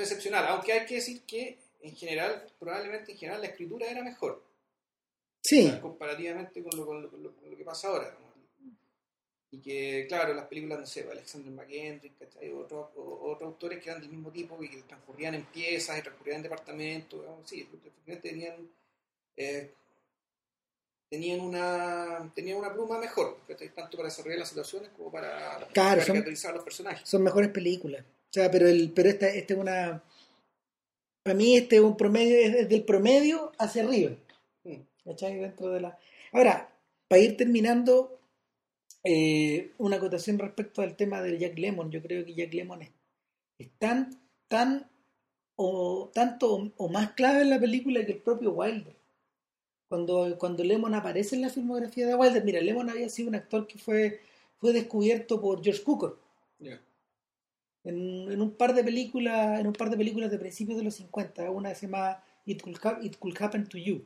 es 0.00 0.12
excepcional. 0.12 0.46
Aunque 0.46 0.72
hay 0.72 0.86
que 0.86 0.94
decir 0.94 1.22
que, 1.22 1.58
en 1.80 1.96
general, 1.96 2.46
probablemente 2.60 3.10
en 3.10 3.18
general 3.18 3.40
la 3.40 3.48
escritura 3.48 3.90
era 3.90 4.04
mejor. 4.04 4.44
Sí 5.42 5.72
comparativamente 5.80 6.62
con 6.62 6.78
lo, 6.78 6.86
con 6.86 7.02
lo- 7.02 7.10
con 7.10 7.22
lo- 7.22 7.32
con 7.34 7.50
lo 7.50 7.56
que 7.56 7.64
pasa 7.64 7.88
ahora. 7.88 8.16
¿no? 8.20 8.32
Y 9.50 9.58
que, 9.60 10.06
claro, 10.08 10.32
las 10.32 10.46
películas, 10.46 10.80
no 10.80 10.86
sé, 10.86 11.06
Alexander 11.10 11.52
McKendrick. 11.52 12.14
Otros, 12.56 12.88
otros 12.96 13.48
autores 13.48 13.82
que 13.82 13.90
eran 13.90 14.00
del 14.00 14.10
mismo 14.10 14.30
tipo 14.30 14.62
y 14.64 14.70
que 14.70 14.82
transcurrían 14.82 15.34
en 15.34 15.44
piezas 15.44 15.98
y 15.98 16.02
transcurrían 16.02 16.38
en 16.38 16.42
departamentos, 16.44 17.20
digamos, 17.20 17.48
sí, 17.50 17.60
efectivamente 17.60 18.28
tenían, 18.30 18.70
eh, 19.36 19.74
tenían, 21.10 21.40
una, 21.40 22.32
tenían 22.34 22.56
una 22.58 22.72
pluma 22.72 22.98
mejor, 22.98 23.36
tanto 23.74 23.96
para 23.98 24.08
desarrollar 24.08 24.38
las 24.38 24.48
situaciones 24.48 24.88
como 24.96 25.12
para 25.12 25.66
Claro, 25.74 26.00
son- 26.00 26.14
caracterizar 26.14 26.52
a 26.52 26.54
los 26.54 26.64
personajes. 26.64 27.06
son 27.06 27.22
mejores 27.22 27.50
películas. 27.50 28.02
O 28.02 28.32
sea, 28.32 28.50
pero 28.50 28.66
el, 28.66 28.90
pero 28.94 29.10
esta, 29.10 29.28
esta 29.28 29.52
es 29.52 29.60
una 29.60 30.02
para 31.22 31.36
mí 31.36 31.56
este 31.56 31.76
es 31.76 31.82
un 31.82 31.96
promedio, 31.96 32.36
es 32.38 32.52
desde 32.52 32.74
el 32.74 32.84
promedio 32.84 33.52
hacia 33.58 33.84
arriba. 33.84 34.16
¿Cachai? 35.04 35.38
Dentro 35.38 35.70
de 35.70 35.80
la. 35.80 35.98
Ahora, 36.32 36.72
para 37.08 37.22
ir 37.22 37.36
terminando, 37.36 38.18
eh, 39.04 39.72
una 39.78 39.96
acotación 39.96 40.38
respecto 40.38 40.82
al 40.82 40.96
tema 40.96 41.22
de 41.22 41.38
Jack 41.38 41.58
Lemon. 41.58 41.90
Yo 41.90 42.02
creo 42.02 42.24
que 42.24 42.34
Jack 42.34 42.54
Lemon 42.54 42.82
es, 42.82 42.90
es 43.58 43.70
tan, 43.78 44.20
tan 44.48 44.90
o 45.56 46.10
tanto 46.14 46.54
o, 46.54 46.72
o 46.76 46.88
más 46.90 47.12
clave 47.12 47.42
en 47.42 47.50
la 47.50 47.60
película 47.60 48.04
que 48.06 48.12
el 48.12 48.22
propio 48.22 48.52
Wilder. 48.52 48.96
Cuando, 49.88 50.36
cuando 50.38 50.64
Lemon 50.64 50.94
aparece 50.94 51.36
en 51.36 51.42
la 51.42 51.50
filmografía 51.50 52.06
de 52.06 52.14
Wilder, 52.16 52.44
mira, 52.44 52.60
Lemon 52.60 52.90
había 52.90 53.08
sido 53.08 53.28
un 53.28 53.36
actor 53.36 53.66
que 53.68 53.78
fue, 53.78 54.20
fue 54.58 54.72
descubierto 54.72 55.40
por 55.40 55.62
George 55.62 55.82
Cukor 55.84 56.18
en, 57.84 58.30
en 58.32 58.40
un 58.40 58.52
par 58.56 58.74
de 58.74 58.84
películas 58.84 59.60
en 59.60 59.66
un 59.66 59.72
par 59.72 59.90
de 59.90 59.96
películas 59.96 60.30
de 60.30 60.38
principios 60.38 60.78
de 60.78 60.84
los 60.84 60.94
50 60.94 61.50
una 61.50 61.74
se 61.74 61.86
llama 61.86 62.22
It 62.44 62.62
Could, 62.62 62.76
Hap- 62.82 63.04
It 63.04 63.16
Could 63.18 63.36
Happen 63.40 63.68
to 63.68 63.78
You 63.78 64.04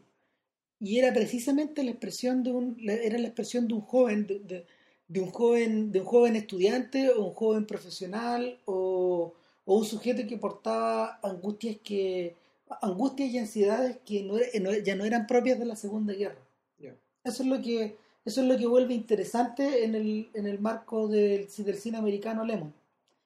y 0.81 0.99
era 0.99 1.13
precisamente 1.13 1.83
la 1.83 1.91
expresión 1.93 2.43
de 2.43 2.51
un 2.53 2.77
era 2.89 3.19
la 3.19 3.29
expresión 3.29 3.67
de 3.69 3.75
un 3.75 3.81
joven 3.81 4.27
de, 4.27 4.39
de- 4.41 4.67
de 5.09 5.21
un 5.21 5.31
joven 5.31 5.93
de 5.93 6.01
un 6.01 6.07
joven 6.07 6.35
estudiante 6.37 7.11
o 7.11 7.25
un 7.29 7.35
joven 7.35 7.65
profesional 7.67 8.59
o, 8.65 9.33
o 9.65 9.77
un 9.79 9.85
sujeto 9.85 10.27
que 10.29 10.37
portaba 10.37 11.19
angustias 11.23 11.77
que 11.83 12.35
angustias 12.83 13.31
y 13.31 13.39
ansiedades 13.39 13.99
que 14.05 14.23
no 14.25 14.35
no- 14.61 14.73
ya 14.79 14.97
no 14.97 15.05
eran 15.05 15.27
propias 15.27 15.59
de 15.61 15.65
la 15.67 15.77
Segunda 15.77 16.13
Guerra 16.13 16.43
Ya. 16.79 16.95
eso 17.25 17.43
es 17.45 17.49
lo 17.49 17.63
que 17.63 17.97
eso 18.25 18.41
es 18.43 18.49
lo 18.49 18.59
que 18.59 18.67
vuelve 18.67 18.93
interesante 18.95 19.85
en 19.85 19.95
el, 19.95 20.29
en 20.35 20.47
el 20.49 20.59
marco 20.59 21.07
del, 21.07 21.47
del 21.57 21.77
cine 21.77 21.99
americano 21.99 22.45
Lemon 22.45 22.75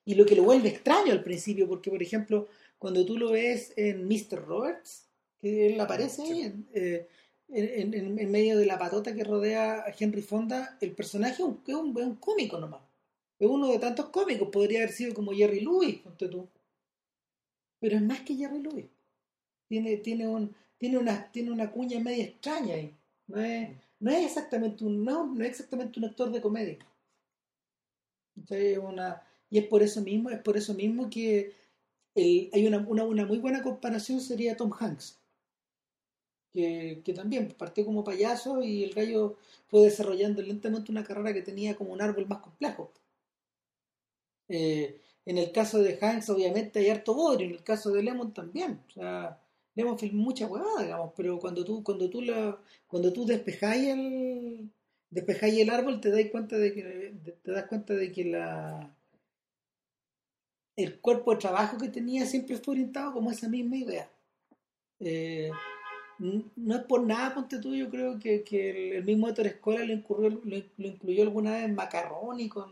y 0.05 0.14
lo 0.14 0.26
que 0.26 0.36
lo 0.36 0.42
vuelve 0.42 0.68
extraño 0.68 1.12
al 1.12 1.22
principio, 1.22 1.66
porque 1.68 1.90
por 1.90 2.03
ejemplo, 2.03 2.48
cuando 2.78 3.05
tú 3.07 3.16
lo 3.16 3.30
ves 3.30 3.72
en 3.76 4.07
Mr. 4.09 4.44
Roberts, 4.44 5.05
que 5.40 5.68
él 5.68 5.80
aparece 5.80 6.22
ahí 6.22 6.42
en, 6.42 6.66
eh, 6.74 7.07
en, 7.53 8.30
medio 8.30 8.59
de 8.59 8.66
la 8.66 8.78
patota 8.78 9.14
que 9.14 9.24
rodea 9.24 9.80
a 9.80 9.94
Henry 9.98 10.22
Fonda, 10.22 10.76
el 10.80 10.92
personaje 10.92 11.34
es 11.34 11.40
un, 11.40 11.61
es 11.66 11.74
un, 11.74 12.16
cómico 12.16 12.59
nomás. 12.59 12.82
Es 13.38 13.48
uno 13.48 13.68
de 13.68 13.78
tantos 13.78 14.11
cómicos, 14.11 14.48
podría 14.51 14.80
haber 14.80 14.92
sido 14.92 15.14
como 15.14 15.32
Jerry 15.32 15.61
Lewis, 15.61 15.98
ponte 16.01 16.28
tú. 16.28 16.48
Pero 17.80 17.96
es 17.96 18.03
más 18.03 18.20
que 18.20 18.36
Jerry 18.36 18.62
Lewis. 18.62 18.86
Tiene, 19.68 19.98
tiene, 19.98 20.28
un, 20.28 20.55
tiene, 20.78 20.98
una, 20.98 21.30
tiene 21.32 21.53
una 21.53 21.70
cuña 21.72 22.01
media 22.01 22.24
extraña 22.24 22.76
ahí. 22.76 22.94
No 23.28 23.40
es, 23.40 23.70
no 24.01 24.11
es 24.12 24.26
exactamente 24.26 24.84
un, 24.84 25.05
no, 25.05 25.26
no 25.26 25.44
es 25.44 25.51
exactamente 25.51 25.98
un 26.01 26.07
actor 26.07 26.30
de 26.32 26.40
comedia. 26.42 26.78
Entonces, 28.36 28.76
es 28.76 28.78
una, 28.78 29.22
y 29.51 29.59
es 29.59 29.66
por 29.66 29.82
eso 29.82 30.01
mismo, 30.01 30.30
es 30.30 30.40
por 30.40 30.57
eso 30.57 30.74
mismo 30.74 31.09
que 31.11 31.55
el- 32.16 32.51
hay 32.55 32.66
una, 32.66 32.78
una, 32.80 33.05
una 33.05 33.26
muy 33.26 33.38
buena 33.38 33.62
comparación 33.62 34.20
sería 34.22 34.57
Tom 34.57 34.72
Hanks. 34.78 35.19
Que, 36.53 37.03
también 37.14 37.55
partió 37.57 37.84
como 37.84 38.03
payaso 38.03 38.62
y 38.62 38.82
el 38.84 38.92
gallo 38.92 39.36
fue 39.68 39.82
desarrollando 39.82 40.42
lentamente 40.42 40.90
una 40.90 41.05
carrera 41.05 41.32
que 41.32 41.42
tenía 41.42 41.76
como 41.76 41.92
un 41.92 42.03
árbol 42.03 42.26
más 42.26 42.40
complejo. 42.40 42.92
Eh, 44.48 45.01
en 45.26 45.38
el 45.38 45.53
caso 45.53 45.78
de 45.80 45.98
Hanks, 46.01 46.28
obviamente 46.30 46.80
hay 46.80 46.88
harto 46.88 47.14
bodrio, 47.14 47.48
en 47.48 47.55
el 47.55 47.62
caso 47.62 47.90
de 47.92 48.03
Lemon 48.03 48.34
también. 48.34 48.80
O 48.88 48.92
sea, 48.92 49.40
Lemon 49.74 49.98
filmó 49.98 50.24
mucha 50.24 50.46
huevada, 50.46 50.82
digamos, 50.82 51.12
pero 51.16 51.38
cuando 51.38 51.64
tú, 51.64 51.84
cuando 51.84 52.11
tú 52.11 52.22
la, 52.22 52.59
cuando 52.88 53.12
tú 53.12 53.24
despejáis 53.26 53.88
el 53.88 54.70
despejáis 55.11 55.59
el 55.61 55.70
árbol, 55.70 56.01
te 56.01 56.11
das 56.11 56.30
cuenta 56.30 56.57
de 56.57 56.72
que 56.72 57.14
te 57.42 57.53
das 57.53 57.66
cuenta 57.66 57.94
de 57.94 58.12
que 58.12 58.24
la 58.24 58.94
el 60.76 61.01
cuerpo 61.01 61.32
de 61.32 61.38
trabajo 61.38 61.78
que 61.78 61.88
tenía 61.88 62.26
siempre 62.26 62.57
fue 62.57 62.72
orientado 62.72 63.12
como 63.12 63.30
esa 63.30 63.48
misma 63.48 63.76
idea. 63.76 64.11
Eh, 65.01 65.51
no 66.20 66.76
es 66.76 66.82
por 66.84 67.02
nada, 67.06 67.34
ponte 67.34 67.58
tú, 67.58 67.74
yo 67.74 67.88
creo 67.88 68.18
que, 68.18 68.44
el, 68.96 69.04
mismo 69.04 69.28
Héctor 69.28 69.46
Escola 69.46 69.84
lo, 69.84 69.92
incurrió- 69.92 70.40
lo, 70.44 70.86
incluyó 70.86 71.22
alguna 71.22 71.52
vez 71.52 71.64
en 71.64 71.74
Macarroni 71.74 72.48
con, 72.48 72.70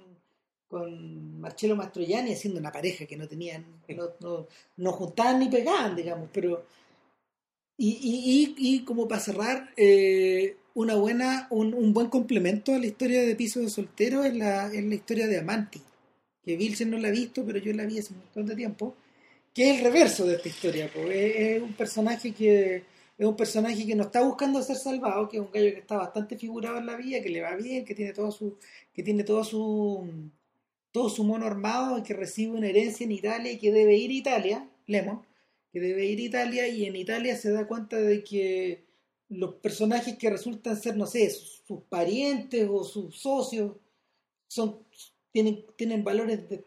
con 0.68 1.40
Marcello 1.40 1.74
Mastroianni 1.76 2.32
haciendo 2.32 2.60
una 2.60 2.70
pareja 2.72 3.06
que 3.06 3.16
no 3.16 3.26
tenían, 3.26 3.64
no, 3.88 4.10
no, 4.20 4.46
no 4.76 4.92
juntaban 4.92 5.38
ni 5.38 5.48
pegaban, 5.48 5.96
digamos, 5.96 6.28
pero 6.32 6.64
y, 7.78 7.90
y, 8.02 8.54
y, 8.58 8.74
y 8.76 8.84
como 8.84 9.06
para 9.06 9.20
cerrar, 9.20 9.70
eh, 9.76 10.56
una 10.74 10.96
buena, 10.96 11.46
un, 11.50 11.74
un 11.74 11.92
buen 11.92 12.08
complemento 12.08 12.74
a 12.74 12.78
la 12.78 12.86
historia 12.86 13.22
de 13.22 13.34
Piso 13.34 13.60
de 13.60 13.70
Soltero 13.70 14.24
es 14.24 14.36
la, 14.36 14.66
es 14.72 14.84
la 14.84 14.94
historia 14.94 15.26
de 15.26 15.38
Amanti, 15.38 15.80
que 16.44 16.56
Vilsen 16.56 16.90
no 16.90 16.98
la 16.98 17.08
ha 17.08 17.12
visto, 17.12 17.44
pero 17.46 17.58
yo 17.58 17.72
la 17.72 17.84
vi 17.86 17.98
hace 17.98 18.12
un 18.12 18.20
montón 18.20 18.46
de 18.46 18.56
tiempo, 18.56 18.94
que 19.54 19.70
es 19.70 19.78
el 19.78 19.84
reverso 19.84 20.26
de 20.26 20.34
esta 20.36 20.48
historia, 20.48 20.90
es 21.10 21.62
un 21.62 21.72
personaje 21.72 22.32
que 22.32 22.82
es 23.18 23.26
un 23.26 23.36
personaje 23.36 23.84
que 23.86 23.96
no 23.96 24.04
está 24.04 24.22
buscando 24.22 24.62
ser 24.62 24.76
salvado, 24.76 25.28
que 25.28 25.38
es 25.38 25.42
un 25.42 25.50
gallo 25.50 25.72
que 25.72 25.80
está 25.80 25.96
bastante 25.96 26.38
figurado 26.38 26.78
en 26.78 26.86
la 26.86 26.96
vida, 26.96 27.20
que 27.20 27.28
le 27.30 27.42
va 27.42 27.56
bien, 27.56 27.84
que 27.84 27.94
tiene 27.94 28.12
todo 28.12 28.30
su, 28.30 28.56
que 28.94 29.02
tiene 29.02 29.24
todo 29.24 29.44
su 29.44 30.30
todo 30.92 31.10
su 31.10 31.22
mono 31.24 31.46
armado 31.46 32.02
que 32.02 32.14
recibe 32.14 32.56
una 32.56 32.68
herencia 32.68 33.04
en 33.04 33.12
Italia 33.12 33.52
y 33.52 33.58
que 33.58 33.70
debe 33.72 33.96
ir 33.96 34.10
a 34.10 34.14
Italia, 34.14 34.70
Lemon, 34.86 35.22
que 35.72 35.80
debe 35.80 36.06
ir 36.06 36.18
a 36.18 36.22
Italia 36.22 36.68
y 36.68 36.86
en 36.86 36.96
Italia 36.96 37.36
se 37.36 37.50
da 37.52 37.66
cuenta 37.66 37.96
de 37.96 38.24
que 38.24 38.84
los 39.28 39.54
personajes 39.56 40.16
que 40.16 40.30
resultan 40.30 40.76
ser, 40.80 40.96
no 40.96 41.06
sé, 41.06 41.28
sus, 41.30 41.62
sus 41.66 41.82
parientes 41.84 42.66
o 42.70 42.84
sus 42.84 43.16
socios 43.18 43.72
son 44.46 44.78
tienen 45.32 45.64
tienen 45.76 46.02
valores 46.04 46.48
de, 46.48 46.64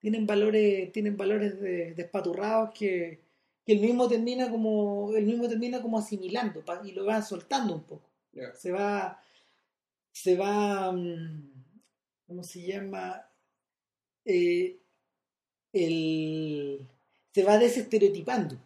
tienen 0.00 0.26
valores 0.26 0.90
tienen 0.92 1.16
valores 1.16 1.60
de- 1.60 1.94
despaturrados 1.94 2.70
que, 2.74 3.20
que 3.68 3.74
el 3.74 3.80
mismo 3.80 4.08
termina 4.08 4.50
como 4.50 5.14
el 5.14 5.26
mismo 5.26 5.46
termina 5.46 5.82
como 5.82 5.98
asimilando 5.98 6.64
y 6.86 6.92
lo 6.92 7.04
van 7.04 7.22
soltando 7.22 7.74
un 7.74 7.82
poco 7.82 8.08
se 8.54 8.72
va 8.72 9.22
se 10.10 10.36
va 10.38 10.90
mm, 10.90 11.52
¿cómo 12.26 12.42
se 12.42 12.62
llama? 12.62 13.30
Eh, 14.24 14.78
el, 15.74 16.88
se 17.34 17.44
va 17.44 17.58
desestereotipando 17.58 18.56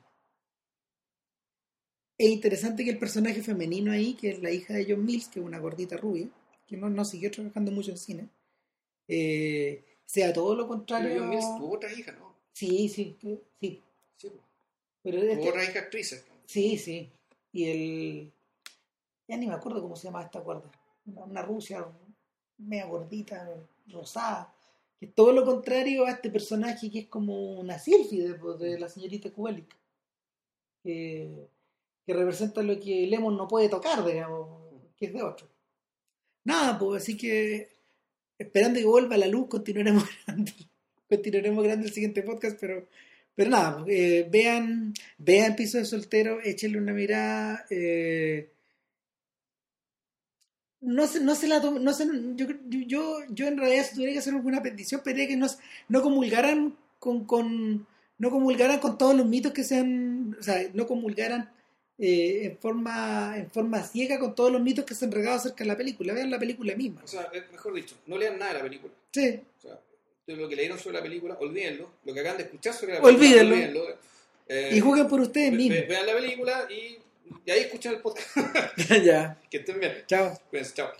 es 2.16 2.30
interesante 2.30 2.84
que 2.84 2.90
el 2.90 2.98
personaje 3.00 3.42
femenino 3.42 3.90
ahí 3.90 4.14
que 4.14 4.30
es 4.30 4.40
la 4.40 4.52
hija 4.52 4.74
de 4.74 4.86
John 4.88 5.04
Mills 5.04 5.26
que 5.26 5.40
es 5.40 5.44
una 5.44 5.58
gordita 5.58 5.96
rubia 5.96 6.28
que 6.68 6.76
no, 6.76 6.88
no 6.88 7.04
siguió 7.04 7.32
trabajando 7.32 7.72
mucho 7.72 7.90
en 7.90 7.98
cine 7.98 8.28
eh, 9.08 9.84
sea 10.06 10.32
todo 10.32 10.54
lo 10.54 10.62
Pero 10.62 10.68
contrario 10.68 11.22
John 11.22 11.30
Mills 11.30 11.56
tuvo 11.58 11.74
otra 11.74 11.92
hija, 11.92 12.12
¿no? 12.12 12.36
sí, 12.52 12.88
sí, 12.88 13.16
sí 13.58 13.82
Sí. 14.16 14.30
Pero 15.02 15.18
este- 15.18 15.48
otra 15.48 15.64
hija 15.64 15.80
actriz. 15.80 16.24
Sí, 16.46 16.76
sí. 16.78 17.10
Y 17.52 17.64
el. 17.70 18.32
Ya 19.28 19.36
ni 19.36 19.46
me 19.46 19.54
acuerdo 19.54 19.80
cómo 19.82 19.96
se 19.96 20.04
llama 20.04 20.22
esta 20.22 20.40
gorda. 20.40 20.70
Una, 21.06 21.22
una 21.24 21.42
rusia 21.42 21.86
media 22.58 22.86
gordita, 22.86 23.48
rosada. 23.88 24.52
Que 24.98 25.06
es 25.06 25.14
todo 25.14 25.32
lo 25.32 25.44
contrario 25.44 26.06
a 26.06 26.10
este 26.12 26.30
personaje 26.30 26.90
que 26.90 27.00
es 27.00 27.06
como 27.08 27.54
una 27.54 27.78
sílfide 27.78 28.34
pues, 28.34 28.58
de 28.58 28.78
la 28.78 28.88
señorita 28.88 29.30
Kubelik. 29.30 29.74
Que, 30.82 31.48
que 32.06 32.12
representa 32.14 32.62
lo 32.62 32.78
que 32.78 33.06
Lemon 33.06 33.36
no 33.36 33.46
puede 33.48 33.68
tocar, 33.68 34.04
digamos, 34.04 34.48
que 34.96 35.06
es 35.06 35.12
de 35.12 35.22
otro. 35.22 35.46
Nada, 36.44 36.78
pues 36.78 37.02
así 37.02 37.16
que 37.16 37.68
esperando 38.38 38.80
que 38.80 38.86
vuelva 38.86 39.16
la 39.16 39.28
luz, 39.28 39.48
continuaremos 39.48 40.04
grande. 40.26 40.52
Continuaremos 41.08 41.64
grande 41.64 41.86
el 41.86 41.92
siguiente 41.92 42.22
podcast, 42.22 42.58
pero 42.60 42.86
pero 43.34 43.50
nada, 43.50 43.84
eh, 43.88 44.28
vean, 44.30 44.92
vean 45.18 45.56
Piso 45.56 45.78
de 45.78 45.84
Soltero, 45.84 46.40
échenle 46.42 46.78
una 46.78 46.92
mirada. 46.92 47.64
eh, 47.70 48.50
no 50.80 51.06
se, 51.06 51.20
no 51.20 51.34
se 51.36 51.46
la 51.46 51.60
no 51.60 51.92
se, 51.92 52.06
yo, 52.34 52.46
yo, 52.66 53.18
yo 53.30 53.46
en 53.46 53.56
realidad 53.56 53.86
si 53.86 53.94
tuviera 53.94 54.12
que 54.12 54.18
hacer 54.18 54.34
alguna 54.34 54.62
petición, 54.62 55.00
pediría 55.04 55.28
que 55.28 55.36
no, 55.36 55.46
no 55.88 56.02
comulgaran 56.02 56.76
con, 56.98 57.24
con 57.24 57.86
no 58.18 58.30
comulgaran 58.30 58.80
con 58.80 58.98
todos 58.98 59.14
los 59.14 59.26
mitos 59.26 59.52
que 59.52 59.64
sean, 59.64 60.36
o 60.38 60.42
sea, 60.42 60.68
no 60.74 60.86
comulgaran 60.86 61.50
eh, 61.98 62.46
en 62.46 62.58
forma 62.58 63.34
en 63.36 63.50
forma 63.50 63.82
ciega 63.82 64.18
con 64.18 64.34
todos 64.34 64.50
los 64.52 64.60
mitos 64.60 64.84
que 64.84 64.94
se 64.94 65.04
han 65.04 65.12
regado 65.12 65.36
acerca 65.36 65.64
de 65.64 65.68
la 65.68 65.76
película. 65.76 66.12
Vean 66.14 66.30
la 66.30 66.38
película 66.38 66.74
misma. 66.74 67.02
O 67.04 67.06
sea, 67.06 67.28
eh, 67.32 67.44
mejor 67.52 67.74
dicho, 67.74 67.96
no 68.06 68.18
lean 68.18 68.38
nada 68.38 68.52
de 68.52 68.58
la 68.58 68.64
película. 68.64 68.92
Sí, 69.12 69.40
O 69.58 69.60
sea, 69.60 69.80
de 70.26 70.36
lo 70.36 70.48
que 70.48 70.56
leyeron 70.56 70.78
sobre 70.78 70.96
la 70.98 71.02
película, 71.02 71.36
olvídenlo. 71.40 71.90
Lo 72.04 72.14
que 72.14 72.20
acaban 72.20 72.38
de 72.38 72.44
escuchar 72.44 72.74
sobre 72.74 72.94
la 72.94 73.02
película, 73.02 73.40
olvídenlo. 73.42 73.98
Eh, 74.48 74.70
y 74.74 74.80
juguen 74.80 75.08
por 75.08 75.20
ustedes 75.20 75.50
ve- 75.50 75.56
mismos. 75.56 75.78
ve- 75.80 75.86
Vean 75.86 76.06
la 76.06 76.14
película 76.14 76.66
y, 76.70 76.98
y 77.46 77.50
ahí 77.50 77.60
escuchan 77.60 77.94
el 77.94 78.00
podcast. 78.00 78.28
ya, 79.04 79.38
que 79.50 79.58
estén 79.58 79.80
bien. 79.80 80.04
chao. 80.06 80.38
Cuídense, 80.50 80.74
chao. 80.74 80.92